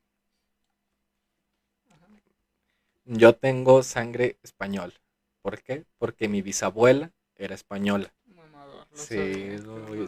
yo 3.04 3.34
tengo 3.34 3.82
sangre 3.82 4.38
español. 4.42 4.94
¿Por 5.42 5.62
qué? 5.62 5.84
Porque 5.98 6.28
mi 6.28 6.42
bisabuela 6.42 7.12
era 7.34 7.54
española. 7.54 8.12
Mamador. 8.26 8.86
sí, 8.92 9.56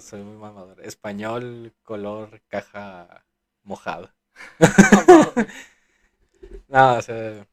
soy 0.01 0.23
muy 0.23 0.37
mamador. 0.37 0.81
Español, 0.85 1.73
color, 1.83 2.43
caja 2.49 3.25
mojada. 3.63 4.15
no, 6.69 6.97
o 6.97 7.03
sea, 7.03 7.47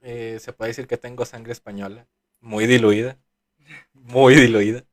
eh, 0.00 0.38
se 0.40 0.52
puede 0.52 0.70
decir 0.70 0.86
que 0.86 0.96
tengo 0.96 1.24
sangre 1.24 1.52
española, 1.52 2.06
muy 2.40 2.66
diluida, 2.66 3.18
muy 3.94 4.34
diluida. 4.34 4.84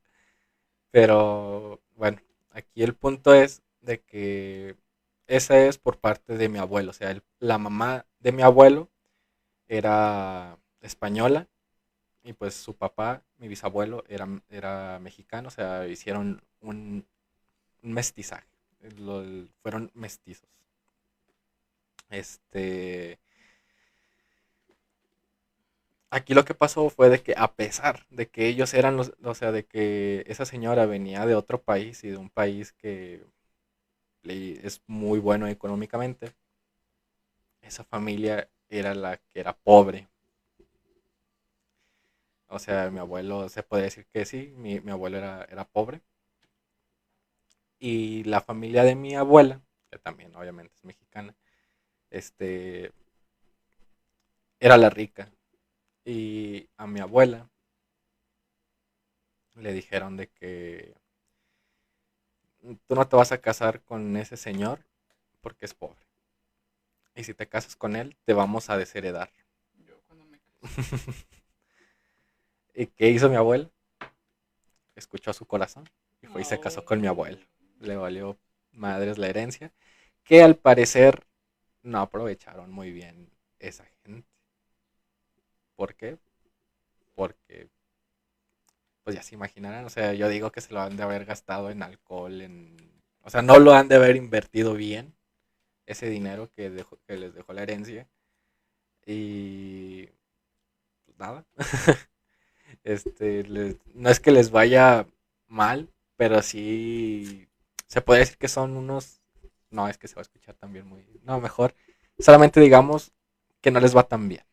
Pero 0.90 1.80
bueno, 1.96 2.20
aquí 2.50 2.82
el 2.82 2.94
punto 2.94 3.34
es 3.34 3.62
de 3.80 4.00
que 4.00 4.76
esa 5.26 5.58
es 5.58 5.78
por 5.78 5.98
parte 5.98 6.36
de 6.36 6.48
mi 6.48 6.58
abuelo, 6.58 6.90
o 6.90 6.94
sea, 6.94 7.20
la 7.40 7.58
mamá 7.58 8.06
de 8.20 8.32
mi 8.32 8.42
abuelo 8.42 8.88
era 9.68 10.58
española 10.80 11.48
y 12.26 12.32
pues 12.32 12.54
su 12.54 12.74
papá, 12.76 13.22
mi 13.38 13.48
bisabuelo, 13.48 14.04
era, 14.08 14.28
era 14.50 14.98
mexicano, 15.00 15.48
o 15.48 15.50
sea, 15.50 15.86
hicieron 15.86 16.42
un, 16.60 17.06
mestizaje. 17.82 18.48
fueron 19.62 19.90
mestizos. 19.94 20.48
Este. 22.10 23.20
Aquí 26.10 26.34
lo 26.34 26.44
que 26.44 26.54
pasó 26.54 26.90
fue 26.90 27.08
de 27.10 27.22
que 27.22 27.34
a 27.36 27.54
pesar 27.54 28.06
de 28.10 28.28
que 28.28 28.48
ellos 28.48 28.74
eran 28.74 28.96
los, 28.96 29.12
o 29.22 29.34
sea, 29.34 29.52
de 29.52 29.66
que 29.66 30.24
esa 30.26 30.44
señora 30.44 30.84
venía 30.86 31.26
de 31.26 31.34
otro 31.36 31.62
país 31.62 32.02
y 32.04 32.08
de 32.10 32.16
un 32.16 32.30
país 32.30 32.72
que 32.72 33.24
es 34.24 34.82
muy 34.86 35.18
bueno 35.20 35.46
económicamente. 35.48 36.34
Esa 37.60 37.84
familia 37.84 38.48
era 38.70 38.94
la 38.94 39.18
que 39.18 39.40
era 39.40 39.52
pobre. 39.54 40.08
O 42.48 42.58
sea, 42.58 42.90
mi 42.90 42.98
abuelo, 42.98 43.48
se 43.48 43.62
puede 43.62 43.84
decir 43.84 44.04
que 44.12 44.24
sí, 44.24 44.52
mi, 44.56 44.80
mi 44.80 44.90
abuelo 44.90 45.18
era, 45.18 45.44
era 45.48 45.64
pobre. 45.64 46.02
Y 47.78 48.24
la 48.24 48.40
familia 48.40 48.82
de 48.84 48.94
mi 48.94 49.14
abuela, 49.16 49.62
que 49.90 49.98
también 49.98 50.34
obviamente 50.36 50.74
es 50.76 50.84
mexicana, 50.84 51.34
este, 52.10 52.92
era 54.60 54.76
la 54.76 54.90
rica. 54.90 55.30
Y 56.06 56.70
a 56.76 56.86
mi 56.86 57.00
abuela 57.00 57.50
le 59.56 59.72
dijeron 59.72 60.16
de 60.16 60.28
que 60.28 60.94
tú 62.86 62.94
no 62.94 63.08
te 63.08 63.16
vas 63.16 63.32
a 63.32 63.40
casar 63.40 63.82
con 63.82 64.16
ese 64.16 64.36
señor 64.36 64.86
porque 65.40 65.64
es 65.64 65.74
pobre. 65.74 66.06
Y 67.16 67.24
si 67.24 67.34
te 67.34 67.48
casas 67.48 67.74
con 67.74 67.96
él, 67.96 68.16
te 68.24 68.34
vamos 68.34 68.70
a 68.70 68.76
desheredar. 68.76 69.32
Yo 69.84 69.98
cuando 70.06 70.26
me 70.26 70.38
casé. 70.38 71.26
¿Y 72.76 72.86
qué 72.86 73.08
hizo 73.08 73.28
mi 73.28 73.34
abuelo? 73.34 73.72
Escuchó 74.94 75.32
a 75.32 75.34
su 75.34 75.44
corazón 75.44 75.90
y 76.22 76.28
fue 76.28 76.42
y 76.42 76.44
se 76.44 76.60
casó 76.60 76.84
con 76.84 77.00
mi 77.00 77.08
abuelo. 77.08 77.44
Le 77.80 77.96
valió 77.96 78.38
madres 78.70 79.18
la 79.18 79.26
herencia, 79.26 79.72
que 80.22 80.44
al 80.44 80.54
parecer 80.54 81.26
no 81.82 81.98
aprovecharon 81.98 82.70
muy 82.70 82.92
bien 82.92 83.28
esa 83.58 83.84
gente. 84.04 84.35
¿Por 85.76 85.94
qué? 85.94 86.18
Porque, 87.14 87.70
pues 89.02 89.16
ya 89.16 89.22
se 89.22 89.34
imaginarán, 89.34 89.84
o 89.84 89.90
sea, 89.90 90.14
yo 90.14 90.28
digo 90.28 90.50
que 90.50 90.60
se 90.60 90.72
lo 90.74 90.80
han 90.80 90.96
de 90.96 91.02
haber 91.02 91.24
gastado 91.24 91.70
en 91.70 91.82
alcohol, 91.82 92.40
en... 92.42 92.76
O 93.22 93.30
sea, 93.30 93.42
no 93.42 93.58
lo 93.58 93.72
han 93.72 93.88
de 93.88 93.96
haber 93.96 94.16
invertido 94.16 94.74
bien, 94.74 95.14
ese 95.86 96.08
dinero 96.10 96.50
que, 96.52 96.70
dejó- 96.70 96.98
que 97.06 97.18
les 97.18 97.34
dejó 97.34 97.54
la 97.54 97.62
herencia. 97.64 98.08
Y... 99.06 100.06
Pues 101.06 101.18
nada. 101.18 101.46
este, 102.84 103.44
les- 103.44 103.76
no 103.94 104.10
es 104.10 104.20
que 104.20 104.30
les 104.32 104.50
vaya 104.50 105.06
mal, 105.48 105.90
pero 106.16 106.42
sí 106.42 107.48
se 107.86 108.00
puede 108.00 108.20
decir 108.20 108.38
que 108.38 108.48
son 108.48 108.76
unos... 108.76 109.20
No, 109.70 109.88
es 109.88 109.98
que 109.98 110.08
se 110.08 110.16
va 110.16 110.22
a 110.22 110.24
escuchar 110.24 110.56
también 110.56 110.86
muy... 110.88 111.04
No, 111.24 111.40
mejor. 111.40 111.74
Solamente 112.18 112.60
digamos 112.60 113.12
que 113.62 113.72
no 113.72 113.80
les 113.80 113.96
va 113.96 114.04
tan 114.04 114.28
bien. 114.28 114.45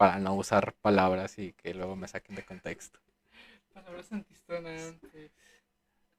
Para 0.00 0.18
no 0.18 0.34
usar 0.34 0.72
palabras 0.80 1.38
y 1.38 1.52
que 1.52 1.74
luego 1.74 1.94
me 1.94 2.08
saquen 2.08 2.34
de 2.34 2.42
contexto. 2.42 2.98
Palabras 3.74 4.10
antisonantes. 4.10 5.30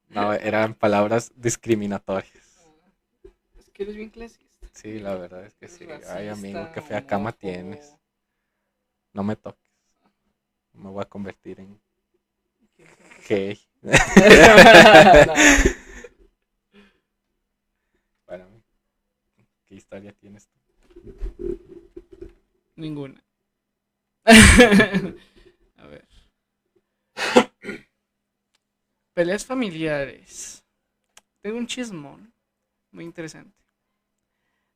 No, 0.10 0.34
eran 0.34 0.76
palabras 0.76 1.32
discriminatorias. 1.36 2.60
Ah, 2.60 3.30
Es 3.58 3.72
que 3.72 3.82
eres 3.82 3.96
bien 3.96 4.12
clasista. 4.12 4.68
Sí, 4.72 5.00
la 5.00 5.16
verdad 5.16 5.44
es 5.48 5.56
que 5.56 5.68
sí. 5.68 5.88
Ay, 6.10 6.28
amigo, 6.28 6.60
qué 6.76 6.82
fea 6.84 7.08
cama 7.08 7.32
tienes. 7.32 7.98
No 9.14 9.24
me 9.24 9.36
toques. 9.36 9.74
Me 10.74 10.92
voy 10.92 11.02
a 11.02 11.10
convertir 11.10 11.60
en 11.62 11.82
¿Quieres 12.76 12.96
ser 12.96 13.28
gay. 13.28 13.60
Bueno, 18.28 18.46
¿qué 19.66 19.74
historia 19.74 20.14
tienes 20.14 20.48
tú? 20.50 20.60
Ninguna. 22.76 23.24
A 25.78 25.88
ver. 25.88 26.08
Peleas 29.14 29.46
familiares. 29.46 30.64
Tengo 31.42 31.58
un 31.58 31.68
chismón 31.68 32.34
muy 32.92 33.04
interesante. 33.04 33.58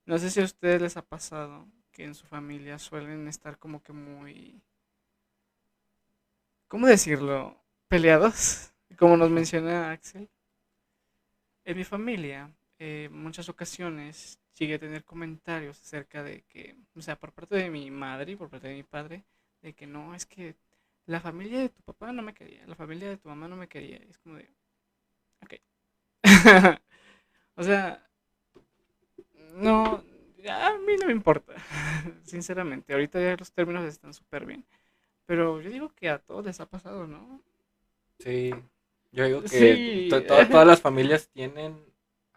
No 0.06 0.18
sé 0.18 0.30
si 0.30 0.42
a 0.42 0.46
ustedes 0.46 0.82
les 0.82 0.98
ha 0.98 1.04
pasado 1.04 1.68
que 1.92 2.04
en 2.04 2.16
su 2.16 2.26
familia 2.28 2.80
suelen 2.80 3.28
estar 3.28 3.58
como 3.58 3.82
que 3.82 3.94
muy... 3.94 4.62
¿Cómo 6.68 6.88
decirlo? 6.88 7.64
Peleados. 7.88 8.72
Como 8.98 9.18
nos 9.18 9.30
menciona 9.30 9.92
Axel. 9.92 10.30
En 11.64 11.78
mi 11.78 11.84
familia, 11.84 12.52
eh, 12.80 13.10
muchas 13.12 13.50
ocasiones 13.50 14.40
llegué 14.58 14.76
a 14.76 14.80
tener 14.80 15.04
comentarios 15.04 15.80
acerca 15.82 16.24
de 16.24 16.42
que, 16.44 16.76
o 16.96 17.02
sea, 17.02 17.16
por 17.16 17.32
parte 17.34 17.56
de 17.56 17.70
mi 17.70 17.90
madre 17.92 18.34
y 18.34 18.36
por 18.36 18.50
parte 18.50 18.68
de 18.68 18.76
mi 18.76 18.84
padre, 18.84 19.24
de 19.66 19.74
que 19.76 19.88
no, 19.88 20.16
es 20.16 20.26
que 20.28 20.56
la 21.08 21.22
familia 21.22 21.60
de 21.62 21.70
tu 21.70 21.82
papá 21.84 22.12
no 22.14 22.24
me 22.24 22.34
quería, 22.36 22.66
la 22.68 22.76
familia 22.76 23.10
de 23.10 23.18
tu 23.18 23.30
mamá 23.30 23.48
no 23.50 23.58
me 23.58 23.68
quería. 23.70 23.98
Y 24.04 24.10
es 24.10 24.20
como 24.20 24.38
de, 24.38 24.50
ok. 25.44 25.56
o 27.58 27.64
sea, 27.64 28.04
no, 29.58 30.04
a 30.50 30.78
mí 30.86 30.94
no 31.00 31.08
me 31.08 31.12
importa, 31.14 31.54
sinceramente. 32.24 32.94
Ahorita 32.94 33.20
ya 33.22 33.36
los 33.38 33.52
términos 33.52 33.84
están 33.86 34.14
súper 34.14 34.46
bien. 34.46 34.66
Pero 35.28 35.62
yo 35.62 35.70
digo 35.72 35.90
que 35.96 36.10
a 36.10 36.20
todos 36.20 36.46
les 36.46 36.60
ha 36.62 36.68
pasado, 36.70 37.08
¿no? 37.08 37.42
Sí, 38.20 38.52
yo 39.12 39.26
digo 39.26 39.46
que 39.46 39.78
Sí. 39.78 40.06
to- 40.08 40.26
to- 40.26 40.50
todas 40.50 40.68
las 40.68 40.82
familias 40.82 41.30
tienen 41.30 41.86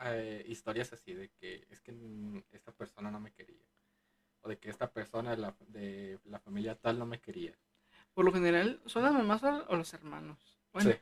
eh, 0.01 0.45
historias 0.47 0.93
así 0.93 1.14
de 1.14 1.31
que 1.41 1.66
es 1.70 1.81
que 1.81 1.93
esta 2.53 2.72
persona 2.72 3.11
no 3.11 3.20
me 3.20 3.33
quería. 3.33 3.64
O 4.49 4.51
de 4.51 4.59
que 4.59 4.71
esta 4.71 4.91
persona 4.91 5.31
de 5.33 5.37
la, 5.37 5.55
de 5.69 6.19
la 6.25 6.39
familia 6.39 6.75
tal 6.75 6.99
no 6.99 7.07
me 7.07 7.21
quería. 7.21 7.53
Por 8.15 8.25
lo 8.25 8.33
general, 8.33 8.81
¿son 8.87 9.03
las 9.03 9.13
mamás 9.13 9.43
o 9.45 9.77
los 9.77 9.95
hermanos? 9.95 10.59
Bueno, 10.73 10.91
Sí. 10.91 10.97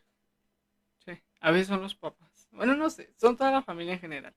Sí, 1.05 1.13
a 1.41 1.51
veces 1.51 1.69
son 1.69 1.81
los 1.81 1.95
papás. 1.95 2.49
Bueno, 2.51 2.75
no 2.75 2.91
sé, 2.91 3.13
son 3.17 3.37
toda 3.37 3.53
la 3.53 3.63
familia 3.63 3.95
en 3.95 4.01
general. 4.01 4.35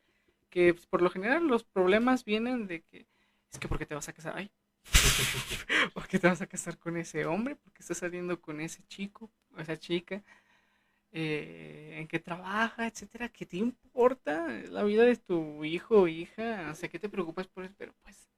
Que 0.49 0.73
pues, 0.73 0.85
por 0.85 1.01
lo 1.01 1.09
general 1.09 1.47
los 1.47 1.63
problemas 1.63 2.25
vienen 2.25 2.67
de 2.67 2.81
que 2.83 3.07
es 3.51 3.59
que 3.59 3.67
¿por 3.67 3.79
qué 3.79 3.85
te 3.87 3.95
vas 3.95 4.07
a 4.09 4.13
casar? 4.13 4.33
Ay, 4.37 4.51
¿por 5.93 6.07
qué 6.07 6.19
te 6.19 6.27
vas 6.27 6.41
a 6.41 6.47
casar 6.47 6.77
con 6.77 6.97
ese 6.97 7.25
hombre? 7.25 7.55
¿Por 7.55 7.73
qué 7.73 7.81
estás 7.81 7.97
saliendo 7.97 8.39
con 8.41 8.61
ese 8.61 8.83
chico 8.87 9.31
o 9.55 9.59
esa 9.59 9.77
chica? 9.77 10.23
Eh, 11.11 11.95
¿En 11.99 12.07
qué 12.07 12.19
trabaja, 12.19 12.87
etcétera? 12.87 13.29
¿Qué 13.29 13.45
te 13.45 13.57
importa 13.57 14.47
la 14.69 14.83
vida 14.83 15.03
de 15.03 15.17
tu 15.17 15.63
hijo 15.65 16.01
o 16.03 16.07
hija? 16.07 16.69
O 16.71 16.75
sea, 16.75 16.89
¿qué 16.89 16.99
te 16.99 17.09
preocupas 17.09 17.47
por 17.47 17.65
eso? 17.65 17.75
Pero 17.77 17.93
pues 18.03 18.29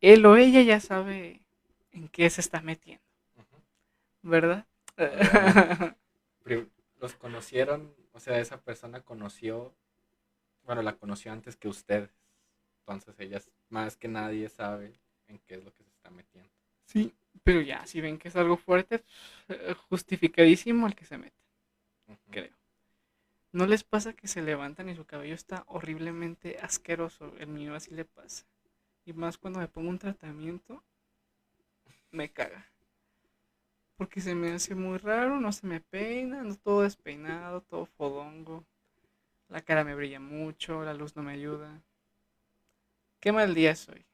él 0.00 0.24
o 0.26 0.36
ella 0.36 0.62
ya 0.62 0.80
sabe 0.80 1.42
en 1.92 2.08
qué 2.08 2.28
se 2.30 2.40
está 2.40 2.60
metiendo. 2.60 3.04
¿verdad? 4.22 4.66
Los 7.00 7.14
conocieron, 7.14 7.94
o 8.12 8.20
sea, 8.20 8.38
esa 8.38 8.60
persona 8.60 9.00
conoció, 9.00 9.74
bueno, 10.64 10.82
la 10.82 10.96
conoció 10.96 11.32
antes 11.32 11.56
que 11.56 11.68
ustedes. 11.68 12.10
Entonces 12.80 13.14
ella 13.18 13.40
más 13.68 13.96
que 13.96 14.08
nadie 14.08 14.48
sabe 14.48 14.92
en 15.28 15.38
qué 15.46 15.54
es 15.54 15.64
lo 15.64 15.72
que 15.72 15.84
se 15.84 15.90
está 15.90 16.10
metiendo. 16.10 16.50
Sí, 16.84 17.14
pero 17.42 17.60
ya, 17.60 17.86
si 17.86 18.00
ven 18.00 18.18
que 18.18 18.28
es 18.28 18.36
algo 18.36 18.56
fuerte, 18.56 19.02
eh, 19.48 19.74
justificadísimo 19.88 20.86
el 20.86 20.94
que 20.94 21.04
se 21.06 21.16
mete, 21.16 21.36
creo. 22.30 22.50
¿No 23.52 23.66
les 23.66 23.82
pasa 23.82 24.12
que 24.12 24.28
se 24.28 24.42
levantan 24.42 24.88
y 24.88 24.94
su 24.94 25.06
cabello 25.06 25.34
está 25.34 25.64
horriblemente 25.68 26.58
asqueroso? 26.60 27.34
El 27.38 27.48
mío 27.48 27.74
así 27.74 27.92
le 27.94 28.04
pasa. 28.04 28.44
Y 29.04 29.12
más 29.12 29.38
cuando 29.38 29.60
me 29.60 29.68
pongo 29.68 29.90
un 29.90 29.98
tratamiento, 29.98 30.82
me 32.10 32.30
caga. 32.30 32.66
Porque 33.96 34.20
se 34.20 34.34
me 34.34 34.52
hace 34.52 34.74
muy 34.74 34.98
raro, 34.98 35.40
no 35.40 35.52
se 35.52 35.66
me 35.66 35.80
peina, 35.80 36.42
todo 36.62 36.82
despeinado, 36.82 37.60
todo 37.62 37.86
fodongo. 37.86 38.64
La 39.48 39.60
cara 39.60 39.84
me 39.84 39.94
brilla 39.94 40.20
mucho, 40.20 40.84
la 40.84 40.94
luz 40.94 41.16
no 41.16 41.22
me 41.22 41.32
ayuda. 41.32 41.82
Qué 43.20 43.32
mal 43.32 43.54
día 43.54 43.76
soy. 43.76 44.04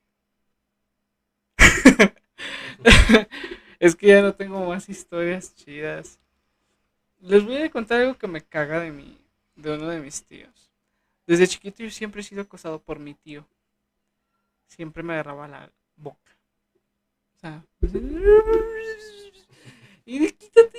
es 3.78 3.94
que 3.94 4.08
ya 4.08 4.22
no 4.22 4.34
tengo 4.34 4.66
más 4.66 4.88
historias 4.88 5.54
chidas. 5.54 6.18
Les 7.20 7.44
voy 7.44 7.56
a 7.56 7.70
contar 7.70 8.00
algo 8.00 8.18
que 8.18 8.26
me 8.26 8.42
caga 8.42 8.80
de 8.80 8.90
mi, 8.90 9.18
de 9.54 9.74
uno 9.74 9.88
de 9.88 10.00
mis 10.00 10.24
tíos. 10.24 10.70
Desde 11.26 11.46
chiquito 11.48 11.82
yo 11.82 11.90
siempre 11.90 12.20
he 12.20 12.24
sido 12.24 12.42
acosado 12.42 12.80
por 12.80 12.98
mi 12.98 13.14
tío. 13.14 13.46
Siempre 14.66 15.02
me 15.02 15.14
agarraba 15.14 15.48
la 15.48 15.72
boca. 15.96 16.36
O 17.34 17.38
sea, 17.38 17.64
y 20.04 20.30
quítate. 20.32 20.70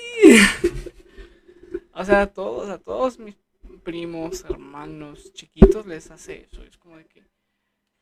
o 1.94 2.06
sea, 2.06 2.22
a 2.22 2.28
todos, 2.28 2.70
a 2.70 2.80
todos 2.80 3.20
mis 3.20 3.36
primos, 3.84 4.44
hermanos, 4.46 5.32
chiquitos 5.34 5.86
les 5.86 6.10
hace 6.12 6.44
eso. 6.44 6.64
Es 6.64 6.78
como 6.78 6.98
de 6.98 7.06
que, 7.06 7.24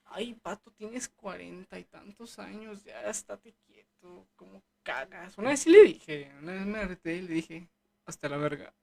ay, 0.06 0.34
pato, 0.36 0.72
tienes 0.72 1.10
cuarenta 1.10 1.80
y 1.80 1.84
tantos 1.86 2.40
años, 2.40 2.84
ya 2.84 3.02
estate 3.10 3.54
quieto, 3.66 4.28
como 4.36 4.64
cagas. 4.84 5.38
Una 5.38 5.50
vez 5.50 5.62
sí 5.62 5.70
le 5.70 5.84
dije, 5.84 6.32
una 6.42 6.54
vez 6.54 6.66
me 6.66 6.80
harté 6.80 7.18
y 7.18 7.22
le 7.22 7.34
dije, 7.34 7.70
hasta 8.06 8.30
la 8.30 8.38
verga. 8.38 8.74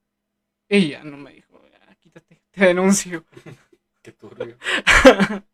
Ella 0.68 1.05
no 1.05 1.16
me 1.16 1.32
dijo, 1.34 1.61
"Ya, 1.70 1.94
quítate, 1.96 2.40
te 2.50 2.66
denuncio. 2.66 3.24
Qué 4.03 4.12
turbio. 4.12 4.57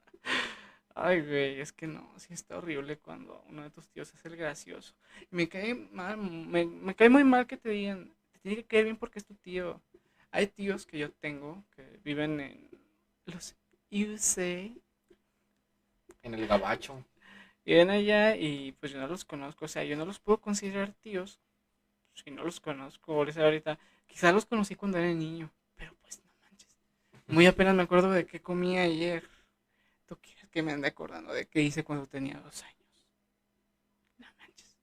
Ay, 1.01 1.21
güey, 1.23 1.61
es 1.61 1.73
que 1.73 1.87
no, 1.87 2.13
sí 2.17 2.35
está 2.35 2.59
horrible 2.59 2.99
cuando 2.99 3.45
uno 3.49 3.63
de 3.63 3.71
tus 3.71 3.89
tíos 3.89 4.13
es 4.13 4.25
el 4.25 4.37
gracioso. 4.37 4.95
Me 5.31 5.49
cae 5.49 5.75
mal, 5.75 6.17
me, 6.17 6.65
me 6.65 6.95
cae 6.97 7.09
muy 7.09 7.23
mal 7.23 7.47
que 7.47 7.57
te 7.57 7.69
digan, 7.69 8.13
te 8.33 8.41
tiene 8.41 8.57
que 8.57 8.65
caer 8.65 8.85
bien 8.85 8.97
porque 8.97 9.21
es 9.21 9.25
tu 9.25 9.35
tío. 9.37 9.81
Hay 10.33 10.49
tíos 10.49 10.87
que 10.87 10.99
yo 10.99 11.13
tengo 11.13 11.63
que 11.77 12.01
viven 12.03 12.41
en 12.41 12.69
los 13.27 13.55
USA. 13.93 14.71
En 16.23 16.35
el 16.35 16.49
gabacho. 16.49 17.05
Viven 17.65 17.91
allá 17.91 18.35
y 18.35 18.73
pues 18.73 18.91
yo 18.91 18.99
no 18.99 19.07
los 19.07 19.25
conozco. 19.25 19.67
O 19.67 19.69
sea, 19.69 19.85
yo 19.85 19.97
no 19.97 20.05
los 20.05 20.19
puedo 20.19 20.41
considerar 20.41 20.95
tíos. 20.95 21.39
Si 22.15 22.31
no 22.33 22.43
los 22.43 22.59
conozco, 22.59 23.15
ahorita. 23.15 23.79
Quizás 24.09 24.35
los 24.35 24.47
conocí 24.47 24.75
cuando 24.75 24.99
era 24.99 25.13
niño. 25.15 25.49
Pero 25.77 25.95
pues 26.03 26.19
no 26.19 26.31
manches. 26.43 26.77
Muy 27.29 27.47
apenas 27.47 27.77
me 27.77 27.85
acuerdo 27.85 28.11
de 28.11 28.27
qué 28.27 28.41
comí 28.41 28.79
ayer. 28.79 29.23
¿Tú 30.07 30.17
quieres 30.17 30.38
que 30.49 30.63
me 30.63 30.73
ande 30.73 30.89
acordando 30.89 31.33
de 31.33 31.47
qué 31.47 31.63
hice 31.63 31.85
cuando 31.85 32.07
tenía 32.07 32.39
dos 32.41 32.63
años? 32.63 33.07
No 34.19 34.27
manches. 34.39 34.77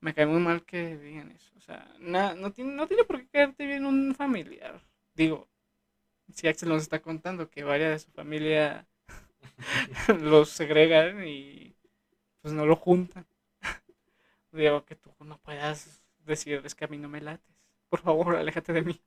Me 0.00 0.14
cae 0.14 0.26
muy 0.26 0.40
mal 0.40 0.64
que 0.64 0.96
digan 0.96 1.30
eso. 1.32 1.52
O 1.56 1.60
sea, 1.60 1.94
no, 1.98 2.52
tiene, 2.52 2.72
no 2.72 2.86
tiene 2.86 3.04
por 3.04 3.20
qué 3.20 3.28
caerte 3.28 3.66
bien 3.66 3.86
un 3.86 4.14
familiar. 4.14 4.80
Digo, 5.14 5.48
si 6.34 6.48
Axel 6.48 6.68
nos 6.68 6.82
está 6.82 7.00
contando 7.00 7.50
que 7.50 7.64
varias 7.64 7.90
de 7.90 7.98
su 7.98 8.10
familia 8.12 8.86
los 10.20 10.50
segregan 10.50 11.26
y 11.26 11.74
pues 12.40 12.54
no 12.54 12.66
lo 12.66 12.76
juntan. 12.76 13.26
Digo 14.52 14.84
que 14.84 14.96
tú 14.96 15.12
no 15.20 15.38
puedas 15.38 16.02
decirles 16.24 16.74
que 16.74 16.84
a 16.84 16.88
mí 16.88 16.98
no 16.98 17.08
me 17.08 17.20
lates. 17.20 17.56
Por 17.88 18.00
favor, 18.00 18.36
aléjate 18.36 18.72
de 18.72 18.82
mí. 18.82 19.00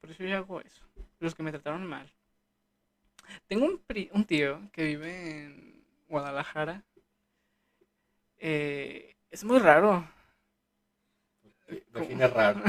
Por 0.00 0.10
eso 0.10 0.24
yo 0.24 0.36
hago 0.36 0.60
eso. 0.60 0.84
Los 1.20 1.34
que 1.34 1.42
me 1.42 1.52
trataron 1.52 1.86
mal. 1.86 2.12
Tengo 3.46 3.66
un, 3.66 3.82
un 4.12 4.24
tío 4.24 4.60
que 4.72 4.84
vive 4.84 5.42
en 5.44 5.84
Guadalajara. 6.08 6.84
Eh, 8.38 9.16
es 9.30 9.44
muy 9.44 9.58
raro. 9.58 10.08
Define 11.92 12.26
raro. 12.28 12.62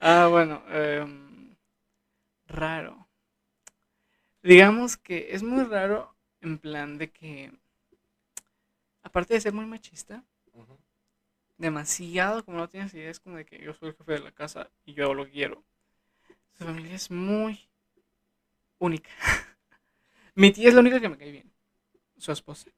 ah, 0.00 0.26
bueno. 0.30 0.62
Em, 0.68 1.54
raro. 2.46 3.06
Digamos 4.42 4.96
que 4.96 5.34
es 5.34 5.42
muy 5.42 5.64
raro 5.64 6.14
en 6.40 6.58
plan 6.58 6.96
de 6.98 7.10
que, 7.10 7.52
aparte 9.02 9.34
de 9.34 9.40
ser 9.40 9.52
muy 9.52 9.66
machista, 9.66 10.24
demasiado, 11.58 12.42
como 12.44 12.56
no 12.56 12.68
tienes 12.68 12.94
idea, 12.94 13.10
es 13.10 13.20
como 13.20 13.36
de 13.36 13.44
que 13.44 13.62
yo 13.62 13.74
soy 13.74 13.90
el 13.90 13.96
jefe 13.96 14.12
de 14.12 14.20
la 14.20 14.32
casa 14.32 14.70
y 14.86 14.94
yo 14.94 15.12
lo 15.12 15.28
quiero. 15.28 15.62
Su 16.56 16.64
familia 16.64 16.94
es 16.94 17.10
muy 17.10 17.68
única. 18.78 19.10
Mi 20.40 20.52
tía 20.52 20.68
es 20.68 20.74
la 20.74 20.80
única 20.80 20.98
que 20.98 21.08
me 21.10 21.18
cae 21.18 21.30
bien. 21.30 21.52
Su 22.16 22.32
esposa. 22.32 22.70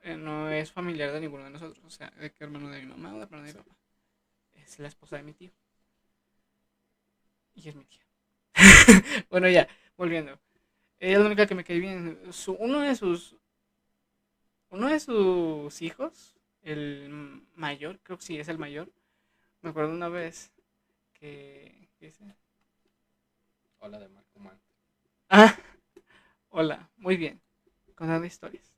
Eh, 0.00 0.16
no 0.16 0.50
es 0.50 0.72
familiar 0.72 1.12
de 1.12 1.20
ninguno 1.20 1.44
de 1.44 1.50
nosotros. 1.50 1.84
O 1.84 1.90
sea, 1.90 2.10
de 2.12 2.32
que 2.32 2.42
hermano 2.42 2.70
de 2.70 2.80
mi 2.80 2.86
mamá 2.86 3.12
o 3.12 3.18
de 3.18 3.24
hermano 3.24 3.42
de 3.42 3.52
mi 3.52 3.58
papá. 3.58 3.76
Es 4.54 4.78
la 4.78 4.88
esposa 4.88 5.16
de 5.18 5.24
mi 5.24 5.34
tío. 5.34 5.50
Y 7.54 7.68
es 7.68 7.74
mi 7.74 7.84
tía. 7.84 8.00
bueno, 9.28 9.46
ya, 9.50 9.68
volviendo. 9.98 10.40
Ella 11.00 11.12
es 11.12 11.18
la 11.18 11.26
única 11.26 11.46
que 11.46 11.54
me 11.54 11.64
cae 11.64 11.78
bien. 11.78 12.18
Su, 12.32 12.54
uno 12.54 12.80
de 12.80 12.94
sus. 12.94 13.36
Uno 14.70 14.88
de 14.88 15.00
sus 15.00 15.82
hijos, 15.82 16.34
el 16.62 17.42
mayor, 17.56 18.00
creo 18.02 18.16
que 18.16 18.24
sí 18.24 18.38
es 18.38 18.48
el 18.48 18.56
mayor. 18.56 18.90
Me 19.60 19.68
acuerdo 19.68 19.92
una 19.92 20.08
vez 20.08 20.50
que. 21.12 21.90
¿Qué 21.98 22.06
dice? 22.06 22.24
Hola 23.80 23.98
de 23.98 24.08
Marco 24.08 24.40
Ah, 25.28 25.54
hola, 26.54 26.88
muy 26.96 27.16
bien. 27.16 27.40
Contando 27.96 28.26
historias. 28.26 28.72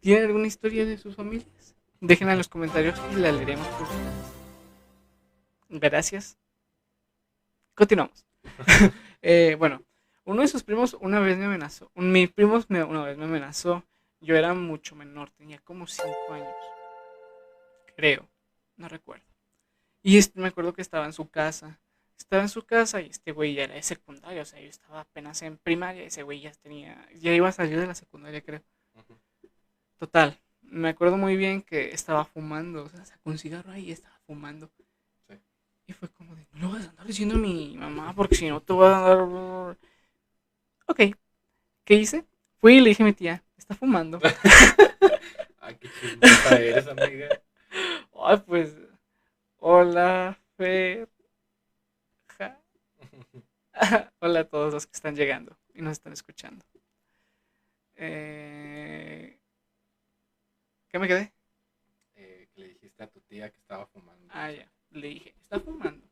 ¿Tienen 0.00 0.26
alguna 0.26 0.46
historia 0.46 0.84
de 0.84 0.98
sus 0.98 1.16
familias? 1.16 1.74
Déjenla 2.00 2.32
en 2.32 2.38
los 2.38 2.48
comentarios 2.48 3.00
y 3.12 3.16
la 3.16 3.32
leeremos 3.32 3.66
por 3.68 3.86
Gracias. 5.68 6.38
Continuamos. 7.74 8.26
Eh, 9.24 9.54
bueno, 9.56 9.80
uno 10.24 10.42
de 10.42 10.48
sus 10.48 10.64
primos 10.64 10.96
una 11.00 11.20
vez 11.20 11.38
me 11.38 11.44
amenazó. 11.44 11.92
Mi 11.94 12.26
primo 12.26 12.60
una 12.68 13.04
vez 13.04 13.16
me 13.16 13.26
amenazó. 13.26 13.84
Yo 14.20 14.34
era 14.34 14.52
mucho 14.52 14.96
menor, 14.96 15.30
tenía 15.30 15.60
como 15.60 15.86
5 15.86 16.08
años. 16.32 16.52
Creo, 17.94 18.28
no 18.76 18.88
recuerdo. 18.88 19.24
Y 20.02 20.18
me 20.34 20.48
acuerdo 20.48 20.72
que 20.72 20.82
estaba 20.82 21.06
en 21.06 21.12
su 21.12 21.30
casa. 21.30 21.78
Estaba 22.22 22.42
en 22.42 22.48
su 22.48 22.62
casa 22.62 23.00
y 23.00 23.06
este 23.06 23.32
güey 23.32 23.54
ya 23.54 23.64
era 23.64 23.74
de 23.74 23.82
secundaria. 23.82 24.42
O 24.42 24.44
sea, 24.44 24.60
yo 24.60 24.68
estaba 24.68 25.00
apenas 25.00 25.42
en 25.42 25.58
primaria. 25.58 26.04
Ese 26.04 26.22
güey 26.22 26.40
ya 26.40 26.52
tenía. 26.52 27.08
Ya 27.18 27.34
iba 27.34 27.48
a 27.48 27.52
salir 27.52 27.80
de 27.80 27.86
la 27.88 27.96
secundaria, 27.96 28.40
creo. 28.40 28.62
Total. 29.98 30.38
Me 30.62 30.90
acuerdo 30.90 31.16
muy 31.16 31.36
bien 31.36 31.62
que 31.62 31.90
estaba 31.90 32.24
fumando. 32.24 32.84
O 32.84 32.88
sea, 32.88 33.04
sacó 33.04 33.30
un 33.30 33.38
cigarro 33.38 33.72
ahí 33.72 33.88
y 33.88 33.92
estaba 33.92 34.16
fumando. 34.24 34.70
Y 35.88 35.92
fue 35.94 36.08
como 36.10 36.36
de, 36.36 36.46
no 36.52 36.68
lo 36.68 36.74
vas 36.74 36.86
a 36.86 36.90
andar 36.90 37.06
diciendo 37.06 37.34
a 37.34 37.38
mi 37.38 37.76
mamá 37.76 38.14
porque 38.14 38.36
si 38.36 38.48
no 38.48 38.62
te 38.62 38.72
voy 38.72 38.86
a 38.86 38.90
dar 38.90 39.76
Ok. 40.86 41.16
¿Qué 41.84 41.94
hice? 41.94 42.24
Fui 42.60 42.76
y 42.76 42.80
le 42.80 42.90
dije 42.90 43.02
a 43.02 43.06
mi 43.06 43.12
tía, 43.12 43.42
está 43.56 43.74
fumando. 43.74 44.20
Ay, 45.60 45.76
qué 45.80 45.88
eres, 46.50 46.86
amiga. 46.86 47.28
Ay, 48.24 48.42
pues. 48.46 48.76
Hola, 49.58 50.38
Fer. 50.56 51.08
Hola 54.20 54.40
a 54.40 54.48
todos 54.48 54.72
los 54.72 54.86
que 54.86 54.92
están 54.94 55.16
llegando 55.16 55.56
y 55.74 55.82
nos 55.82 55.92
están 55.92 56.12
escuchando. 56.12 56.64
Eh... 57.94 59.38
¿Qué 60.88 60.98
me 60.98 61.08
quedé? 61.08 61.32
Eh, 62.16 62.48
le 62.54 62.68
dijiste 62.68 63.02
a 63.02 63.06
tu 63.06 63.20
tía 63.20 63.50
que 63.50 63.58
estaba 63.58 63.86
fumando. 63.86 64.26
Ah, 64.30 64.50
ya. 64.50 64.70
Le 64.90 65.08
dije, 65.08 65.34
está 65.40 65.58
fumando. 65.58 66.06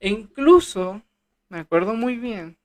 E 0.00 0.08
incluso, 0.08 1.02
me 1.48 1.60
acuerdo 1.60 1.94
muy 1.94 2.16
bien 2.16 2.58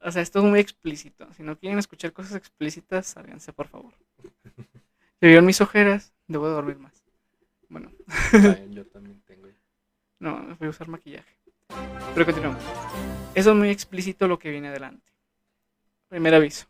o 0.00 0.12
sea, 0.12 0.22
esto 0.22 0.38
es 0.38 0.44
muy 0.44 0.60
explícito. 0.60 1.32
Si 1.34 1.42
no 1.42 1.58
quieren 1.58 1.78
escuchar 1.78 2.12
cosas 2.12 2.36
explícitas, 2.36 3.06
sálganse, 3.06 3.52
por 3.52 3.68
favor. 3.68 3.94
¿Se 5.20 5.26
vieron 5.26 5.46
mis 5.46 5.60
ojeras? 5.60 6.14
Debo 6.28 6.46
de 6.46 6.54
dormir 6.54 6.78
más. 6.78 7.02
Bueno. 7.68 7.90
yo 8.70 8.86
también 8.86 9.20
tengo. 9.22 9.48
No, 10.20 10.56
voy 10.58 10.66
a 10.66 10.70
usar 10.70 10.88
maquillaje. 10.88 11.37
Pero 12.14 12.26
continuamos. 12.26 12.62
Eso 13.34 13.50
es 13.50 13.56
muy 13.56 13.70
explícito 13.70 14.26
lo 14.26 14.38
que 14.38 14.50
viene 14.50 14.68
adelante. 14.68 15.12
Primer 16.08 16.34
aviso. 16.34 16.66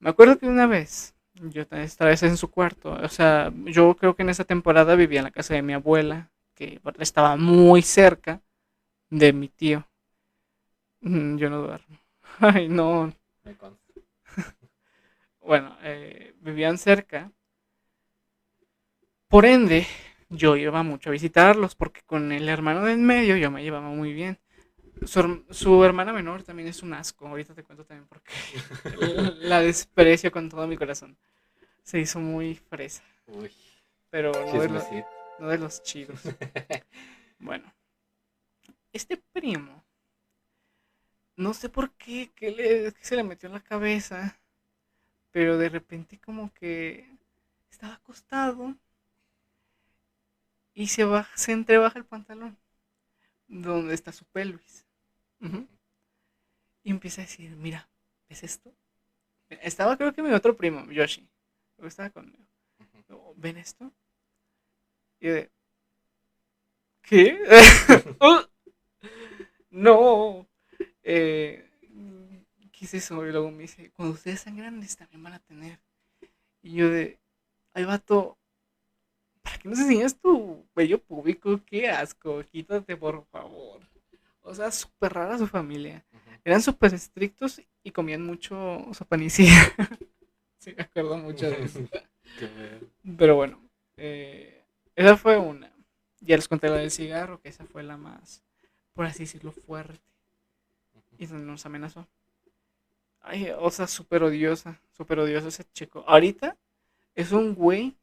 Me 0.00 0.10
acuerdo 0.10 0.38
que 0.38 0.46
una 0.46 0.66
vez, 0.66 1.14
yo 1.34 1.62
estaba 1.70 2.12
en 2.12 2.36
su 2.36 2.50
cuarto, 2.50 2.92
o 2.92 3.08
sea, 3.08 3.52
yo 3.64 3.96
creo 3.96 4.14
que 4.14 4.22
en 4.22 4.30
esa 4.30 4.44
temporada 4.44 4.94
vivía 4.94 5.20
en 5.20 5.24
la 5.24 5.30
casa 5.30 5.54
de 5.54 5.62
mi 5.62 5.72
abuela, 5.72 6.30
que 6.54 6.80
estaba 6.98 7.36
muy 7.36 7.82
cerca 7.82 8.42
de 9.10 9.32
mi 9.32 9.48
tío. 9.48 9.86
Mm, 11.00 11.36
yo 11.36 11.50
no 11.50 11.62
duermo. 11.62 11.98
Ay, 12.40 12.68
no. 12.68 13.12
bueno, 15.40 15.76
eh, 15.82 16.34
vivían 16.40 16.78
cerca. 16.78 17.30
Por 19.28 19.44
ende, 19.46 19.86
yo 20.28 20.56
iba 20.56 20.82
mucho 20.82 21.10
a 21.10 21.12
visitarlos 21.12 21.74
porque 21.74 22.02
con 22.02 22.32
el 22.32 22.48
hermano 22.48 22.84
de 22.84 22.92
en 22.92 23.04
medio 23.04 23.36
yo 23.36 23.50
me 23.50 23.62
llevaba 23.62 23.88
muy 23.88 24.12
bien. 24.12 24.38
Su, 25.04 25.84
hermana 25.84 26.12
menor 26.12 26.42
también 26.42 26.68
es 26.68 26.82
un 26.82 26.92
asco. 26.92 27.28
Ahorita 27.28 27.54
te 27.54 27.62
cuento 27.62 27.84
también 27.84 28.08
porque 28.08 28.32
la 29.40 29.60
desprecio 29.60 30.32
con 30.32 30.48
todo 30.48 30.66
mi 30.66 30.76
corazón. 30.76 31.16
Se 31.82 32.00
hizo 32.00 32.20
muy 32.20 32.56
fresa. 32.56 33.02
Pero 34.10 34.32
no 34.32 34.60
de, 34.60 34.68
los, 34.68 34.84
no 35.38 35.48
de 35.48 35.58
los 35.58 35.82
chidos. 35.82 36.20
bueno, 37.38 37.72
este 38.92 39.16
primo 39.16 39.84
no 41.38 41.54
sé 41.54 41.68
por 41.68 41.92
qué, 41.92 42.32
qué, 42.34 42.50
le, 42.50 42.90
se 43.00 43.14
le 43.14 43.22
metió 43.22 43.46
en 43.46 43.52
la 43.54 43.60
cabeza, 43.60 44.36
pero 45.30 45.56
de 45.56 45.68
repente 45.68 46.18
como 46.18 46.52
que 46.52 47.08
estaba 47.70 47.94
acostado 47.94 48.74
y 50.78 50.86
se, 50.86 51.02
baja, 51.02 51.36
se 51.36 51.50
entrebaja 51.50 51.98
el 51.98 52.04
pantalón, 52.04 52.56
donde 53.48 53.94
está 53.94 54.12
su 54.12 54.24
pelvis. 54.26 54.86
Y 56.84 56.90
empieza 56.92 57.20
a 57.20 57.24
decir, 57.24 57.50
mira, 57.56 57.88
¿ves 58.28 58.44
esto? 58.44 58.72
Estaba 59.48 59.96
creo 59.96 60.14
que 60.14 60.22
mi 60.22 60.30
otro 60.30 60.56
primo, 60.56 60.88
Yoshi, 60.92 61.28
estaba 61.82 62.10
conmigo. 62.10 62.46
¿Ven 63.34 63.56
esto? 63.56 63.92
Y 65.18 65.26
de, 65.26 65.50
¿qué? 67.02 67.40
Oh, 68.20 68.40
no, 69.70 70.46
eh, 71.02 71.68
¿qué 72.70 72.84
es 72.84 72.94
eso? 72.94 73.26
Y 73.26 73.32
luego 73.32 73.50
me 73.50 73.62
dice, 73.62 73.90
cuando 73.90 74.14
ustedes 74.14 74.42
sean 74.42 74.56
grandes 74.56 74.96
también 74.96 75.24
van 75.24 75.32
a 75.32 75.40
tener. 75.40 75.80
Y 76.62 76.74
yo 76.74 76.88
de, 76.88 77.18
ay 77.72 77.84
vato, 77.84 78.38
¿para 78.38 78.47
qué 79.58 79.68
nos 79.68 79.78
enseñas 79.78 80.18
tu 80.18 80.64
bello 80.74 81.00
público? 81.00 81.60
Qué 81.66 81.88
asco, 81.88 82.42
quítate 82.50 82.96
por 82.96 83.24
favor. 83.26 83.80
O 84.42 84.54
sea, 84.54 84.70
súper 84.70 85.12
rara 85.12 85.38
su 85.38 85.46
familia. 85.46 86.04
Eran 86.44 86.62
súper 86.62 86.94
estrictos 86.94 87.60
y 87.82 87.90
comían 87.90 88.24
mucho 88.24 88.86
sopanicía. 88.92 89.52
sí, 90.58 90.72
me 90.76 90.84
acuerdo 90.84 91.18
mucho 91.18 91.50
de 91.50 91.62
eso. 91.64 91.80
Pero 93.18 93.36
bueno, 93.36 93.60
eh, 93.96 94.64
esa 94.94 95.16
fue 95.16 95.36
una. 95.36 95.72
Ya 96.20 96.36
les 96.36 96.48
conté 96.48 96.68
la 96.68 96.76
del 96.76 96.90
cigarro, 96.90 97.40
que 97.40 97.48
esa 97.48 97.64
fue 97.64 97.82
la 97.82 97.96
más, 97.96 98.42
por 98.94 99.06
así 99.06 99.20
decirlo, 99.20 99.52
fuerte. 99.52 100.00
Y 101.18 101.26
donde 101.26 101.46
nos 101.46 101.66
amenazó. 101.66 102.08
Ay, 103.20 103.50
o 103.58 103.70
sea, 103.70 103.86
súper 103.86 104.22
odiosa, 104.22 104.80
súper 104.92 105.18
odiosa 105.18 105.48
ese 105.48 105.64
chico. 105.72 106.04
Ahorita 106.06 106.56
es 107.14 107.32
un 107.32 107.54
güey 107.54 107.96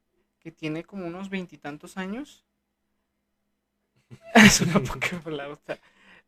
que 0.45 0.51
tiene 0.51 0.83
como 0.83 1.07
unos 1.07 1.31
veintitantos 1.31 1.97
años. 1.97 2.45
es 4.35 4.61
una 4.61 4.79
poca 4.79 5.19
palabra. 5.19 5.57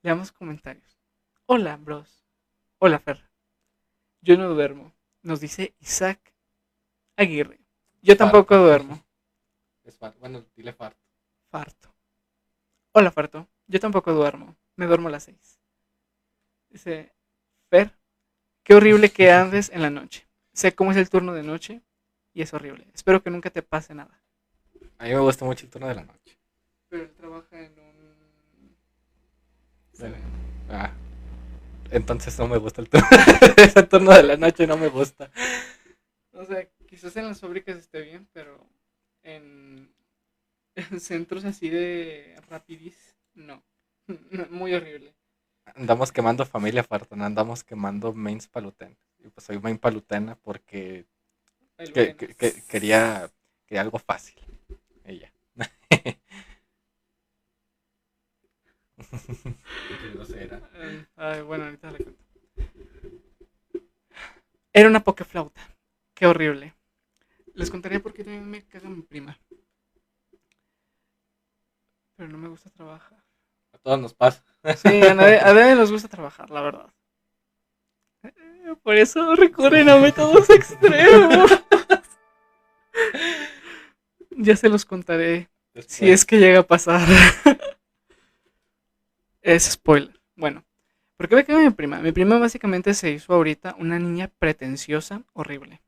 Leamos 0.01 0.31
comentarios. 0.31 0.97
Hola, 1.45 1.77
bros. 1.77 2.25
Hola, 2.79 2.97
Fer. 2.97 3.21
Yo 4.21 4.35
no 4.35 4.49
duermo. 4.49 4.91
Nos 5.21 5.39
dice 5.39 5.75
Isaac 5.79 6.33
Aguirre. 7.15 7.59
Yo 8.01 8.17
tampoco 8.17 8.55
Farto. 8.55 8.63
duermo. 8.65 9.05
Es 9.83 9.95
far- 9.99 10.17
Bueno, 10.17 10.43
dile 10.55 10.73
farto. 10.73 10.99
Farto. 11.51 11.93
Hola, 12.93 13.11
Farto. 13.11 13.47
Yo 13.67 13.79
tampoco 13.79 14.13
duermo. 14.13 14.57
Me 14.77 14.87
duermo 14.87 15.09
a 15.09 15.11
las 15.11 15.25
seis. 15.25 15.59
Dice, 16.69 17.13
Fer, 17.69 17.91
qué 18.63 18.73
horrible 18.73 19.11
que 19.11 19.31
andes 19.31 19.69
en 19.69 19.83
la 19.83 19.91
noche. 19.91 20.27
Sé 20.53 20.73
cómo 20.73 20.89
es 20.89 20.97
el 20.97 21.07
turno 21.11 21.33
de 21.35 21.43
noche 21.43 21.83
y 22.37 22.43
es 22.43 22.53
horrible. 22.53 22.85
Espero 22.93 23.23
que 23.23 23.31
nunca 23.31 23.49
te 23.49 23.63
pase 23.63 23.95
nada. 23.95 24.21
A 24.99 25.05
mí 25.05 25.09
me 25.09 25.19
gusta 25.21 25.43
mucho 25.43 25.65
el 25.65 25.71
turno 25.71 25.87
de 25.87 25.95
la 25.95 26.03
noche. 26.03 26.37
Pero 26.87 27.01
él 27.01 27.11
trabaja 27.13 27.59
en 27.59 27.79
un... 27.79 28.75
Bueno. 29.97 30.15
Ah. 30.69 30.91
Entonces 31.89 32.37
no 32.37 32.47
me 32.47 32.59
gusta 32.59 32.81
el 32.81 32.89
turno. 32.89 33.07
Ese 33.57 33.81
turno 33.81 34.11
de 34.11 34.21
la 34.21 34.37
noche 34.37 34.67
no 34.67 34.77
me 34.77 34.87
gusta. 34.87 35.31
O 36.31 36.45
sea, 36.45 36.63
quizás 36.87 37.17
en 37.17 37.25
las 37.25 37.39
fábricas 37.39 37.75
esté 37.75 38.03
bien, 38.03 38.27
pero 38.33 38.63
en, 39.23 39.91
en 40.75 40.99
centros 40.99 41.43
así 41.43 41.71
de 41.71 42.39
rapidis, 42.51 43.15
no. 43.33 43.63
Muy 44.51 44.75
horrible. 44.75 45.15
Andamos 45.73 46.11
quemando 46.11 46.45
familia 46.45 46.83
farto, 46.83 47.15
no 47.15 47.25
andamos 47.25 47.63
quemando 47.63 48.13
mains 48.13 48.47
palutena. 48.47 48.95
Y 49.17 49.29
pues 49.29 49.43
soy 49.43 49.57
main 49.57 49.79
palutena 49.79 50.35
porque 50.35 51.07
que- 51.77 51.91
ven. 52.05 52.17
que- 52.17 52.35
que- 52.35 52.63
quería, 52.65 53.31
quería 53.65 53.81
algo 53.81 53.99
fácil. 53.99 54.35
Ella. 55.03 55.31
Qué 58.97 60.09
grosera. 60.13 60.69
Eh, 60.75 61.05
ay, 61.15 61.41
bueno, 61.41 61.65
ahorita 61.65 61.91
le 61.91 61.97
cuento. 61.99 62.23
Era 64.73 64.89
una 64.89 65.03
pokeflauta. 65.03 65.61
Qué 66.13 66.25
horrible. 66.27 66.73
Les 67.53 67.69
contaría 67.71 67.99
por 67.99 68.13
qué 68.13 68.23
también 68.23 68.49
me 68.49 68.65
caga 68.67 68.89
mi 68.89 69.01
prima. 69.01 69.37
Pero 72.15 72.29
no 72.29 72.37
me 72.37 72.47
gusta 72.47 72.69
trabajar. 72.69 73.23
A 73.73 73.77
todos 73.77 73.99
nos 73.99 74.13
pasa. 74.13 74.43
Sí, 74.75 75.01
a 75.03 75.13
nadie, 75.13 75.39
a 75.39 75.53
nadie 75.53 75.75
nos 75.75 75.91
gusta 75.91 76.07
trabajar, 76.07 76.49
la 76.49 76.61
verdad. 76.61 76.93
Por 78.75 78.95
eso 78.95 79.35
recurren 79.35 79.89
a 79.89 79.97
métodos 79.97 80.49
extremos. 80.49 81.63
Ya 84.39 84.55
se 84.55 84.69
los 84.69 84.85
contaré 84.85 85.49
si 85.87 86.09
es 86.09 86.25
que 86.25 86.37
llega 86.37 86.59
a 86.59 86.63
pasar. 86.63 87.07
es 89.41 89.63
spoiler. 89.63 90.19
Bueno, 90.35 90.63
¿por 91.17 91.27
qué 91.27 91.35
me 91.35 91.45
caga 91.45 91.59
mi 91.59 91.69
prima? 91.71 91.99
Mi 91.99 92.11
prima 92.11 92.37
básicamente 92.37 92.93
se 92.93 93.11
hizo 93.11 93.33
ahorita 93.33 93.75
una 93.79 93.97
niña 93.97 94.31
pretenciosa, 94.39 95.23
horrible. 95.33 95.81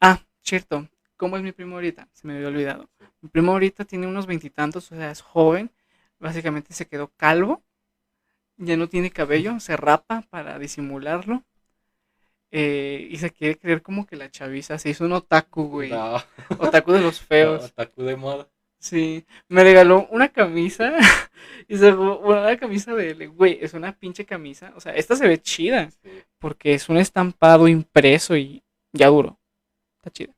Ah, 0.00 0.20
cierto. 0.42 0.88
¿Cómo 1.16 1.36
es 1.36 1.42
mi 1.42 1.52
primo 1.52 1.76
ahorita? 1.76 2.08
Se 2.12 2.26
me 2.26 2.36
había 2.36 2.48
olvidado. 2.48 2.88
Mi 3.20 3.28
primo 3.28 3.52
ahorita 3.52 3.84
tiene 3.84 4.06
unos 4.06 4.26
veintitantos, 4.26 4.90
o 4.92 4.96
sea, 4.96 5.10
es 5.10 5.20
joven. 5.20 5.70
Básicamente 6.18 6.74
se 6.74 6.86
quedó 6.86 7.08
calvo. 7.16 7.62
Ya 8.56 8.76
no 8.76 8.88
tiene 8.88 9.10
cabello, 9.10 9.58
se 9.60 9.76
rapa 9.76 10.22
para 10.30 10.58
disimularlo. 10.58 11.42
Eh, 12.50 13.08
y 13.10 13.16
se 13.16 13.30
quiere 13.30 13.58
creer 13.58 13.82
como 13.82 14.06
que 14.06 14.14
la 14.16 14.30
chaviza 14.30 14.78
se 14.78 14.90
hizo 14.90 15.04
un 15.04 15.12
otaku, 15.12 15.64
güey. 15.68 15.90
No, 15.90 16.22
Otaku 16.58 16.92
de 16.92 17.00
los 17.00 17.20
feos. 17.28 17.64
otaku 17.64 18.02
de 18.04 18.16
moda. 18.16 18.48
Sí, 18.78 19.24
me 19.48 19.64
regaló 19.64 20.06
una 20.10 20.28
camisa 20.28 20.92
y 21.68 21.78
se 21.78 21.90
bueno, 21.92 22.18
una 22.18 22.56
camisa 22.58 22.94
de 22.94 23.10
él, 23.12 23.30
güey, 23.30 23.58
es 23.62 23.72
una 23.72 23.96
pinche 23.98 24.26
camisa, 24.26 24.72
o 24.76 24.80
sea, 24.80 24.92
esta 24.94 25.16
se 25.16 25.26
ve 25.26 25.40
chida 25.40 25.90
Sí. 26.02 26.10
porque 26.38 26.74
es 26.74 26.90
un 26.90 26.98
estampado 26.98 27.66
impreso 27.66 28.36
y 28.36 28.62
ya 28.92 29.08
duro. 29.08 29.38
Está 29.96 30.10
chida. 30.10 30.34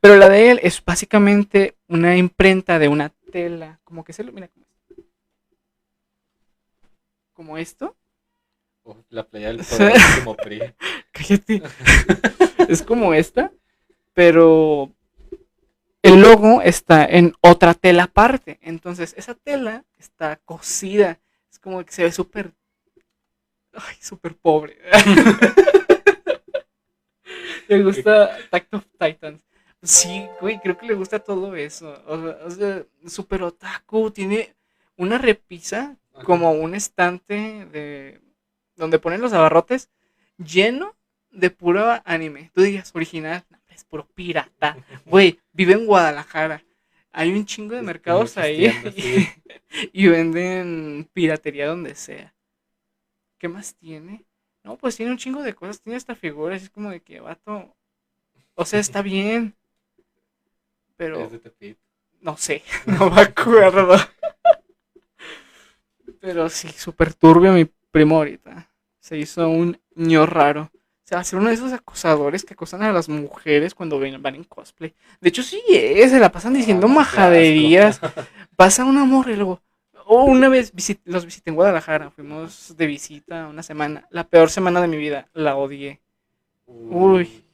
Pero 0.00 0.16
la 0.16 0.30
de 0.30 0.50
él 0.50 0.60
es 0.62 0.82
básicamente 0.82 1.76
una 1.88 2.16
imprenta 2.16 2.78
de 2.78 2.88
una 2.88 3.10
tela, 3.30 3.78
como 3.84 4.02
que 4.02 4.14
se 4.14 4.24
lo 4.24 4.32
mira 4.32 4.48
como. 4.48 4.64
Como 7.40 7.56
esto. 7.56 7.96
La 9.08 9.26
playa 9.26 9.48
del 9.48 9.64
Sí. 9.64 9.76
poderosísimo 9.78 10.36
PRI. 10.36 10.60
Cállate. 11.10 11.62
es 12.68 12.82
como 12.82 13.14
esta, 13.14 13.50
pero 14.12 14.92
el 16.02 16.20
logo 16.20 16.60
está 16.60 17.06
en 17.06 17.32
otra 17.40 17.72
tela 17.72 18.02
aparte. 18.02 18.58
Entonces, 18.60 19.14
esa 19.16 19.34
tela 19.34 19.86
está 19.96 20.36
cosida. 20.44 21.18
Es 21.50 21.58
como 21.58 21.82
que 21.82 21.92
se 21.92 22.02
ve 22.02 22.12
súper. 22.12 22.52
Ay, 23.72 23.96
súper 24.02 24.36
pobre. 24.36 24.76
le 27.68 27.82
gusta 27.82 28.34
Attack 28.36 28.68
of 28.74 28.84
Titans. 28.98 29.42
Sí, 29.82 30.26
güey, 30.42 30.60
creo 30.60 30.76
que 30.76 30.88
le 30.88 30.92
gusta 30.92 31.18
todo 31.18 31.56
eso. 31.56 32.04
O 32.06 32.18
sea, 32.20 32.38
o 32.44 32.50
sea, 32.50 32.84
súper 33.06 33.42
otaku. 33.44 34.10
Tiene 34.10 34.54
una 34.98 35.16
repisa 35.16 35.96
Ajá. 36.14 36.24
como 36.24 36.52
un 36.52 36.74
estante 36.74 37.66
de 37.66 38.20
donde 38.76 38.98
ponen 38.98 39.20
los 39.20 39.32
abarrotes 39.32 39.90
lleno 40.38 40.96
de 41.30 41.50
puro 41.50 42.00
anime. 42.04 42.50
Tú 42.54 42.62
dirías 42.62 42.90
original, 42.94 43.44
no, 43.50 43.58
es 43.68 43.84
puro 43.84 44.06
pirata. 44.14 44.76
Güey, 45.06 45.38
vive 45.52 45.74
en 45.74 45.86
Guadalajara. 45.86 46.64
Hay 47.12 47.32
un 47.32 47.44
chingo 47.44 47.74
de 47.74 47.82
mercados 47.82 48.38
ahí 48.38 48.70
sí. 48.94 49.28
y 49.92 50.06
venden 50.08 51.08
piratería 51.12 51.66
donde 51.66 51.94
sea. 51.94 52.34
¿Qué 53.38 53.48
más 53.48 53.74
tiene? 53.74 54.24
No, 54.62 54.76
pues 54.76 54.96
tiene 54.96 55.12
un 55.12 55.18
chingo 55.18 55.42
de 55.42 55.54
cosas. 55.54 55.80
Tiene 55.80 55.96
hasta 55.96 56.14
figuras. 56.14 56.62
Es 56.62 56.70
como 56.70 56.90
de 56.90 57.00
que, 57.00 57.20
vato. 57.20 57.74
O 58.54 58.64
sea, 58.64 58.78
está 58.78 59.02
bien. 59.02 59.54
Pero 60.96 61.30
no 62.20 62.36
sé, 62.36 62.62
no 62.84 63.10
me 63.10 63.22
acuerdo. 63.22 63.96
Pero 66.20 66.48
sí, 66.48 66.68
súper 66.68 67.14
turbio 67.14 67.52
mi 67.52 67.64
primo 67.90 68.16
ahorita. 68.16 68.70
Se 68.98 69.16
hizo 69.16 69.48
un 69.48 69.78
ño 69.94 70.26
raro. 70.26 70.70
O 70.72 71.06
sea, 71.10 71.24
ser 71.24 71.38
uno 71.38 71.48
de 71.48 71.54
esos 71.54 71.72
acosadores 71.72 72.44
que 72.44 72.54
acosan 72.54 72.82
a 72.82 72.92
las 72.92 73.08
mujeres 73.08 73.74
cuando 73.74 73.98
ven- 73.98 74.22
van 74.22 74.36
en 74.36 74.44
cosplay. 74.44 74.94
De 75.20 75.28
hecho, 75.28 75.42
sí 75.42 75.60
es, 75.70 76.10
se 76.12 76.20
la 76.20 76.30
pasan 76.30 76.54
diciendo 76.54 76.86
Ah, 76.86 76.90
majaderías. 76.90 78.00
Pasa 78.54 78.84
una 78.84 79.04
morra 79.04 79.32
y 79.32 79.36
luego. 79.36 79.60
Oh, 80.06 80.24
una 80.24 80.48
vez 80.48 80.72
visit- 80.74 81.00
los 81.04 81.24
visité 81.24 81.50
en 81.50 81.56
Guadalajara. 81.56 82.10
Fuimos 82.10 82.76
de 82.76 82.86
visita 82.86 83.48
una 83.48 83.62
semana. 83.62 84.06
La 84.10 84.24
peor 84.28 84.50
semana 84.50 84.80
de 84.80 84.88
mi 84.88 84.96
vida. 84.98 85.28
La 85.32 85.56
odié. 85.56 86.00
Uy. 86.66 87.44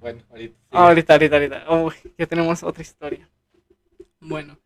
Bueno, 0.00 0.22
ahorita. 0.30 0.54
sí. 0.58 0.68
Ah, 0.72 0.88
ahorita, 0.88 1.12
ahorita, 1.14 1.36
ahorita. 1.36 1.70
Uy, 1.82 1.94
ya 2.18 2.26
tenemos 2.26 2.62
otra 2.62 2.82
historia. 2.82 3.28
Bueno, 4.20 4.58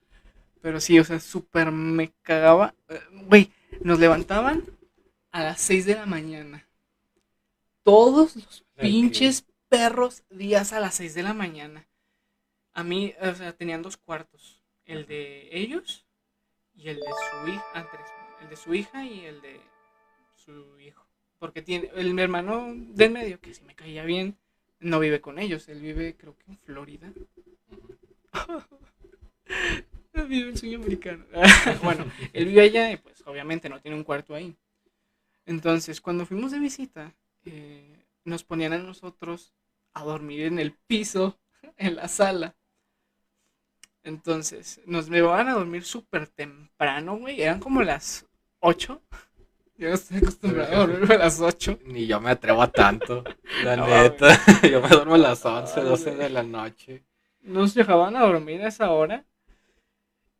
pero 0.66 0.80
sí, 0.80 0.98
o 0.98 1.04
sea, 1.04 1.20
súper 1.20 1.70
me 1.70 2.12
cagaba. 2.22 2.74
Eh, 2.88 3.00
Güey, 3.28 3.52
nos 3.82 4.00
levantaban 4.00 4.64
a 5.30 5.44
las 5.44 5.60
6 5.60 5.86
de 5.86 5.94
la 5.94 6.06
mañana. 6.06 6.68
Todos 7.84 8.34
los 8.34 8.64
pinches 8.74 9.46
perros 9.68 10.24
días 10.28 10.72
a 10.72 10.80
las 10.80 10.96
6 10.96 11.14
de 11.14 11.22
la 11.22 11.34
mañana. 11.34 11.86
A 12.72 12.82
mí, 12.82 13.14
o 13.20 13.32
sea, 13.36 13.52
tenían 13.52 13.82
dos 13.82 13.96
cuartos. 13.96 14.60
El 14.84 15.06
de 15.06 15.50
ellos 15.52 16.04
y 16.74 16.88
el 16.88 16.96
de 16.96 17.02
su 17.30 17.48
hija. 17.48 17.64
Ah, 17.72 17.88
tres. 17.88 18.08
El 18.42 18.48
de 18.48 18.56
su 18.56 18.74
hija 18.74 19.04
y 19.04 19.20
el 19.20 19.40
de 19.42 19.60
su 20.34 20.80
hijo. 20.80 21.06
Porque 21.38 21.62
tiene, 21.62 21.92
el 21.94 22.12
mi 22.12 22.22
hermano 22.22 22.72
del 22.74 23.12
medio, 23.12 23.40
que 23.40 23.54
si 23.54 23.62
me 23.62 23.76
caía 23.76 24.04
bien, 24.04 24.36
no 24.80 24.98
vive 24.98 25.20
con 25.20 25.38
ellos. 25.38 25.68
Él 25.68 25.80
vive, 25.80 26.16
creo 26.16 26.36
que 26.36 26.50
en 26.50 26.58
Florida. 26.58 27.12
Vive 30.28 30.50
el 30.50 30.56
sueño 30.58 30.78
americano. 30.78 31.24
bueno, 31.82 32.04
él 32.32 32.46
vive 32.46 32.62
allá 32.62 32.92
y 32.92 32.96
pues 32.96 33.22
obviamente 33.26 33.68
no 33.68 33.80
tiene 33.80 33.96
un 33.96 34.04
cuarto 34.04 34.34
ahí. 34.34 34.56
Entonces, 35.44 36.00
cuando 36.00 36.26
fuimos 36.26 36.50
de 36.52 36.58
visita, 36.58 37.14
eh, 37.44 38.04
nos 38.24 38.42
ponían 38.44 38.72
a 38.72 38.78
nosotros 38.78 39.54
a 39.94 40.02
dormir 40.04 40.42
en 40.46 40.58
el 40.58 40.72
piso, 40.72 41.38
en 41.76 41.96
la 41.96 42.08
sala. 42.08 42.56
Entonces, 44.02 44.80
nos 44.86 45.08
llevaban 45.08 45.48
a 45.48 45.54
dormir 45.54 45.84
súper 45.84 46.28
temprano, 46.28 47.16
güey. 47.18 47.40
Eran 47.42 47.60
como 47.60 47.82
las 47.82 48.26
8. 48.60 49.02
Yo 49.78 49.88
no 49.88 49.94
estoy 49.94 50.18
acostumbrado 50.18 50.72
a 50.74 50.86
dormir 50.86 51.12
a 51.12 51.18
las 51.18 51.40
8. 51.40 51.80
Ni 51.86 52.06
yo 52.06 52.20
me 52.20 52.30
atrevo 52.30 52.62
a 52.62 52.70
tanto. 52.70 53.24
La 53.62 53.76
No, 53.76 53.86
neta. 53.86 54.38
yo 54.62 54.80
me 54.80 54.88
duermo 54.88 55.14
a 55.14 55.18
las 55.18 55.44
11, 55.44 55.80
Ay, 55.80 55.86
12 55.86 56.04
güey. 56.10 56.16
de 56.22 56.30
la 56.30 56.42
noche. 56.42 57.04
nos 57.42 57.74
dejaban 57.74 58.16
a 58.16 58.20
dormir 58.22 58.62
a 58.62 58.68
esa 58.68 58.90
hora 58.90 59.24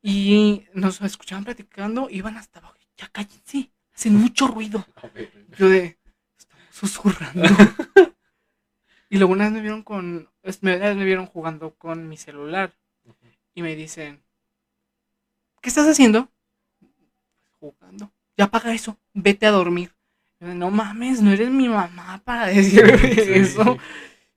y 0.08 0.68
nos 0.72 1.00
escuchaban 1.00 1.42
platicando, 1.42 2.08
iban 2.08 2.36
hasta 2.36 2.60
abajo, 2.60 2.76
ya 2.96 3.08
cállense, 3.08 3.72
hacen 3.92 4.14
mucho 4.22 4.46
ruido. 4.46 4.86
Yo 5.58 5.68
de, 5.68 5.98
estamos 6.38 6.64
susurrando. 6.70 7.42
y 9.10 9.18
luego 9.18 9.32
una 9.32 9.46
vez 9.46 9.52
me 9.54 9.60
vieron 9.62 9.82
con, 9.82 10.30
una 10.62 10.76
vez 10.76 10.96
me 10.96 11.04
vieron 11.04 11.26
jugando 11.26 11.74
con 11.74 12.08
mi 12.08 12.16
celular 12.16 12.72
y 13.52 13.62
me 13.62 13.74
dicen, 13.74 14.22
¿qué 15.60 15.70
estás 15.70 15.88
haciendo? 15.88 16.30
Jugando. 17.58 18.12
Ya 18.36 18.44
apaga 18.44 18.72
eso, 18.72 18.96
vete 19.12 19.46
a 19.46 19.50
dormir. 19.50 19.92
Yo 20.38 20.46
de, 20.46 20.54
no 20.54 20.70
mames, 20.70 21.20
no 21.20 21.32
eres 21.32 21.50
mi 21.50 21.68
mamá 21.68 22.22
para 22.24 22.46
decirme 22.54 23.12
Sí. 23.12 23.32
eso. 23.34 23.76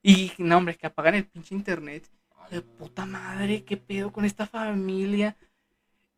Y 0.01 0.32
no, 0.39 0.57
hombre, 0.57 0.76
que 0.78 0.88
apagan 0.88 1.13
el 1.13 1.26
pinche 1.28 1.53
internet. 1.53 2.09
De 2.49 2.63
puta 2.63 3.05
madre, 3.05 3.63
qué 3.63 3.78
pedo 3.78 4.11
con 4.11 4.26
esta 4.26 4.47
familia. 4.47 5.38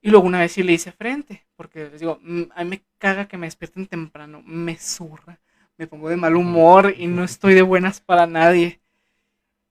Y 0.02 0.10
luego 0.10 0.26
una 0.26 0.40
vez 0.40 0.54
sí 0.54 0.64
le 0.64 0.74
hice 0.74 0.92
frente, 0.92 1.46
porque 1.56 1.90
les 1.90 2.00
digo, 2.00 2.20
mm, 2.24 2.44
a 2.56 2.64
mí 2.64 2.70
me 2.72 2.84
caga 2.98 3.28
que 3.28 3.38
me 3.38 3.48
despierten 3.48 3.86
temprano, 3.88 4.42
me 4.46 4.78
zurra, 4.78 5.40
me 5.78 5.88
pongo 5.88 6.10
de 6.10 6.18
mal 6.18 6.36
humor 6.36 6.94
y 6.98 7.08
no 7.08 7.24
estoy 7.24 7.54
de 7.54 7.62
buenas 7.62 8.02
para 8.02 8.26
nadie. 8.26 8.82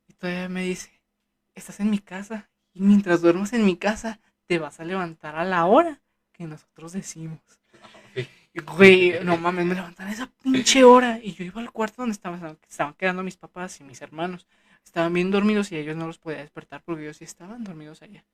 Y 0.08 0.14
todavía 0.14 0.48
me 0.48 0.62
dice, 0.62 1.00
estás 1.54 1.80
en 1.80 1.90
mi 1.90 1.98
casa 1.98 2.48
y 2.72 2.80
mientras 2.80 3.22
duermas 3.22 3.52
en 3.52 3.64
mi 3.64 3.76
casa 3.76 4.20
te 4.46 4.58
vas 4.58 4.80
a 4.80 4.84
levantar 4.84 5.36
a 5.36 5.44
la 5.44 5.66
hora 5.66 6.00
que 6.32 6.44
nosotros 6.44 6.92
decimos. 6.92 7.40
Y, 8.52 8.60
Güey, 8.60 9.24
no 9.24 9.36
mames, 9.36 9.64
me 9.66 9.74
levantan 9.74 10.08
a 10.08 10.12
esa 10.12 10.26
pinche 10.42 10.82
hora. 10.84 11.20
Y 11.22 11.32
yo 11.34 11.44
iba 11.44 11.60
al 11.60 11.70
cuarto 11.70 12.02
donde 12.02 12.12
estaban, 12.12 12.58
estaban 12.68 12.94
quedando 12.94 13.22
mis 13.22 13.36
papás 13.36 13.80
y 13.80 13.84
mis 13.84 14.02
hermanos. 14.02 14.46
Estaban 14.84 15.12
bien 15.12 15.30
dormidos 15.30 15.70
y 15.72 15.76
ellos 15.76 15.96
no 15.96 16.06
los 16.06 16.18
podía 16.18 16.38
despertar 16.38 16.82
porque 16.84 17.02
ellos 17.02 17.18
sí 17.18 17.24
estaban 17.24 17.62
dormidos 17.62 18.02
allá. 18.02 18.24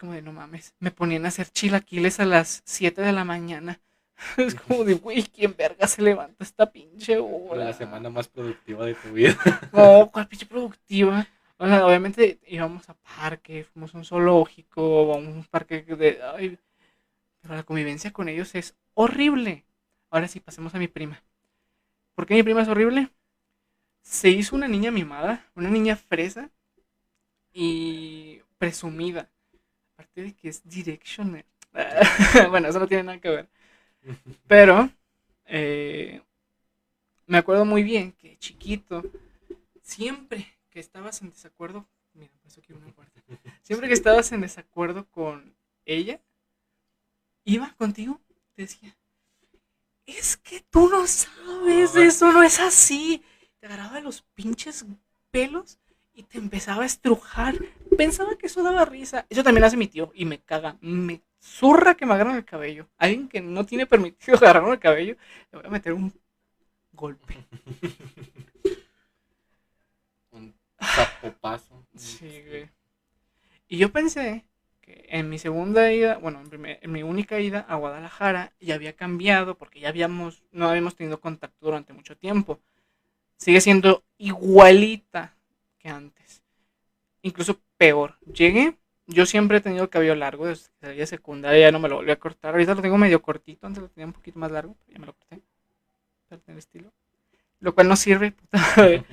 Como 0.00 0.14
de 0.14 0.22
no 0.22 0.32
mames. 0.32 0.74
Me 0.80 0.90
ponían 0.90 1.26
a 1.26 1.28
hacer 1.28 1.50
chilaquiles 1.50 2.18
a 2.20 2.24
las 2.24 2.62
7 2.64 3.02
de 3.02 3.12
la 3.12 3.24
mañana. 3.24 3.78
Es 4.38 4.54
como 4.54 4.84
de, 4.84 4.94
güey, 4.94 5.22
¿quién 5.22 5.54
verga 5.56 5.86
se 5.86 6.02
levanta 6.02 6.42
esta 6.42 6.70
pinche 6.70 7.18
hora? 7.18 7.64
La 7.64 7.72
semana 7.72 8.10
más 8.10 8.28
productiva 8.28 8.84
de 8.86 8.94
tu 8.94 9.12
vida. 9.12 9.36
No, 9.72 10.10
cuál 10.10 10.26
pinche 10.26 10.46
productiva. 10.46 11.26
O 11.58 11.66
sea, 11.66 11.86
obviamente 11.86 12.38
íbamos 12.46 12.88
a 12.88 12.94
parque, 12.94 13.64
fuimos 13.64 13.94
a 13.94 13.98
un 13.98 14.04
zoológico, 14.04 15.12
a 15.12 15.16
un 15.16 15.44
parque 15.44 15.82
de. 15.82 16.20
Ay, 16.34 16.58
pero 17.42 17.54
la 17.54 17.62
convivencia 17.62 18.10
con 18.10 18.28
ellos 18.28 18.54
es 18.54 18.74
horrible. 18.94 19.64
Ahora 20.10 20.28
sí, 20.28 20.40
pasemos 20.40 20.74
a 20.74 20.78
mi 20.78 20.88
prima. 20.88 21.22
¿Por 22.14 22.26
qué 22.26 22.34
mi 22.34 22.42
prima 22.42 22.62
es 22.62 22.68
horrible? 22.68 23.10
Se 24.02 24.30
hizo 24.30 24.56
una 24.56 24.68
niña 24.68 24.90
mimada, 24.90 25.46
una 25.54 25.70
niña 25.70 25.96
fresa 25.96 26.50
y 27.52 28.40
presumida. 28.58 29.28
Aparte 30.00 30.22
de 30.22 30.32
que 30.32 30.48
es 30.48 30.66
directioner. 30.66 31.44
bueno, 32.48 32.68
eso 32.68 32.78
no 32.78 32.88
tiene 32.88 33.02
nada 33.02 33.20
que 33.20 33.28
ver. 33.28 33.48
Pero 34.46 34.88
eh, 35.44 36.22
me 37.26 37.36
acuerdo 37.36 37.66
muy 37.66 37.82
bien 37.82 38.12
que 38.12 38.38
chiquito, 38.38 39.02
siempre 39.82 40.56
que 40.70 40.80
estabas 40.80 41.20
en 41.20 41.28
desacuerdo, 41.28 41.86
mira, 42.14 42.32
eso 42.46 42.62
quiero 42.62 42.80
una 42.80 42.90
puerta. 42.94 43.20
Siempre 43.60 43.88
que 43.88 43.94
estabas 43.94 44.32
en 44.32 44.40
desacuerdo 44.40 45.04
con 45.10 45.54
ella, 45.84 46.18
iba 47.44 47.74
contigo, 47.76 48.22
te 48.54 48.62
decía, 48.62 48.96
es 50.06 50.38
que 50.38 50.62
tú 50.70 50.88
no 50.88 51.06
sabes, 51.06 51.94
eso 51.94 52.32
no 52.32 52.42
es 52.42 52.58
así. 52.58 53.22
Te 53.58 53.66
agarraba 53.66 54.00
los 54.00 54.22
pinches 54.22 54.86
pelos 55.30 55.78
y 56.14 56.22
te 56.22 56.38
empezaba 56.38 56.84
a 56.84 56.86
estrujar. 56.86 57.54
Pensaba 58.02 58.36
que 58.38 58.46
eso 58.46 58.62
daba 58.62 58.84
risa. 58.84 59.26
Eso 59.28 59.42
también 59.44 59.64
hace 59.64 59.76
mi 59.76 59.86
tío 59.94 60.10
y 60.14 60.24
me 60.24 60.38
caga. 60.40 60.76
Me 60.80 61.22
zurra 61.38 61.94
que 61.96 62.06
me 62.06 62.14
agarran 62.14 62.36
el 62.36 62.44
cabello. 62.44 62.88
Alguien 62.98 63.28
que 63.28 63.40
no 63.40 63.64
tiene 63.66 63.86
permitido 63.86 64.36
agarrarme 64.38 64.72
el 64.72 64.78
cabello, 64.88 65.16
le 65.52 65.58
voy 65.58 65.66
a 65.66 65.70
meter 65.70 65.92
un 65.92 66.12
golpe. 66.92 67.34
Un 70.32 70.54
zapopazo. 70.82 71.86
Sí, 71.94 72.42
güey. 72.48 72.70
Y 73.68 73.78
yo 73.78 73.90
pensé 73.92 74.44
que 74.80 75.06
en 75.10 75.28
mi 75.28 75.38
segunda 75.38 75.92
ida, 75.92 76.18
bueno, 76.18 76.40
en, 76.40 76.48
primer- 76.50 76.78
en 76.82 76.92
mi 76.92 77.02
única 77.02 77.38
ida 77.40 77.60
a 77.68 77.76
Guadalajara, 77.76 78.52
ya 78.60 78.74
había 78.76 78.94
cambiado 78.96 79.56
porque 79.56 79.80
ya 79.80 79.88
habíamos, 79.90 80.42
no 80.52 80.68
habíamos 80.68 80.96
tenido 80.96 81.20
contacto 81.20 81.66
durante 81.66 81.92
mucho 81.92 82.16
tiempo. 82.16 82.60
Sigue 83.36 83.60
siendo 83.60 84.04
igualita 84.18 85.36
que 85.78 85.88
antes. 85.88 86.42
Incluso 87.22 87.60
peor. 87.80 88.18
Llegué, 88.26 88.76
yo 89.06 89.24
siempre 89.24 89.56
he 89.56 89.60
tenido 89.62 89.84
el 89.84 89.88
cabello 89.88 90.14
largo 90.14 90.46
desde 90.46 90.68
que 90.68 90.86
salí 90.86 90.98
de 90.98 91.06
secundaria, 91.06 91.60
ya 91.60 91.72
no 91.72 91.78
me 91.78 91.88
lo 91.88 91.96
volví 91.96 92.10
a 92.10 92.18
cortar. 92.18 92.52
Ahorita 92.52 92.74
lo 92.74 92.82
tengo 92.82 92.98
medio 92.98 93.22
cortito, 93.22 93.66
antes 93.66 93.82
lo 93.82 93.88
tenía 93.88 94.06
un 94.06 94.12
poquito 94.12 94.38
más 94.38 94.52
largo, 94.52 94.76
pero 94.78 94.92
ya 94.92 94.98
me 94.98 95.06
lo 95.06 95.14
corté. 95.14 95.40
Para 96.28 96.42
tener 96.42 96.58
estilo. 96.58 96.92
Lo 97.60 97.74
cual 97.74 97.88
no 97.88 97.96
sirve. 97.96 98.34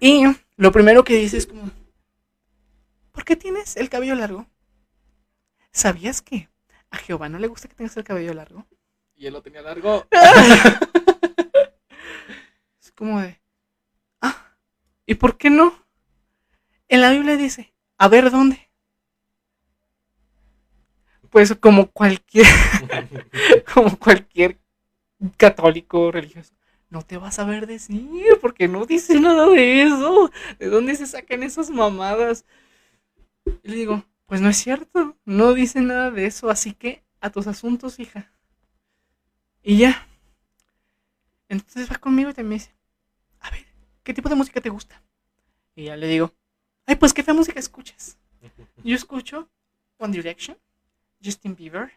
Y 0.00 0.22
lo 0.56 0.70
primero 0.70 1.02
que 1.02 1.16
dice 1.16 1.38
es 1.38 1.48
como, 1.48 1.72
¿por 3.10 3.24
qué 3.24 3.34
tienes 3.34 3.76
el 3.76 3.88
cabello 3.88 4.14
largo? 4.14 4.46
¿Sabías 5.72 6.22
que 6.22 6.48
a 6.90 6.98
Jehová 6.98 7.28
no 7.28 7.40
le 7.40 7.48
gusta 7.48 7.66
que 7.66 7.74
tengas 7.74 7.96
el 7.96 8.04
cabello 8.04 8.32
largo? 8.32 8.64
Y 9.16 9.26
él 9.26 9.32
lo 9.32 9.42
tenía 9.42 9.60
largo. 9.60 10.06
Es 12.80 12.92
como 12.92 13.20
de, 13.20 13.40
ah, 14.20 14.54
¿y 15.04 15.16
por 15.16 15.36
qué 15.36 15.50
no? 15.50 15.87
En 16.88 17.00
la 17.02 17.10
Biblia 17.10 17.36
dice, 17.36 17.74
a 17.98 18.08
ver 18.08 18.30
dónde. 18.30 18.70
Pues 21.30 21.54
como 21.56 21.90
cualquier, 21.90 22.46
como 23.74 23.98
cualquier 23.98 24.58
católico 25.36 26.10
religioso, 26.10 26.54
no 26.90 27.02
te 27.02 27.18
vas 27.18 27.38
a 27.38 27.44
ver 27.44 27.66
decir, 27.66 28.38
porque 28.40 28.66
no 28.66 28.86
dice 28.86 29.20
nada 29.20 29.46
de 29.48 29.82
eso. 29.82 30.30
¿De 30.58 30.68
dónde 30.68 30.94
se 30.94 31.06
sacan 31.06 31.42
esas 31.42 31.68
mamadas? 31.68 32.46
Y 33.62 33.68
le 33.68 33.76
digo, 33.76 34.04
pues 34.26 34.40
no 34.40 34.48
es 34.48 34.56
cierto, 34.56 35.16
no 35.26 35.52
dice 35.52 35.80
nada 35.80 36.10
de 36.10 36.26
eso, 36.26 36.48
así 36.48 36.72
que 36.72 37.02
a 37.20 37.30
tus 37.30 37.46
asuntos, 37.46 37.98
hija. 37.98 38.32
Y 39.62 39.78
ya. 39.78 40.06
Entonces 41.48 41.90
va 41.90 41.96
conmigo 41.96 42.30
y 42.30 42.34
también 42.34 42.48
me 42.48 42.54
dice, 42.54 42.74
a 43.40 43.50
ver, 43.50 43.66
¿qué 44.02 44.14
tipo 44.14 44.28
de 44.28 44.34
música 44.34 44.60
te 44.60 44.70
gusta? 44.70 45.02
Y 45.74 45.84
ya 45.84 45.96
le 45.96 46.06
digo, 46.06 46.32
ay, 46.88 46.96
pues, 46.96 47.12
¿qué 47.12 47.22
música 47.34 47.60
escuchas? 47.60 48.16
Yo 48.82 48.96
escucho 48.96 49.48
One 49.98 50.16
Direction, 50.16 50.56
Justin 51.22 51.54
Bieber. 51.54 51.92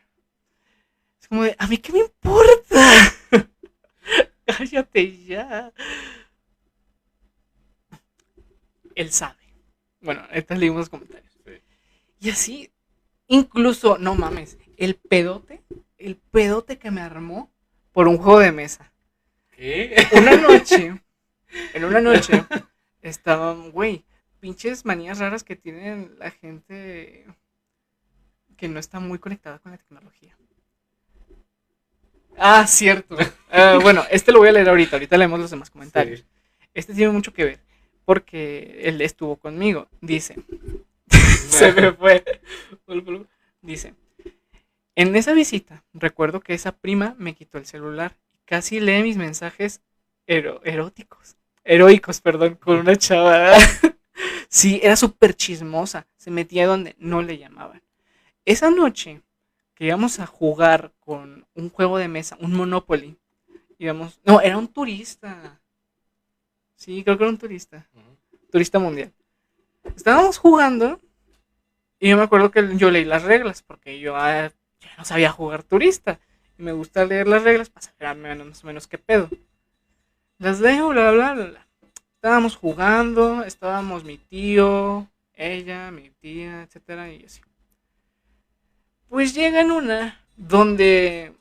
Es 1.19 1.27
como 1.29 1.43
de, 1.43 1.55
¿a 1.57 1.67
mí 1.67 1.77
qué 1.77 1.93
me 1.93 1.99
importa? 1.99 3.13
Cállate 4.45 5.23
ya. 5.23 5.71
Él 8.95 9.11
sabe. 9.11 9.39
Bueno, 10.01 10.21
ahorita 10.29 10.55
leímos 10.55 10.79
los 10.79 10.89
comentarios. 10.89 11.31
Sí. 11.45 11.51
Y 12.19 12.29
así, 12.29 12.71
incluso, 13.27 13.97
no 13.97 14.15
mames, 14.15 14.57
el 14.75 14.95
pedote, 14.95 15.63
el 15.97 16.17
pedote 16.17 16.77
que 16.77 16.91
me 16.91 17.01
armó 17.01 17.49
por 17.93 18.09
un 18.09 18.17
juego 18.17 18.39
de 18.39 18.51
mesa. 18.51 18.91
¿Qué? 19.51 20.05
Una 20.17 20.35
noche, 20.35 21.01
en 21.73 21.85
una 21.85 22.01
noche, 22.01 22.43
estaban, 23.01 23.71
güey, 23.71 24.03
pinches 24.41 24.85
manías 24.85 25.19
raras 25.19 25.45
que 25.45 25.55
tienen 25.55 26.15
la 26.19 26.31
gente 26.31 27.25
que 28.57 28.67
no 28.67 28.79
está 28.79 28.99
muy 28.99 29.19
conectada 29.19 29.59
con 29.59 29.71
la 29.71 29.77
tecnología. 29.77 30.37
Ah, 32.37 32.65
cierto. 32.67 33.17
Ah, 33.51 33.79
bueno, 33.81 34.03
este 34.09 34.31
lo 34.31 34.39
voy 34.39 34.49
a 34.49 34.51
leer 34.51 34.69
ahorita, 34.69 34.95
ahorita 34.95 35.17
leemos 35.17 35.39
los 35.39 35.51
demás 35.51 35.69
comentarios. 35.69 36.19
Sí. 36.21 36.25
Este 36.73 36.93
tiene 36.93 37.11
mucho 37.11 37.33
que 37.33 37.43
ver, 37.45 37.59
porque 38.05 38.81
él 38.83 39.01
estuvo 39.01 39.35
conmigo. 39.37 39.87
Dice, 40.01 40.35
se 41.09 41.71
me 41.73 41.93
fue. 41.93 42.23
Dice, 43.61 43.93
en 44.95 45.15
esa 45.15 45.33
visita 45.33 45.83
recuerdo 45.93 46.39
que 46.41 46.53
esa 46.53 46.71
prima 46.71 47.15
me 47.19 47.35
quitó 47.35 47.57
el 47.57 47.65
celular 47.65 48.17
y 48.33 48.39
casi 48.45 48.79
lee 48.79 49.03
mis 49.03 49.17
mensajes 49.17 49.81
ero- 50.27 50.61
eróticos, 50.63 51.37
heroicos, 51.63 52.21
perdón, 52.21 52.55
con 52.55 52.77
una 52.77 52.95
chava. 52.95 53.57
Sí, 54.51 54.79
era 54.83 54.95
súper 54.95 55.33
chismosa, 55.33 56.05
se 56.17 56.29
metía 56.29 56.67
donde 56.67 56.95
no 56.99 57.23
le 57.23 57.39
llamaban. 57.39 57.81
Esa 58.45 58.69
noche 58.69 59.23
que 59.73 59.85
íbamos 59.85 60.19
a 60.19 60.27
jugar 60.27 60.91
con 60.99 61.47
un 61.55 61.69
juego 61.71 61.97
de 61.97 62.07
mesa, 62.07 62.37
un 62.39 62.53
Monopoly, 62.53 63.17
íbamos, 63.79 64.19
no, 64.23 64.41
era 64.41 64.59
un 64.59 64.67
turista. 64.67 65.59
Sí, 66.75 67.03
creo 67.03 67.17
que 67.17 67.23
era 67.23 67.31
un 67.31 67.39
turista 67.39 67.87
turista 68.51 68.77
mundial. 68.77 69.11
Estábamos 69.95 70.37
jugando 70.37 70.99
y 71.99 72.09
yo 72.09 72.17
me 72.17 72.23
acuerdo 72.23 72.51
que 72.51 72.77
yo 72.77 72.91
leí 72.91 73.05
las 73.05 73.23
reglas 73.23 73.63
porque 73.63 73.99
yo 73.99 74.15
ah, 74.15 74.51
ya 74.79 74.89
no 74.97 75.05
sabía 75.05 75.31
jugar 75.31 75.63
turista 75.63 76.19
y 76.59 76.63
me 76.63 76.73
gusta 76.73 77.05
leer 77.05 77.27
las 77.27 77.43
reglas 77.43 77.69
para 77.69 77.87
saber 77.87 78.45
más 78.45 78.63
o 78.63 78.67
menos 78.67 78.87
qué 78.87 78.99
pedo. 78.99 79.29
Las 80.37 80.59
leo, 80.59 80.89
bla, 80.89 81.11
bla, 81.11 81.33
bla, 81.33 81.45
bla. 81.45 81.67
Estábamos 82.21 82.55
jugando, 82.55 83.43
estábamos 83.43 84.03
mi 84.03 84.19
tío, 84.19 85.09
ella, 85.33 85.89
mi 85.89 86.11
tía, 86.11 86.61
etcétera, 86.61 87.11
y 87.11 87.25
así. 87.25 87.41
Pues 89.09 89.33
llega 89.33 89.59
en 89.61 89.71
una 89.71 90.23
donde 90.37 91.33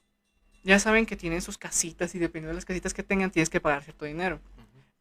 ya 0.64 0.78
saben 0.78 1.04
que 1.04 1.16
tienen 1.16 1.42
sus 1.42 1.58
casitas 1.58 2.14
y 2.14 2.18
dependiendo 2.18 2.52
de 2.52 2.54
las 2.54 2.64
casitas 2.64 2.94
que 2.94 3.02
tengan 3.02 3.30
tienes 3.30 3.50
que 3.50 3.60
pagar 3.60 3.82
cierto 3.82 4.06
dinero. 4.06 4.40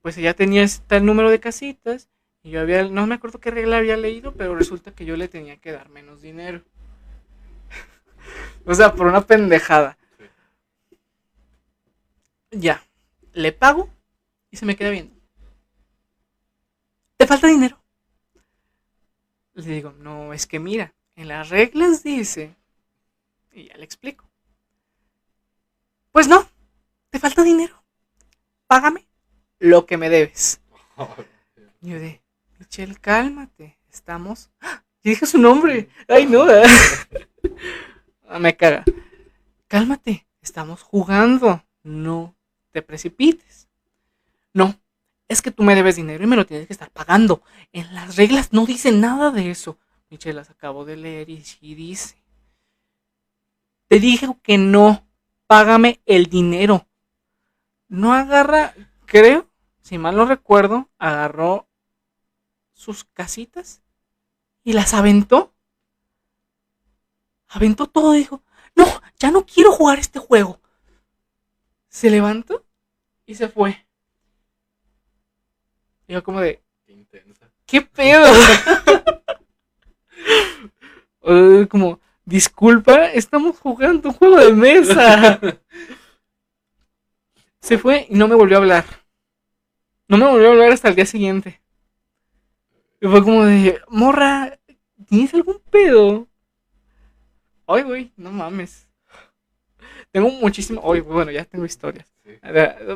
Pues 0.01 0.17
ella 0.17 0.34
tenía 0.34 0.65
tal 0.86 1.05
número 1.05 1.30
de 1.30 1.39
casitas 1.39 2.09
y 2.43 2.49
yo 2.49 2.59
había, 2.59 2.84
no 2.84 3.07
me 3.07 3.15
acuerdo 3.15 3.39
qué 3.39 3.49
regla 3.49 3.77
había 3.77 3.95
leído, 3.95 4.34
pero 4.34 4.55
resulta 4.55 4.91
que 4.91 5.05
yo 5.05 5.15
le 5.15 5.30
tenía 5.30 5.55
que 5.61 5.71
dar 5.71 5.88
menos 5.88 6.21
dinero. 6.21 6.61
o 8.65 8.75
sea, 8.75 8.93
por 8.95 9.07
una 9.07 9.25
pendejada. 9.25 9.97
Ya, 12.51 12.84
le 13.32 13.53
pago 13.53 13.89
y 14.51 14.57
se 14.57 14.65
me 14.65 14.75
queda 14.75 14.89
viendo. 14.89 15.18
¿Te 17.20 17.28
falta 17.28 17.47
dinero? 17.47 17.78
Le 19.55 19.65
digo, 19.65 19.91
no, 19.91 20.32
es 20.32 20.47
que 20.47 20.57
mira, 20.57 20.95
en 21.17 21.28
las 21.28 21.49
reglas 21.49 22.01
dice, 22.01 22.55
y 23.51 23.67
ya 23.67 23.76
le 23.76 23.84
explico. 23.84 24.32
Pues 26.13 26.30
no, 26.30 26.47
te 27.09 27.20
falta 27.20 27.43
dinero. 27.43 27.84
Págame 28.67 29.05
lo 29.59 29.86
que 29.86 29.97
me 29.97 30.09
debes. 30.09 30.61
Y 31.82 31.89
yo 31.89 31.99
de, 31.99 32.22
Michelle, 32.57 32.95
cálmate, 32.95 33.78
estamos... 33.89 34.49
¡Ah! 34.61 34.86
Dije 35.03 35.26
su 35.26 35.39
nombre. 35.39 35.89
Ay, 36.07 36.26
no. 36.26 36.45
Me 38.39 38.55
caga. 38.55 38.86
Cálmate, 39.67 40.26
estamos 40.41 40.84
jugando. 40.84 41.65
No 41.84 42.38
te 42.72 42.82
precipites. 42.82 43.67
No, 44.53 44.80
es 45.30 45.43
que 45.43 45.51
tú 45.51 45.63
me 45.63 45.75
debes 45.75 45.95
dinero 45.95 46.23
y 46.23 46.27
me 46.27 46.36
lo 46.36 46.45
tienes 46.45 46.67
que 46.67 46.73
estar 46.73 46.89
pagando. 46.89 47.43
En 47.71 47.93
las 47.93 48.15
reglas 48.15 48.51
no 48.51 48.65
dice 48.65 48.91
nada 48.91 49.30
de 49.32 49.51
eso. 49.51 49.77
Michelle 50.09 50.34
las 50.34 50.49
acabo 50.49 50.86
de 50.86 50.97
leer 50.97 51.30
y 51.30 51.43
sí 51.43 51.75
dice. 51.75 52.15
Te 53.88 53.99
dije 53.99 54.27
que 54.41 54.57
no. 54.57 55.05
Págame 55.45 56.01
el 56.05 56.25
dinero. 56.25 56.88
No 57.88 58.13
agarra, 58.13 58.73
creo, 59.05 59.47
si 59.82 59.97
mal 59.97 60.15
no 60.15 60.25
recuerdo, 60.25 60.89
agarró 60.97 61.67
sus 62.73 63.03
casitas 63.03 63.82
y 64.63 64.73
las 64.73 64.93
aventó. 64.93 65.53
Aventó 67.47 67.88
todo 67.88 68.15
y 68.15 68.19
dijo, 68.19 68.43
no, 68.75 68.86
ya 69.19 69.32
no 69.32 69.45
quiero 69.45 69.71
jugar 69.71 69.99
este 69.99 70.19
juego. 70.19 70.59
Se 71.88 72.09
levantó 72.09 72.65
y 73.25 73.36
se 73.36 73.47
fue. 73.47 73.88
Y 76.10 76.14
yo 76.14 76.24
como 76.24 76.41
de, 76.41 76.60
Qué 76.88 76.93
intensa. 76.93 77.51
¿qué 77.68 77.82
pedo? 77.82 78.26
Como, 81.70 81.99
disculpa, 82.26 83.12
estamos 83.12 83.60
jugando 83.60 84.10
un 84.10 84.16
juego 84.16 84.38
de 84.38 84.53
mesa. 84.53 85.39
Se 87.62 87.78
fue 87.78 88.07
y 88.10 88.16
no 88.16 88.28
me 88.28 88.34
volvió 88.34 88.57
a 88.57 88.62
hablar. 88.62 88.86
No 90.07 90.18
me 90.18 90.26
volvió 90.26 90.47
a 90.47 90.51
hablar 90.53 90.72
hasta 90.72 90.89
el 90.89 90.95
día 90.95 91.05
siguiente. 91.05 91.62
Y 92.99 93.07
fue 93.07 93.22
como 93.24 93.45
de, 93.45 93.80
morra, 93.89 94.57
¿tienes 95.07 95.32
algún 95.36 95.62
pedo? 95.70 96.28
Ay, 97.68 97.84
güey, 97.84 98.12
no 98.18 98.32
mames. 98.32 98.89
Tengo 100.10 100.32
muchísimo. 100.32 100.82
Ay, 100.91 101.01
bueno, 101.01 101.30
ya 101.30 101.45
tengo 101.45 101.66
historias. 101.66 102.12
Sí. 102.24 102.32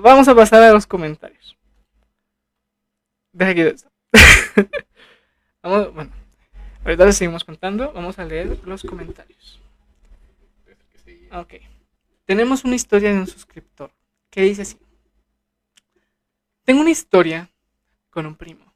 Vamos 0.01 0.27
a 0.27 0.33
pasar 0.33 0.63
a 0.63 0.73
los 0.73 0.87
comentarios. 0.87 1.55
Deja 3.33 3.51
esto. 3.51 3.91
Vamos, 5.63 5.93
bueno, 5.93 6.11
ahorita 6.85 7.05
les 7.05 7.17
seguimos 7.17 7.43
contando. 7.43 7.91
Vamos 7.91 8.19
a 8.19 8.25
leer 8.25 8.59
los 8.65 8.83
comentarios. 8.83 9.59
Que. 11.03 11.29
Ok. 11.31 11.53
Tenemos 12.25 12.63
una 12.63 12.75
historia 12.75 13.11
de 13.11 13.19
un 13.19 13.27
suscriptor 13.27 13.91
que 14.29 14.41
dice 14.41 14.61
así. 14.61 14.77
Tengo 16.63 16.81
una 16.81 16.91
historia 16.91 17.49
con 18.11 18.27
un 18.27 18.35
primo. 18.35 18.71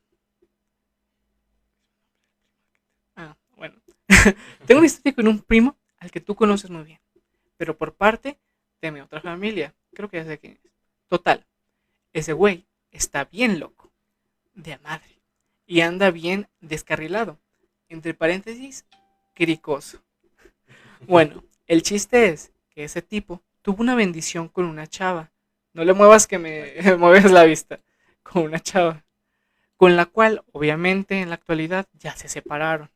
Ah, 3.15 3.37
bueno. 3.55 3.75
Tengo 4.65 4.79
una 4.79 4.87
historia 4.87 5.13
con 5.13 5.27
un 5.27 5.39
primo 5.39 5.77
al 5.99 6.09
que 6.09 6.19
tú 6.19 6.35
conoces 6.35 6.71
muy 6.71 6.83
bien, 6.83 6.99
pero 7.57 7.77
por 7.77 7.93
parte 7.93 8.39
de 8.81 8.91
mi 8.91 9.01
otra 9.01 9.21
familia. 9.21 9.75
Creo 9.93 10.09
que 10.09 10.17
ya 10.17 10.25
sé 10.25 10.39
quién 10.39 10.53
es. 10.53 10.71
Total, 11.07 11.45
ese 12.11 12.33
güey 12.33 12.67
está 12.91 13.25
bien 13.25 13.59
loco, 13.59 13.76
de 14.57 14.77
madre, 14.79 15.21
y 15.65 15.81
anda 15.81 16.11
bien 16.11 16.49
descarrilado. 16.59 17.39
Entre 17.87 18.13
paréntesis, 18.13 18.85
cricoso. 19.33 20.03
Bueno, 21.07 21.43
el 21.67 21.83
chiste 21.83 22.29
es 22.29 22.51
que 22.69 22.83
ese 22.83 23.01
tipo 23.01 23.41
tuvo 23.61 23.81
una 23.81 23.95
bendición 23.95 24.49
con 24.49 24.65
una 24.65 24.87
chava. 24.87 25.31
No 25.73 25.85
le 25.85 25.93
muevas 25.93 26.27
que 26.27 26.39
me 26.39 26.73
mueves 26.97 27.31
la 27.31 27.43
vista. 27.43 27.79
Con 28.23 28.43
una 28.43 28.59
chava. 28.59 29.05
Con 29.77 29.95
la 29.95 30.05
cual, 30.05 30.43
obviamente, 30.51 31.21
en 31.21 31.29
la 31.29 31.35
actualidad 31.35 31.87
ya 31.93 32.15
se 32.15 32.27
separaron. 32.27 32.89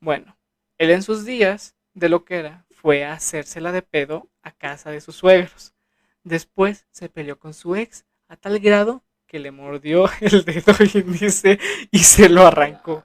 Bueno, 0.00 0.38
él 0.78 0.90
en 0.90 1.02
sus 1.02 1.24
días 1.24 1.74
de 1.92 2.08
lo 2.08 2.24
que 2.24 2.36
era 2.36 2.64
fue 2.70 3.04
a 3.04 3.14
hacérsela 3.14 3.72
de 3.72 3.82
pedo 3.82 4.28
a 4.42 4.52
casa 4.52 4.90
de 4.90 5.00
sus 5.00 5.16
suegros. 5.16 5.74
Después 6.22 6.86
se 6.92 7.08
peleó 7.08 7.38
con 7.38 7.52
su 7.52 7.74
ex 7.74 8.04
a 8.28 8.36
tal 8.36 8.60
grado 8.60 9.02
que 9.28 9.38
le 9.38 9.52
mordió 9.52 10.10
el 10.20 10.44
dedo 10.44 10.74
índice 10.92 11.60
y 11.90 12.00
se 12.00 12.28
lo 12.28 12.46
arrancó. 12.46 13.04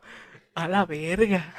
A 0.55 0.67
la 0.67 0.85
verga. 0.85 1.53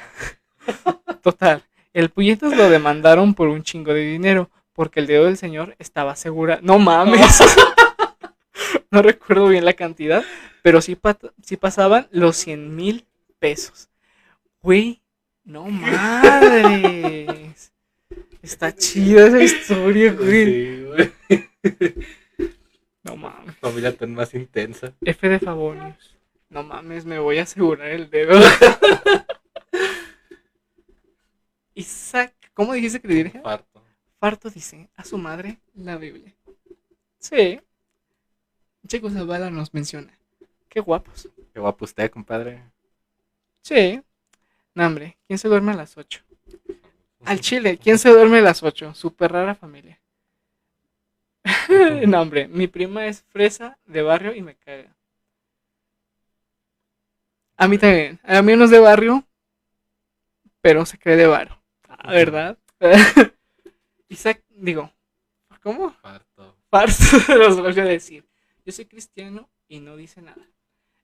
Total, 1.21 1.63
el 1.93 2.09
puñetas 2.09 2.57
lo 2.57 2.69
demandaron 2.69 3.33
por 3.33 3.47
un 3.47 3.63
chingo 3.63 3.93
de 3.93 4.01
dinero 4.01 4.49
porque 4.73 4.99
el 4.99 5.07
dedo 5.07 5.23
del 5.25 5.37
señor 5.37 5.75
estaba 5.79 6.15
segura. 6.15 6.59
No 6.61 6.79
mames. 6.79 7.41
no 8.91 9.01
recuerdo 9.01 9.47
bien 9.47 9.65
la 9.65 9.73
cantidad, 9.73 10.23
pero 10.61 10.81
sí, 10.81 10.97
pasaban 11.59 12.07
los 12.11 12.37
100 12.37 12.75
mil 12.75 13.05
pesos. 13.37 13.89
Güey, 14.61 15.01
no 15.43 15.67
madres. 15.67 17.73
Está 18.41 18.75
chida 18.75 19.27
esa 19.27 19.43
historia, 19.43 20.13
güey. 20.13 20.45
Sí, 20.45 20.83
güey. 20.83 21.11
No 23.05 23.15
mames. 23.15 23.55
Familia 23.57 23.95
tan 23.95 24.15
más 24.15 24.33
intensa. 24.33 24.91
F 25.01 25.29
de 25.29 25.39
Favonius. 25.39 26.17
No 26.49 26.63
mames, 26.63 27.05
me 27.05 27.19
voy 27.19 27.37
a 27.37 27.43
asegurar 27.43 27.87
el 27.89 28.09
dedo. 28.09 28.33
Isaac, 31.75 32.33
¿cómo 32.55 32.73
dijiste 32.73 32.99
que 32.99 33.07
le 33.07 33.13
dirige? 33.13 33.39
Parto. 33.39 33.83
Farto 34.19 34.49
dice 34.49 34.89
a 34.95 35.03
su 35.03 35.19
madre 35.19 35.59
la 35.75 35.97
Biblia. 35.97 36.33
Sí. 37.19 37.61
Checo 38.87 39.11
Zavala 39.11 39.51
nos 39.51 39.71
menciona. 39.71 40.17
Qué 40.67 40.79
guapos. 40.79 41.29
Qué 41.53 41.59
guapo 41.59 41.85
usted, 41.85 42.09
compadre. 42.09 42.63
Sí. 43.61 44.01
No, 44.73 44.87
hombre, 44.87 45.17
¿quién 45.27 45.37
se 45.37 45.47
duerme 45.47 45.73
a 45.73 45.75
las 45.75 45.95
8? 45.95 46.21
Al 47.23 47.39
chile, 47.39 47.77
¿quién 47.77 47.99
se 47.99 48.09
duerme 48.09 48.39
a 48.39 48.41
las 48.41 48.63
8? 48.63 48.95
Súper 48.95 49.31
rara 49.31 49.53
familia. 49.53 49.99
no, 52.07 52.21
hombre, 52.21 52.47
mi 52.47 52.67
prima 52.67 53.05
es 53.07 53.23
fresa 53.23 53.77
de 53.85 54.01
barrio 54.01 54.33
y 54.33 54.41
me 54.41 54.55
caga. 54.55 54.95
A 57.57 57.67
mí 57.67 57.77
también. 57.77 58.19
A 58.23 58.41
mí 58.41 58.55
no 58.55 58.65
es 58.65 58.71
de 58.71 58.79
barrio, 58.79 59.23
pero 60.61 60.85
se 60.85 60.97
cree 60.97 61.15
de 61.15 61.27
barrio. 61.27 61.61
Ah, 61.87 62.11
¿Verdad? 62.11 62.57
Isaac, 64.09 64.43
digo, 64.49 64.91
¿cómo? 65.61 65.95
Parto. 66.01 66.55
Farto 66.69 66.93
los 67.35 67.59
voy 67.59 67.79
a 67.79 67.85
decir. 67.85 68.27
Yo 68.65 68.71
soy 68.71 68.85
cristiano 68.85 69.49
y 69.67 69.79
no 69.79 69.95
dice 69.95 70.21
nada. 70.21 70.41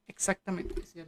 Exactamente, 0.08 0.82
sí. 0.86 1.04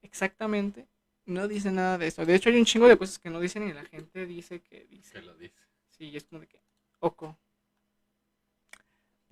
Exactamente, 0.00 0.86
no 1.26 1.46
dice 1.46 1.70
nada 1.70 1.98
de 1.98 2.08
eso. 2.08 2.26
De 2.26 2.34
hecho, 2.34 2.48
hay 2.48 2.56
un 2.56 2.64
chingo 2.64 2.88
de 2.88 2.98
cosas 2.98 3.18
que 3.18 3.30
no 3.30 3.40
dicen 3.40 3.68
y 3.68 3.72
la 3.72 3.84
gente 3.84 4.26
dice 4.26 4.60
que 4.60 4.84
dice. 4.86 5.12
Que 5.12 5.22
lo 5.22 5.34
dice. 5.34 5.54
Sí, 5.90 6.08
y 6.08 6.16
es 6.16 6.24
como 6.24 6.40
de 6.40 6.48
que, 6.48 6.60
oco. 6.98 7.38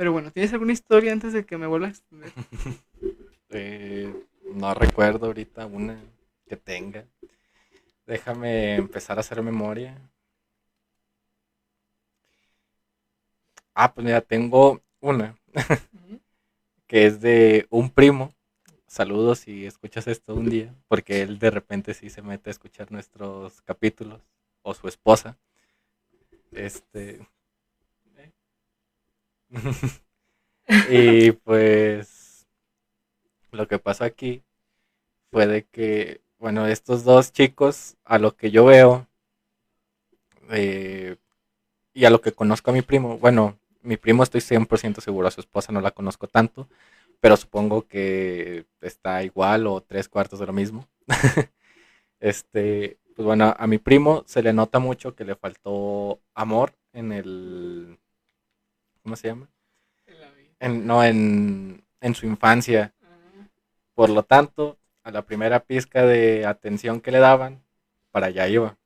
Pero 0.01 0.13
bueno, 0.13 0.31
¿tienes 0.31 0.51
alguna 0.55 0.73
historia 0.73 1.13
antes 1.13 1.35
de 1.35 1.45
que 1.45 1.59
me 1.59 1.67
vuelva 1.67 1.89
a 1.89 1.91
extender? 1.91 2.33
Eh, 3.53 4.15
no 4.55 4.73
recuerdo 4.73 5.27
ahorita 5.27 5.67
una 5.67 6.01
que 6.47 6.57
tenga. 6.57 7.05
Déjame 8.07 8.77
empezar 8.77 9.19
a 9.19 9.21
hacer 9.21 9.43
memoria. 9.43 9.99
Ah, 13.75 13.93
pues 13.93 14.05
mira, 14.05 14.23
tengo 14.23 14.81
una 15.01 15.37
que 16.87 17.05
es 17.05 17.21
de 17.21 17.67
un 17.69 17.91
primo. 17.91 18.33
Saludos 18.87 19.41
si 19.41 19.67
escuchas 19.67 20.07
esto 20.07 20.35
un 20.35 20.49
día, 20.49 20.75
porque 20.89 21.21
él 21.21 21.39
de 21.39 21.51
repente 21.51 21.93
sí 21.93 22.09
se 22.09 22.23
mete 22.23 22.49
a 22.49 22.53
escuchar 22.53 22.91
nuestros 22.91 23.61
capítulos, 23.63 24.23
o 24.63 24.73
su 24.73 24.89
esposa. 24.89 25.37
Este. 26.53 27.21
y 30.91 31.33
pues. 31.33 32.47
Lo 33.53 33.67
que 33.67 33.79
pasó 33.79 34.05
aquí 34.05 34.45
fue 35.31 35.47
de 35.47 35.65
que, 35.65 36.21
bueno, 36.39 36.67
estos 36.67 37.05
dos 37.05 37.33
chicos, 37.33 37.97
a 38.05 38.19
lo 38.19 38.37
que 38.37 38.51
yo 38.51 38.65
veo, 38.65 39.09
eh, 40.51 41.17
y 41.95 42.05
a 42.05 42.11
lo 42.11 42.21
que 42.21 42.33
conozco 42.33 42.71
a 42.71 42.75
mi 42.75 42.83
primo, 42.83 43.19
bueno, 43.19 43.59
mi 43.83 43.97
primo 43.97 44.23
estoy 44.23 44.41
100% 44.41 45.01
seguro, 45.01 45.29
a 45.29 45.31
su 45.31 45.41
esposa 45.41 45.73
no 45.73 45.81
la 45.81 45.93
conozco 45.93 46.29
tanto, 46.29 46.69
pero 47.21 47.37
supongo 47.37 47.87
que 47.87 48.67
está 48.81 49.23
igual 49.23 49.67
o 49.67 49.81
tres 49.83 50.09
cuartos 50.09 50.39
de 50.41 50.47
lo 50.47 50.53
mismo. 50.53 50.89
este, 52.21 52.99
pues 53.17 53.27
bueno, 53.27 53.55
a 53.59 53.67
mi 53.67 53.79
primo 53.79 54.25
se 54.27 54.43
le 54.43 54.53
nota 54.53 54.79
mucho 54.79 55.15
que 55.15 55.25
le 55.25 55.37
faltó 55.37 56.21
amor 56.35 56.75
en 56.93 57.13
el, 57.13 57.99
¿cómo 59.03 59.17
se 59.17 59.29
llama? 59.29 59.49
En, 60.59 60.87
no, 60.87 61.03
en, 61.05 61.85
en 62.01 62.15
su 62.15 62.27
infancia. 62.27 62.93
Por 63.95 64.11
lo 64.11 64.23
tanto, 64.23 64.79
a 65.03 65.11
la 65.11 65.23
primera 65.23 65.61
pizca 65.61 66.05
de 66.05 66.47
atención 66.47 67.01
que 67.01 67.11
le 67.11 67.19
daban, 67.19 67.63
para 68.11 68.27
allá 68.27 68.49
iba. 68.49 68.77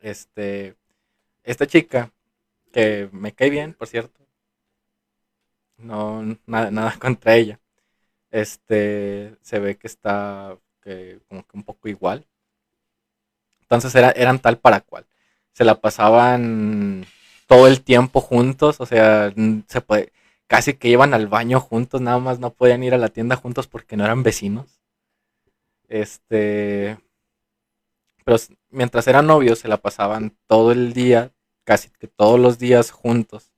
Este, 0.00 0.76
esta 1.44 1.66
chica, 1.66 2.12
que 2.72 3.08
me 3.12 3.32
cae 3.32 3.50
bien, 3.50 3.74
por 3.74 3.86
cierto, 3.88 4.20
no, 5.76 6.22
nada, 6.46 6.70
nada 6.70 6.96
contra 6.98 7.34
ella. 7.36 7.60
Este, 8.30 9.36
se 9.42 9.58
ve 9.58 9.76
que 9.76 9.86
está 9.86 10.58
que, 10.82 11.20
como 11.28 11.46
que 11.46 11.56
un 11.56 11.64
poco 11.64 11.88
igual. 11.88 12.26
Entonces 13.60 13.94
era, 13.94 14.10
eran 14.12 14.38
tal 14.38 14.58
para 14.58 14.80
cual. 14.80 15.06
Se 15.52 15.64
la 15.64 15.80
pasaban 15.80 17.06
todo 17.46 17.66
el 17.66 17.82
tiempo 17.82 18.20
juntos, 18.20 18.80
o 18.80 18.86
sea, 18.86 19.32
se 19.68 19.80
puede, 19.80 20.12
casi 20.46 20.74
que 20.74 20.88
iban 20.88 21.14
al 21.14 21.28
baño 21.28 21.60
juntos, 21.60 22.00
nada 22.00 22.18
más 22.18 22.38
no 22.38 22.52
podían 22.52 22.82
ir 22.84 22.94
a 22.94 22.98
la 22.98 23.08
tienda 23.08 23.36
juntos 23.36 23.66
porque 23.68 23.96
no 23.96 24.04
eran 24.04 24.22
vecinos. 24.22 24.80
Este, 25.88 26.98
pero 28.24 28.38
mientras 28.70 29.06
eran 29.08 29.26
novios 29.26 29.58
se 29.58 29.68
la 29.68 29.78
pasaban 29.78 30.36
todo 30.46 30.72
el 30.72 30.92
día, 30.92 31.32
casi 31.64 31.90
que 31.90 32.08
todos 32.08 32.40
los 32.40 32.58
días 32.58 32.90
juntos. 32.90 33.52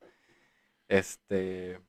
Este, 0.89 1.81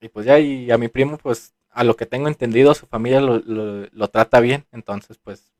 y 0.00 0.08
pues 0.08 0.26
ya, 0.26 0.38
y 0.38 0.70
a 0.70 0.78
mi 0.78 0.88
primo, 0.88 1.18
pues 1.18 1.54
a 1.70 1.84
lo 1.84 1.96
que 1.96 2.06
tengo 2.06 2.28
entendido, 2.28 2.74
su 2.74 2.86
familia 2.86 3.20
lo, 3.20 4.08
trata 4.08 4.40
bien, 4.40 4.66
entonces 4.72 5.18
pues 5.18 5.52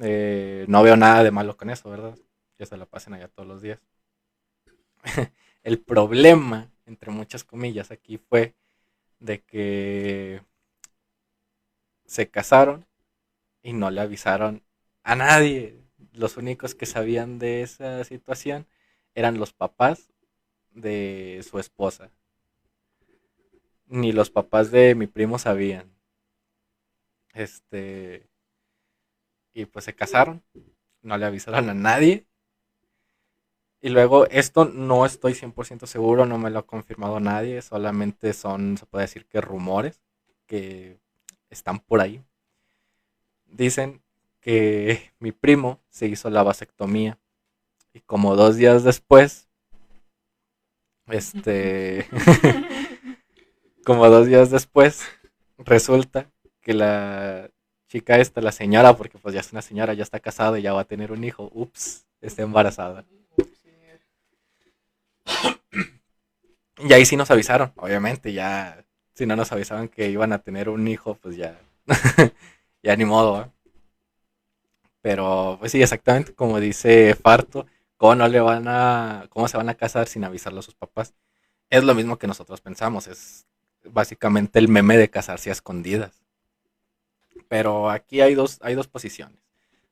eh, 0.00 0.64
no 0.68 0.82
veo 0.82 0.96
nada 0.96 1.22
de 1.22 1.30
malo 1.30 1.56
con 1.56 1.70
eso, 1.70 1.90
¿verdad? 1.90 2.16
Que 2.56 2.66
se 2.66 2.76
la 2.76 2.86
pasen 2.86 3.14
allá 3.14 3.28
todos 3.28 3.48
los 3.48 3.62
días. 3.62 3.80
El 5.62 5.78
problema, 5.78 6.70
entre 6.86 7.10
muchas 7.10 7.44
comillas, 7.44 7.90
aquí 7.90 8.18
fue 8.18 8.54
de 9.20 9.40
que 9.42 10.42
se 12.06 12.30
casaron 12.30 12.86
y 13.62 13.72
no 13.72 13.90
le 13.90 14.00
avisaron 14.00 14.62
a 15.02 15.16
nadie. 15.16 15.80
Los 16.12 16.36
únicos 16.36 16.74
que 16.74 16.86
sabían 16.86 17.38
de 17.38 17.62
esa 17.62 18.04
situación 18.04 18.66
eran 19.14 19.38
los 19.38 19.52
papás 19.52 20.10
de 20.70 21.44
su 21.48 21.58
esposa 21.58 22.10
ni 23.88 24.12
los 24.12 24.30
papás 24.30 24.70
de 24.70 24.94
mi 24.94 25.06
primo 25.06 25.38
sabían. 25.38 25.90
Este. 27.32 28.28
Y 29.52 29.66
pues 29.66 29.84
se 29.84 29.94
casaron. 29.94 30.42
No 31.02 31.16
le 31.16 31.26
avisaron 31.26 31.68
a 31.68 31.74
nadie. 31.74 32.26
Y 33.80 33.90
luego, 33.90 34.26
esto 34.28 34.64
no 34.64 35.06
estoy 35.06 35.34
100% 35.34 35.86
seguro, 35.86 36.26
no 36.26 36.36
me 36.38 36.50
lo 36.50 36.60
ha 36.60 36.66
confirmado 36.66 37.20
nadie. 37.20 37.62
Solamente 37.62 38.32
son, 38.32 38.76
se 38.76 38.86
puede 38.86 39.04
decir 39.04 39.26
que 39.26 39.40
rumores 39.40 40.00
que 40.46 40.98
están 41.50 41.78
por 41.78 42.00
ahí. 42.00 42.22
Dicen 43.46 44.02
que 44.40 45.12
mi 45.20 45.32
primo 45.32 45.80
se 45.90 46.06
hizo 46.08 46.30
la 46.30 46.42
vasectomía. 46.42 47.18
Y 47.92 48.00
como 48.00 48.36
dos 48.36 48.56
días 48.56 48.84
después, 48.84 49.48
este. 51.06 52.06
como 53.84 54.08
dos 54.08 54.26
días 54.26 54.50
después, 54.50 55.02
resulta 55.56 56.30
que 56.60 56.74
la 56.74 57.50
chica 57.88 58.18
esta, 58.18 58.40
la 58.40 58.52
señora, 58.52 58.96
porque 58.96 59.18
pues 59.18 59.34
ya 59.34 59.40
es 59.40 59.52
una 59.52 59.62
señora, 59.62 59.94
ya 59.94 60.02
está 60.02 60.20
casada 60.20 60.58
y 60.58 60.62
ya 60.62 60.74
va 60.74 60.82
a 60.82 60.84
tener 60.84 61.12
un 61.12 61.24
hijo, 61.24 61.50
ups, 61.54 62.06
está 62.20 62.42
embarazada. 62.42 63.06
Y 66.78 66.92
ahí 66.92 67.04
sí 67.04 67.16
nos 67.16 67.30
avisaron, 67.30 67.72
obviamente, 67.76 68.32
ya, 68.32 68.84
si 69.14 69.26
no 69.26 69.34
nos 69.34 69.50
avisaban 69.52 69.88
que 69.88 70.10
iban 70.10 70.32
a 70.32 70.38
tener 70.38 70.68
un 70.68 70.86
hijo, 70.86 71.14
pues 71.16 71.36
ya, 71.36 71.60
ya 72.82 72.96
ni 72.96 73.04
modo. 73.04 73.52
Pero, 75.02 75.56
pues 75.58 75.72
sí, 75.72 75.82
exactamente 75.82 76.34
como 76.34 76.60
dice 76.60 77.14
Farto, 77.14 77.66
¿cómo 77.96 78.14
no 78.14 78.28
le 78.28 78.40
van 78.40 78.68
a, 78.68 79.26
cómo 79.30 79.48
se 79.48 79.56
van 79.56 79.68
a 79.68 79.74
casar 79.74 80.06
sin 80.08 80.24
avisarle 80.24 80.60
a 80.60 80.62
sus 80.62 80.74
papás? 80.74 81.14
Es 81.70 81.84
lo 81.84 81.94
mismo 81.94 82.18
que 82.18 82.26
nosotros 82.26 82.60
pensamos, 82.60 83.08
es 83.08 83.46
básicamente 83.84 84.58
el 84.58 84.68
meme 84.68 84.96
de 84.96 85.10
casarse 85.10 85.50
a 85.50 85.52
escondidas. 85.52 86.22
Pero 87.48 87.90
aquí 87.90 88.20
hay 88.20 88.34
dos, 88.34 88.58
hay 88.62 88.74
dos 88.74 88.88
posiciones. 88.88 89.40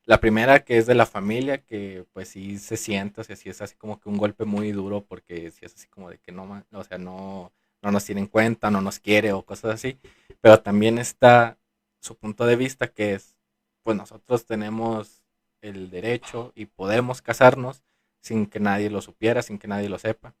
La 0.07 0.21
primera 0.21 0.63
que 0.63 0.77
es 0.77 0.85
de 0.85 0.95
la 0.95 1.05
familia, 1.05 1.57
que 1.59 2.05
pues 2.13 2.29
sí 2.29 2.57
se 2.59 2.77
siente, 2.77 3.19
o 3.19 3.23
sea, 3.25 3.35
sí 3.35 3.49
es 3.49 3.61
así 3.61 3.75
como 3.75 3.99
que 3.99 4.07
un 4.07 4.17
golpe 4.17 4.45
muy 4.45 4.71
duro, 4.71 5.03
porque 5.03 5.51
sí 5.51 5.65
es 5.65 5.75
así 5.75 5.87
como 5.89 6.09
de 6.09 6.17
que 6.17 6.31
no, 6.31 6.63
o 6.71 6.83
sea, 6.85 6.97
no, 6.97 7.51
no 7.81 7.91
nos 7.91 8.05
tiene 8.05 8.21
en 8.21 8.27
cuenta, 8.27 8.71
no 8.71 8.79
nos 8.81 8.99
quiere 8.99 9.33
o 9.33 9.43
cosas 9.43 9.75
así. 9.75 9.99
Pero 10.39 10.61
también 10.61 10.97
está 10.97 11.57
su 11.99 12.15
punto 12.15 12.45
de 12.45 12.55
vista, 12.55 12.87
que 12.87 13.15
es, 13.15 13.35
pues 13.83 13.97
nosotros 13.97 14.45
tenemos 14.45 15.23
el 15.61 15.89
derecho 15.89 16.53
y 16.55 16.67
podemos 16.67 17.21
casarnos 17.21 17.83
sin 18.21 18.45
que 18.45 18.61
nadie 18.61 18.89
lo 18.89 19.01
supiera, 19.01 19.41
sin 19.41 19.59
que 19.59 19.67
nadie 19.67 19.89
lo 19.89 19.99
sepa. 19.99 20.33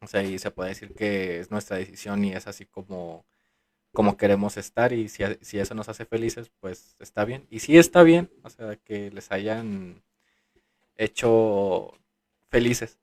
O 0.00 0.06
sea, 0.06 0.22
y 0.22 0.38
se 0.38 0.52
puede 0.52 0.70
decir 0.70 0.94
que 0.94 1.40
es 1.40 1.50
nuestra 1.50 1.76
decisión 1.76 2.24
y 2.24 2.34
es 2.34 2.46
así 2.46 2.66
como, 2.66 3.24
como 3.92 4.16
queremos 4.16 4.56
estar 4.56 4.92
y 4.92 5.08
si, 5.08 5.24
si 5.40 5.58
eso 5.58 5.74
nos 5.74 5.88
hace 5.88 6.04
felices, 6.04 6.50
pues 6.60 6.96
está 7.00 7.24
bien. 7.24 7.46
Y 7.50 7.60
sí 7.60 7.78
está 7.78 8.02
bien, 8.02 8.30
o 8.42 8.50
sea, 8.50 8.76
que 8.76 9.10
les 9.10 9.30
hayan 9.32 10.02
hecho 10.96 11.92
felices 12.48 12.98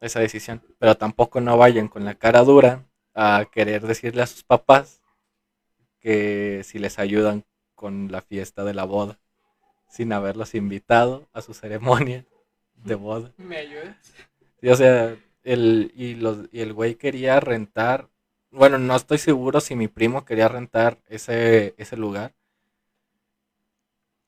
esa 0.00 0.20
decisión. 0.20 0.62
Pero 0.78 0.96
tampoco 0.96 1.40
no 1.40 1.56
vayan 1.56 1.88
con 1.88 2.04
la 2.04 2.14
cara 2.14 2.42
dura 2.42 2.86
a 3.14 3.46
querer 3.52 3.86
decirle 3.86 4.22
a 4.22 4.26
sus 4.26 4.44
papás 4.44 5.00
que 6.00 6.62
si 6.64 6.78
les 6.78 6.98
ayudan 6.98 7.44
con 7.74 8.10
la 8.10 8.22
fiesta 8.22 8.64
de 8.64 8.74
la 8.74 8.84
boda, 8.84 9.18
sin 9.88 10.12
haberlos 10.12 10.54
invitado 10.54 11.28
a 11.32 11.42
su 11.42 11.54
ceremonia 11.54 12.24
de 12.74 12.94
boda. 12.94 13.32
¿Me 13.36 13.56
ayudas? 13.56 13.96
Sí, 14.60 14.68
o 14.68 14.76
sea, 14.76 15.16
el, 15.42 15.92
y, 15.94 16.14
los, 16.14 16.48
y 16.52 16.60
el 16.60 16.72
güey 16.72 16.94
quería 16.96 17.40
rentar, 17.40 18.08
bueno, 18.52 18.78
no 18.78 18.94
estoy 18.96 19.18
seguro 19.18 19.60
si 19.60 19.74
mi 19.76 19.88
primo 19.88 20.24
quería 20.24 20.48
rentar 20.48 20.98
ese, 21.08 21.74
ese 21.78 21.96
lugar. 21.96 22.34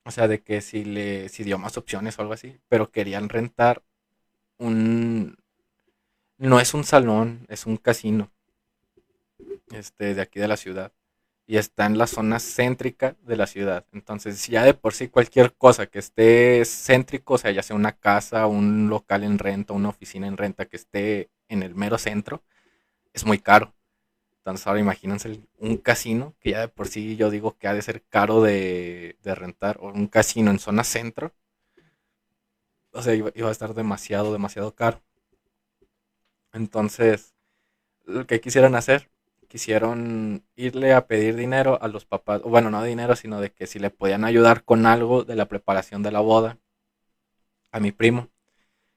O 0.05 0.11
sea, 0.11 0.29
de 0.29 0.43
que 0.43 0.61
si 0.61 0.85
le 0.85 1.29
si 1.29 1.45
dio 1.45 1.59
más 1.59 1.77
opciones 1.77 2.18
o 2.18 2.23
algo 2.23 2.35
así, 2.35 2.59
pero 2.68 2.91
querían 2.91 3.29
rentar 3.29 3.83
un 4.59 5.37
no 6.39 6.61
es 6.61 6.75
un 6.75 6.85
salón, 6.85 7.47
es 7.49 7.64
un 7.64 7.79
casino. 7.79 8.31
Este 9.73 10.14
de 10.14 10.23
aquí 10.23 10.39
de 10.41 10.49
la 10.49 10.57
ciudad 10.57 10.93
y 11.47 11.57
está 11.59 11.87
en 11.87 11.99
la 11.99 12.07
zona 12.07 12.39
céntrica 12.41 13.16
de 13.23 13.37
la 13.37 13.47
ciudad. 13.47 13.87
Entonces, 13.93 14.47
ya 14.49 14.64
de 14.64 14.75
por 14.75 14.95
sí 14.95 15.09
cualquier 15.09 15.55
cosa 15.55 15.87
que 15.87 15.99
esté 15.99 16.62
céntrico, 16.64 17.35
o 17.35 17.39
sea, 17.39 17.51
ya 17.53 17.62
sea 17.62 17.77
una 17.77 17.93
casa, 17.93 18.47
un 18.47 18.89
local 18.89 19.25
en 19.25 19.39
renta, 19.39 19.75
una 19.75 19.91
oficina 19.91 20.27
en 20.29 20.37
renta 20.39 20.66
que 20.66 20.77
esté 20.77 21.31
en 21.49 21.62
el 21.62 21.75
mero 21.75 21.99
centro, 21.99 22.43
es 23.14 23.27
muy 23.27 23.39
caro. 23.41 23.75
Entonces, 24.43 24.66
ahora 24.66 24.80
imagínense 24.80 25.40
un 25.59 25.76
casino, 25.76 26.34
que 26.40 26.51
ya 26.51 26.61
de 26.62 26.68
por 26.68 26.88
sí 26.88 27.16
yo 27.16 27.30
digo 27.30 27.57
que 27.59 27.68
ha 27.68 27.74
de 27.74 27.82
ser 27.82 28.03
caro 28.03 28.43
de, 28.43 29.16
rentar, 29.24 29.78
o 29.80 29.88
un 29.88 30.09
casino 30.09 30.51
en 30.51 30.59
zona 30.59 30.82
centro. 30.84 31.32
O 32.93 33.03
sea, 33.03 33.14
iba, 33.14 33.30
iba 33.34 33.49
a 33.49 33.53
estar 33.53 33.72
demasiado, 33.74 34.32
demasiado 34.32 34.74
caro. 34.74 35.01
Entonces, 36.53 37.34
lo 38.05 38.26
que 38.26 38.40
quisieran 38.40 38.74
hacer 38.74 39.11
quisieron 39.49 40.45
irle 40.57 40.95
a 40.95 41.07
pedir 41.07 41.36
dinero 41.36 41.78
a 41.82 41.88
los 41.88 42.05
papás, 42.07 42.43
bueno, 42.43 42.70
no 42.70 42.82
dinero, 42.82 43.16
sino 43.16 43.40
de 43.40 43.53
que 43.53 43.66
si 43.66 43.78
le 43.78 43.90
podían 43.90 44.24
ayudar 44.24 44.64
con 44.64 44.86
algo 44.86 45.24
de 45.24 45.36
la 45.36 45.47
preparación 45.47 46.03
de 46.03 46.11
la 46.11 46.20
boda 46.20 46.59
a 47.70 47.80
mi 47.80 47.93
primo. 47.93 48.28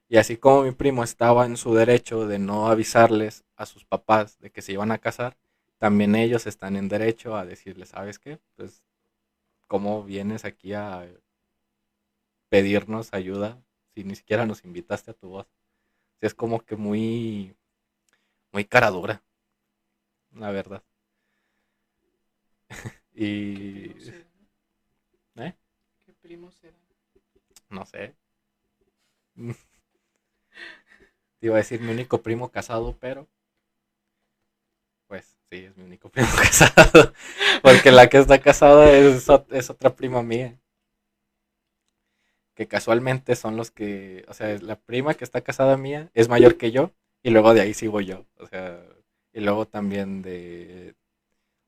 Y 0.10 0.18
así 0.18 0.38
como 0.38 0.64
mi 0.64 0.72
primo 0.72 1.04
estaba 1.04 1.46
en 1.46 1.58
su 1.58 1.74
derecho 1.76 2.28
de 2.28 2.39
no 2.39 2.68
avisarles 2.68 3.45
a 3.56 3.66
sus 3.66 3.86
papás 3.86 4.39
de 4.39 4.51
que 4.51 4.62
se 4.62 4.74
iban 4.74 4.91
a 4.91 4.97
casar, 4.97 5.38
también 5.78 6.16
ellos 6.16 6.47
están 6.47 6.76
en 6.76 6.89
derecho 6.89 7.36
a 7.36 7.45
decirles, 7.45 7.89
¿sabes 7.89 8.20
qué? 8.20 8.39
Pues, 8.56 8.84
¿cómo 9.68 10.03
vienes 10.03 10.45
aquí 10.45 10.74
a 10.74 11.08
pedirnos 12.49 13.14
ayuda 13.14 13.62
si 13.93 14.03
ni 14.03 14.16
siquiera 14.16 14.45
nos 14.45 14.64
invitaste 14.66 15.12
a 15.12 15.14
tu 15.14 15.30
boda? 15.30 15.47
es 16.22 16.34
como 16.34 16.62
que 16.66 16.76
muy, 16.76 17.56
muy 18.51 18.66
cara 18.66 18.89
dura 18.89 19.22
la 20.36 20.51
verdad. 20.51 20.84
y... 23.14 23.89
¿Qué 23.89 24.01
será? 24.01 24.26
¿Eh? 25.47 25.56
¿Qué 26.06 26.14
primo 26.14 26.51
será? 26.51 26.78
No 27.70 27.86
sé. 27.86 28.16
Te 31.39 31.47
iba 31.47 31.56
a 31.56 31.60
decir 31.60 31.82
mi 31.82 31.91
único 31.91 32.22
primo 32.22 32.49
casado, 32.51 32.97
pero... 32.99 33.28
Es 35.64 35.78
mi 35.78 35.84
único 35.84 36.10
primo 36.10 36.28
casado. 36.38 37.14
Porque 37.62 37.91
la 37.91 38.10
que 38.10 38.18
está 38.18 38.39
casada 38.39 38.91
es, 38.91 39.28
es 39.51 39.70
otra 39.70 39.95
prima 39.95 40.22
mía. 40.22 40.60
Que 42.53 42.68
casualmente 42.68 43.36
son 43.36 43.58
los 43.58 43.72
que... 43.72 44.26
O 44.28 44.34
sea, 44.34 44.58
la 44.60 44.76
prima 44.78 45.14
que 45.14 45.24
está 45.24 45.41
casada 45.41 45.78
mía 45.78 46.10
es 46.14 46.30
mayor 46.30 46.58
que 46.58 46.72
yo. 46.72 46.91
Y 47.24 47.30
luego 47.32 47.53
de 47.53 47.62
ahí 47.62 47.74
sigo 47.74 48.01
yo. 48.01 48.26
O 48.38 48.47
sea, 48.47 48.82
y 49.34 49.41
luego 49.41 49.66
también 49.66 50.22
de... 50.22 50.95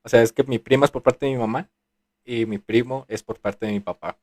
O 0.02 0.08
sea, 0.08 0.22
es 0.22 0.32
que 0.32 0.44
mi 0.44 0.58
prima 0.58 0.84
es 0.86 0.90
por 0.90 1.02
parte 1.02 1.26
de 1.26 1.32
mi 1.32 1.38
mamá. 1.38 1.70
Y 2.24 2.46
mi 2.46 2.58
primo 2.58 3.06
es 3.08 3.22
por 3.22 3.40
parte 3.40 3.66
de 3.66 3.72
mi 3.72 3.80
papá. 3.80 4.18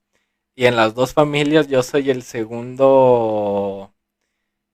Y 0.56 0.68
en 0.68 0.76
las 0.76 0.96
dos 0.96 1.14
familias 1.14 1.68
yo 1.68 1.84
soy 1.84 2.10
el 2.10 2.24
segundo 2.24 3.94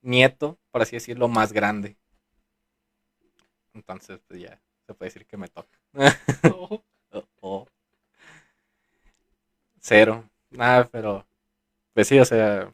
nieto, 0.02 0.58
por 0.70 0.82
así 0.82 0.96
decirlo, 0.96 1.28
más 1.28 1.52
grande. 1.52 1.96
Entonces, 3.74 4.20
pues 4.28 4.40
ya, 4.40 4.60
se 4.86 4.94
puede 4.94 5.08
decir 5.10 5.26
que 5.26 5.36
me 5.36 5.48
toca. 5.48 5.78
No. 5.92 6.68
Oh, 7.14 7.24
oh. 7.42 7.66
Cero. 9.80 10.28
Nada, 10.50 10.88
pero. 10.90 11.26
Pues 11.94 12.08
sí, 12.08 12.18
o 12.20 12.24
sea. 12.24 12.72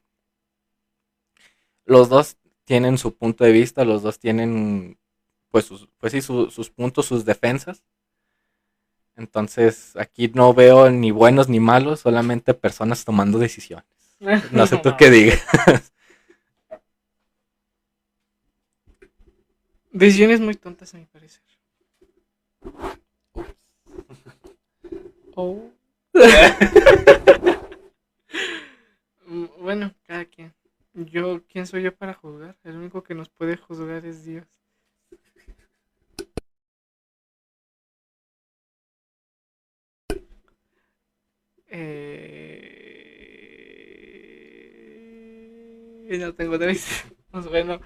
Los 1.87 2.09
dos 2.09 2.37
tienen 2.65 2.99
su 2.99 3.17
punto 3.17 3.43
de 3.45 3.51
vista, 3.53 3.85
los 3.85 4.03
dos 4.03 4.19
tienen. 4.21 4.97
Pues, 5.51 5.65
sus, 5.65 5.89
pues 5.99 6.13
sí, 6.13 6.21
su- 6.23 6.51
sus 6.51 6.71
puntos, 6.71 7.07
sus 7.07 7.25
defensas. 7.25 7.83
Entonces, 9.17 9.97
aquí 9.97 10.29
no 10.33 10.55
veo 10.55 10.91
ni 10.91 11.11
buenos 11.11 11.49
ni 11.49 11.59
malos, 11.61 12.01
solamente 12.01 12.55
personas 12.55 13.05
tomando 13.05 13.39
decisiones. 13.39 13.87
No 14.53 14.67
sé 14.67 14.79
tú 14.79 14.91
qué 14.99 15.11
digas. 15.11 15.93
Decisiones 19.93 20.41
muy 20.41 20.55
tontas 20.55 20.95
a 20.95 20.99
mi 20.99 21.05
parecer. 21.05 21.43
Oh. 25.35 25.71
Mm, 29.27 29.47
bueno, 29.61 29.95
cada 30.05 30.25
quien. 30.25 30.55
Yo, 30.95 31.45
¿quién 31.49 31.67
soy 31.67 31.83
yo 31.83 31.95
para 31.95 32.15
juzgar? 32.15 32.57
El 32.65 32.77
único 32.77 33.03
que 33.03 33.15
nos 33.15 33.29
puede 33.29 33.57
juzgar 33.57 34.05
es 34.07 34.25
Dios. 34.25 34.47
Eh... 41.69 42.29
No 46.21 46.35
tengo 46.35 46.59
tres. 46.59 47.05
Pues 47.31 47.47
bueno, 47.47 47.79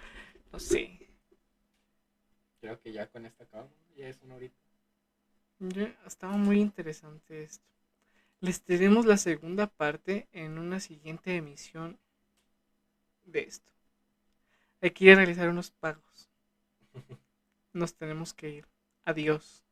no 0.53 0.59
sé. 0.61 1.01
Creo 2.61 2.81
que 2.81 2.93
ya 2.93 3.09
con 3.09 3.27
esta 3.27 3.43
acabamos, 3.43 3.73
ya 3.97 4.09
es 4.09 4.23
una 4.23 4.37
horita. 4.37 4.62
Ya 5.63 5.95
estaba 6.07 6.37
muy 6.37 6.61
interesante 6.61 7.45
esto. 7.45 7.65
Les 8.41 8.63
tenemos 8.63 9.07
la 9.07 9.17
segunda 9.17 9.69
parte 9.69 10.27
en 10.33 10.59
una 10.59 10.81
siguiente 10.81 11.37
emisión 11.37 12.01
de 13.25 13.43
esto. 13.43 13.71
Hay 14.81 14.91
que 14.91 15.05
ir 15.05 15.13
a 15.13 15.17
realizar 15.17 15.49
unos 15.49 15.71
pagos. 15.71 16.29
Nos 17.73 17.95
tenemos 17.95 18.35
que 18.35 18.49
ir. 18.49 18.67
Adiós. 19.05 19.65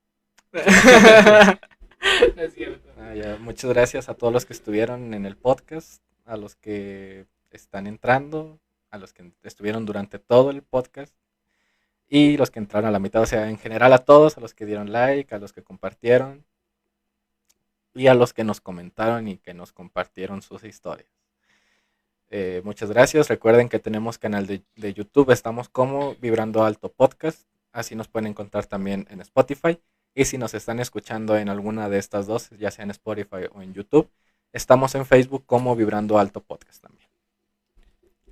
No 2.35 2.43
es 2.43 2.55
cierto. 2.55 2.89
Ah, 2.97 3.15
ya, 3.15 3.37
Muchas 3.37 3.71
gracias 3.71 4.09
a 4.09 4.15
todos 4.15 4.33
los 4.33 4.47
que 4.47 4.55
estuvieron 4.55 5.13
en 5.13 5.27
el 5.27 5.37
podcast, 5.37 6.03
a 6.25 6.39
los 6.39 6.57
que 6.57 7.27
están 7.51 7.87
entrando, 7.87 8.59
a 8.91 8.97
los 8.97 9.13
que 9.13 9.31
estuvieron 9.43 9.85
durante 9.85 10.19
todo 10.19 10.51
el 10.51 10.63
podcast 10.63 11.15
y 12.11 12.37
los 12.37 12.51
que 12.51 12.59
entraron 12.59 12.89
a 12.89 12.91
la 12.91 12.99
mitad, 12.99 13.23
o 13.23 13.27
sea, 13.27 13.49
en 13.49 13.57
general 13.57 13.93
a 13.93 13.99
todos, 13.99 14.37
a 14.37 14.41
los 14.41 14.53
que 14.53 14.67
dieron 14.67 14.93
like, 14.93 15.33
a 15.33 15.39
los 15.39 15.53
que 15.53 15.63
compartieron 15.63 16.45
y 17.95 18.09
a 18.09 18.15
los 18.15 18.33
que 18.33 18.43
nos 18.43 18.61
comentaron 18.61 19.29
y 19.29 19.39
que 19.39 19.55
nos 19.55 19.73
compartieron 19.73 20.43
sus 20.43 20.65
historias. 20.65 21.09
Eh, 22.31 22.63
muchas 22.65 22.91
gracias. 22.91 23.29
Recuerden 23.29 23.69
que 23.69 23.79
tenemos 23.79 24.19
canal 24.19 24.47
de, 24.49 24.63
de 24.75 24.93
YouTube, 24.93 25.31
estamos 25.31 25.69
como 25.69 26.17
Vibrando 26.17 26.65
Alto 26.65 26.91
Podcast, 26.91 27.47
así 27.73 27.95
nos 27.95 28.09
pueden 28.09 28.27
encontrar 28.27 28.67
también 28.67 29.07
en 29.09 29.21
Spotify. 29.21 29.81
Y 30.13 30.25
si 30.25 30.37
nos 30.37 30.55
están 30.55 30.81
escuchando 30.81 31.37
en 31.37 31.49
alguna 31.49 31.89
de 31.89 31.99
estas 31.99 32.27
dos, 32.27 32.51
ya 32.59 32.73
sea 32.73 32.83
en 32.83 32.91
Spotify 32.91 33.47
o 33.53 33.63
en 33.63 33.73
YouTube, 33.73 34.11
estamos 34.53 34.97
en 34.97 35.07
Facebook 35.07 35.45
como 35.47 35.77
Vibrando 35.77 36.19
Alto 36.19 36.41
Podcast 36.41 36.83
también. 36.83 37.09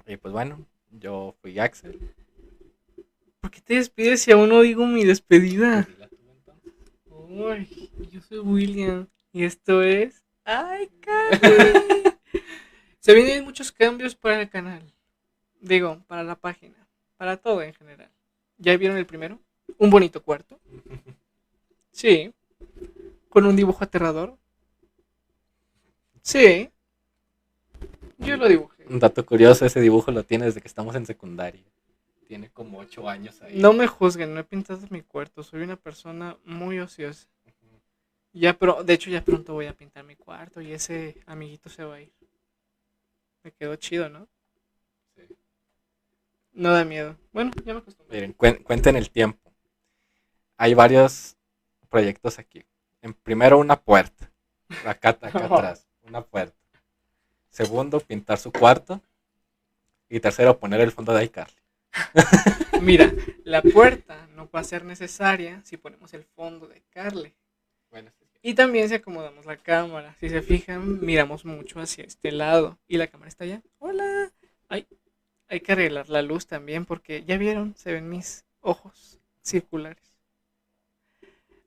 Y 0.05 0.16
pues 0.16 0.33
bueno, 0.33 0.66
yo 0.91 1.37
fui 1.41 1.61
Axel. 1.61 2.01
¿Por 3.41 3.51
qué 3.51 3.61
te 3.61 3.74
despides 3.74 4.22
si 4.22 4.32
aún 4.32 4.49
no 4.49 4.61
digo 4.62 4.86
mi 4.86 5.05
despedida? 5.05 5.89
Uy, 7.07 7.91
yo 8.11 8.20
soy 8.20 8.39
William 8.39 9.07
y 9.32 9.45
esto 9.45 9.82
es. 9.82 10.24
¡Ay, 10.45 10.89
Carly! 11.01 11.41
Se 13.01 13.14
vienen 13.14 13.45
muchos 13.45 13.70
cambios 13.70 14.14
para 14.14 14.43
el 14.43 14.51
canal. 14.51 14.82
Digo, 15.61 16.03
para 16.07 16.22
la 16.24 16.34
página. 16.34 16.74
Para 17.16 17.36
todo 17.36 17.62
en 17.62 17.74
general. 17.74 18.11
¿Ya 18.59 18.76
vieron 18.76 18.97
el 18.97 19.07
primero? 19.07 19.39
Un 19.78 19.91
bonito 19.91 20.22
cuarto. 20.22 20.59
Sí. 21.91 22.32
Con 23.28 23.45
un 23.45 23.57
dibujo 23.57 23.82
aterrador. 23.82 24.36
Sí. 26.22 26.70
Yo 28.18 28.36
lo 28.36 28.47
dibujé. 28.47 28.84
Un 28.89 29.01
dato 29.01 29.26
curioso, 29.26 29.66
ese 29.66 29.80
dibujo 29.80 30.12
lo 30.12 30.22
tiene 30.22 30.45
desde 30.45 30.61
que 30.61 30.68
estamos 30.68 30.95
en 30.95 31.07
secundaria. 31.07 31.64
Tiene 32.29 32.51
como 32.51 32.79
ocho 32.79 33.09
años 33.09 33.41
ahí. 33.41 33.59
No 33.59 33.72
me 33.72 33.87
juzguen, 33.87 34.35
no 34.35 34.41
he 34.41 34.45
pintado 34.45 34.87
mi 34.91 35.01
cuarto. 35.01 35.43
Soy 35.43 35.62
una 35.62 35.76
persona 35.76 36.37
muy 36.45 36.79
ociosa. 36.79 37.26
Ya, 38.35 38.53
pero 38.53 38.85
de 38.85 38.93
hecho 38.93 39.09
ya 39.09 39.24
pronto 39.24 39.55
voy 39.55 39.64
a 39.66 39.72
pintar 39.74 40.05
mi 40.05 40.14
cuarto 40.14 40.61
y 40.61 40.72
ese 40.72 41.16
amiguito 41.26 41.70
se 41.70 41.85
va 41.85 41.94
a 41.94 42.01
ir. 42.03 42.12
Me 43.43 43.51
quedó 43.53 43.74
chido, 43.77 44.11
¿no? 44.11 44.28
Sí. 45.16 45.23
No 46.53 46.70
da 46.73 46.85
miedo. 46.85 47.16
Bueno, 47.32 47.51
ya 47.65 47.73
me 47.73 47.81
acostumbré. 47.81 48.15
Miren, 48.16 48.36
cuen- 48.36 48.62
cuenten 48.62 48.97
el 48.97 49.11
tiempo. 49.11 49.51
Hay 50.59 50.74
varios 50.74 51.39
proyectos 51.89 52.39
aquí. 52.39 52.62
En 53.01 53.15
primero, 53.15 53.57
una 53.59 53.81
puerta. 53.81 54.31
Acá, 54.85 55.11
acá 55.23 55.28
atrás, 55.47 55.89
una 56.03 56.20
puerta. 56.20 56.55
Segundo, 57.48 58.01
pintar 58.01 58.36
su 58.39 58.53
cuarto. 58.53 59.01
Y 60.11 60.20
tercero, 60.20 60.59
poner 60.59 60.81
el 60.82 60.93
fondo 60.93 61.15
de 61.15 61.24
iCarly. 61.24 61.57
Mira, 62.82 63.12
la 63.44 63.62
puerta 63.62 64.28
no 64.35 64.48
va 64.51 64.60
a 64.60 64.65
ser 64.65 64.85
necesaria 64.85 65.62
si 65.65 65.77
ponemos 65.77 66.15
el 66.15 66.24
fondo 66.24 66.66
de 66.66 66.82
Carly. 66.90 67.35
Bueno, 67.90 68.10
sí, 68.19 68.24
sí. 68.31 68.39
Y 68.43 68.55
también 68.55 68.89
si 68.89 68.94
acomodamos 68.94 69.47
la 69.47 69.56
cámara. 69.56 70.15
Si 70.20 70.28
se 70.28 70.43
fijan, 70.43 71.05
miramos 71.05 71.44
mucho 71.44 71.81
hacia 71.81 72.05
este 72.05 72.32
lado. 72.32 72.78
Y 72.86 72.98
la 72.98 73.09
cámara 73.09 73.28
está 73.28 73.44
allá. 73.44 73.62
Hola. 73.78 74.32
Ay, 74.69 74.86
hay 75.48 75.60
que 75.60 75.73
arreglar 75.73 76.09
la 76.09 76.23
luz 76.23 76.47
también 76.47 76.85
porque 76.85 77.24
ya 77.24 77.39
vieron, 77.39 77.74
se 77.74 77.93
ven 77.93 78.09
mis 78.09 78.44
ojos 78.60 79.19
circulares. 79.43 80.12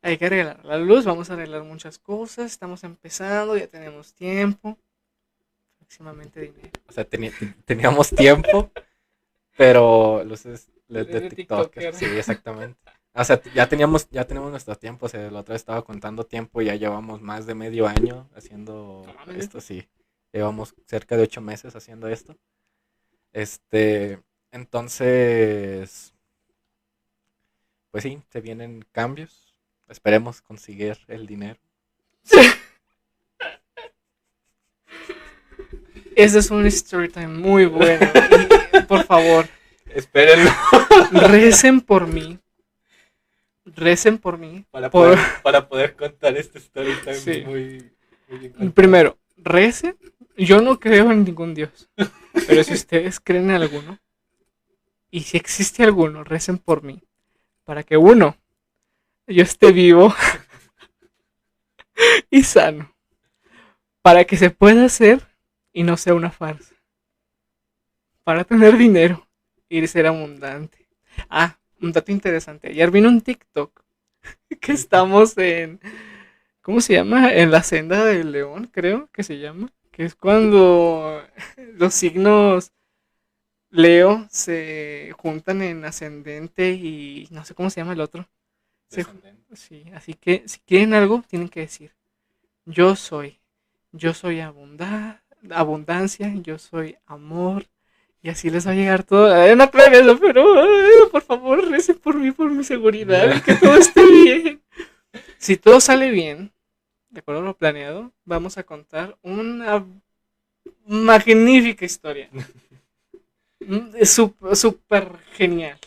Hay 0.04 0.18
que 0.18 0.26
arreglar 0.26 0.64
la 0.66 0.78
luz, 0.78 1.06
vamos 1.06 1.30
a 1.30 1.34
arreglar 1.34 1.64
muchas 1.64 2.00
cosas. 2.00 2.52
Estamos 2.52 2.84
empezando, 2.84 3.58
ya 3.58 3.68
tenemos 3.68 4.14
tiempo. 4.14 4.78
Próximamente 5.78 6.42
dinero. 6.42 6.72
O 6.88 6.92
sea, 6.92 7.06
teníamos 7.06 8.10
tiempo, 8.12 8.72
pero 9.58 10.24
luces 10.24 10.70
LED 10.88 11.08
de 11.08 11.20
De 11.22 11.30
TikTok. 11.30 11.74
Sí, 11.94 12.06
exactamente. 12.06 12.80
O 13.14 13.24
sea, 13.24 13.42
ya 13.54 13.68
teníamos, 13.68 14.10
ya 14.10 14.26
tenemos 14.26 14.52
nuestro 14.52 14.76
tiempo. 14.76 15.06
O 15.06 15.10
sea, 15.10 15.30
la 15.32 15.42
otra 15.42 15.54
vez 15.54 15.62
estaba 15.62 15.84
contando 15.84 16.26
tiempo 16.26 16.62
y 16.62 16.66
ya 16.66 16.76
llevamos 16.76 17.22
más 17.22 17.46
de 17.46 17.56
medio 17.56 17.88
año 17.88 18.30
haciendo 18.36 19.04
No 19.26 19.34
esto, 19.34 19.60
sí. 19.60 19.88
Llevamos 20.32 20.74
cerca 20.88 21.18
de 21.18 21.24
ocho 21.24 21.42
meses 21.42 21.76
haciendo 21.76 22.08
esto. 22.08 22.38
Este, 23.34 24.22
entonces, 24.52 26.14
pues 27.92 28.04
sí, 28.04 28.22
se 28.30 28.42
vienen 28.42 28.86
cambios. 28.92 29.56
Esperemos 29.88 30.42
conseguir 30.42 30.98
el 31.08 31.28
dinero. 31.28 31.60
Este 36.16 36.40
es 36.40 36.52
un 36.52 36.66
story 36.68 37.10
time 37.10 37.28
muy 37.28 37.66
bueno. 37.66 38.06
Y, 38.74 38.82
por 38.84 39.04
favor, 39.06 39.48
Espérenlo. 39.88 40.52
recen 41.12 41.82
por 41.82 42.08
mí. 42.08 42.40
Recen 43.66 44.18
por 44.18 44.38
mí. 44.38 44.66
Para 44.72 44.90
Por- 44.90 45.16
poder, 45.16 45.42
para 45.44 45.68
poder 45.70 45.96
contar 45.96 46.36
este 46.38 46.60
story 46.60 46.94
time 47.04 47.16
Sí. 47.16 47.44
muy, 47.46 47.92
muy. 48.28 48.70
Primero, 48.70 49.18
recen. 49.38 49.98
Yo 50.38 50.62
no 50.62 50.80
creo 50.80 51.12
en 51.12 51.24
ningún 51.24 51.54
dios. 51.54 51.90
Pero 52.48 52.64
si 52.64 52.74
ustedes 52.74 53.20
creen 53.20 53.50
en 53.50 53.62
alguno, 53.62 54.00
y 55.10 55.22
si 55.22 55.38
existe 55.38 55.84
alguno, 55.84 56.24
recen 56.24 56.58
por 56.58 56.84
mí. 56.84 57.02
Para 57.66 57.84
que 57.84 57.98
uno, 57.98 58.38
yo 59.28 59.44
esté 59.44 59.72
vivo. 59.72 60.14
y 62.30 62.44
sano. 62.44 62.94
Para 64.02 64.24
que 64.26 64.38
se 64.38 64.50
pueda 64.50 64.86
hacer 64.86 65.22
y 65.74 65.84
no 65.84 65.98
sea 65.98 66.14
una 66.16 66.32
farsa. 66.32 66.76
Para 68.24 68.44
tener 68.44 68.78
dinero 68.78 69.28
y 69.70 69.86
ser 69.88 70.08
abundante. 70.08 70.88
Ah, 71.30 71.58
un 71.82 71.92
dato 71.92 72.12
interesante. 72.12 72.70
Ayer 72.70 72.92
vino 72.92 73.10
un 73.10 73.22
TikTok 73.22 73.82
que 74.62 74.72
estamos 74.74 75.38
en. 75.38 75.80
¿Cómo 76.62 76.82
se 76.82 76.94
llama? 76.94 77.34
En 77.34 77.52
la 77.52 77.64
senda 77.64 78.06
del 78.06 78.32
león, 78.32 78.70
creo 78.72 79.10
que 79.14 79.24
se 79.24 79.40
llama. 79.40 79.72
Que 79.92 80.06
es 80.06 80.16
cuando 80.16 81.24
los 81.76 81.94
signos 81.94 82.72
Leo 83.72 84.28
se 84.30 85.14
juntan 85.18 85.62
en 85.62 85.86
ascendente 85.86 86.72
y 86.74 87.28
no 87.32 87.46
sé 87.46 87.56
cómo 87.56 87.70
se 87.70 87.82
llama 87.82 87.94
el 87.94 88.02
otro. 88.02 88.30
Se- 88.90 89.06
sí, 89.54 89.86
así 89.96 90.16
que 90.16 90.44
si 90.48 90.60
quieren 90.62 90.94
algo, 90.94 91.24
tienen 91.28 91.50
que 91.50 91.62
decir: 91.62 91.94
Yo 92.66 92.96
soy. 92.96 93.40
Yo 93.94 94.14
soy 94.14 94.40
abunda- 94.42 95.21
abundancia, 95.50 96.34
yo 96.36 96.58
soy 96.60 96.98
amor. 97.06 97.66
Y 98.24 98.30
así 98.30 98.50
les 98.52 98.68
va 98.68 98.72
a 98.72 98.76
llegar 98.76 99.04
todo. 99.04 99.34
Ay, 99.34 99.56
no 99.56 99.70
crean 99.72 99.96
eso, 99.96 100.20
pero 100.20 100.62
ay, 100.62 101.10
por 101.12 101.24
favor, 101.24 101.68
recen 101.70 101.98
por 101.98 102.16
mí, 102.16 102.32
por 102.32 102.52
mi 102.52 102.64
seguridad 102.64 103.36
y 103.36 103.42
que 103.42 103.56
todo 103.56 103.76
esté 103.76 104.06
bien. 104.06 104.62
Si 105.38 105.58
todo 105.58 105.82
sale 105.82 106.12
bien, 106.12 106.52
de 107.10 107.20
acuerdo 107.20 107.42
a 107.42 107.46
lo 107.46 107.58
planeado, 107.58 108.12
vamos 108.26 108.58
a 108.58 108.64
contar 108.64 109.18
una 109.24 109.86
magnífica 110.86 111.86
historia. 111.86 112.30
Mm, 113.60 114.04
Súper 114.06 115.18
genial. 115.34 115.78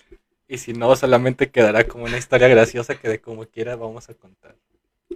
Y 0.46 0.58
si 0.58 0.72
no, 0.72 0.94
solamente 0.94 1.50
quedará 1.50 1.84
como 1.84 2.04
una 2.04 2.18
historia 2.18 2.48
graciosa 2.48 2.94
que 2.96 3.08
de 3.08 3.20
como 3.20 3.46
quiera 3.46 3.76
vamos 3.76 4.08
a 4.08 4.14
contar. 4.14 4.56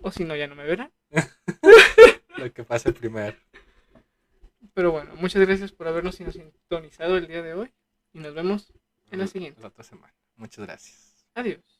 O 0.03 0.11
si 0.11 0.25
no, 0.25 0.35
ya 0.37 0.47
no 0.47 0.55
me 0.55 0.65
verán. 0.65 0.91
Lo 2.37 2.53
que 2.53 2.65
pase 2.65 2.93
primero. 2.93 3.37
Pero 4.75 4.93
bueno, 4.93 5.15
muchas 5.17 5.45
gracias 5.45 5.73
por 5.73 5.89
habernos 5.89 6.17
sintonizado 6.17 7.17
el 7.17 7.27
día 7.27 7.43
de 7.43 7.55
hoy. 7.55 7.73
Y 8.13 8.21
nos 8.21 8.35
vemos 8.35 8.73
en 9.11 9.19
la 9.21 9.27
siguiente. 9.27 9.61
La 9.61 9.69
otra 9.69 9.85
semana. 9.85 10.15
Muchas 10.37 10.67
gracias. 10.67 11.27
Adiós. 11.35 11.78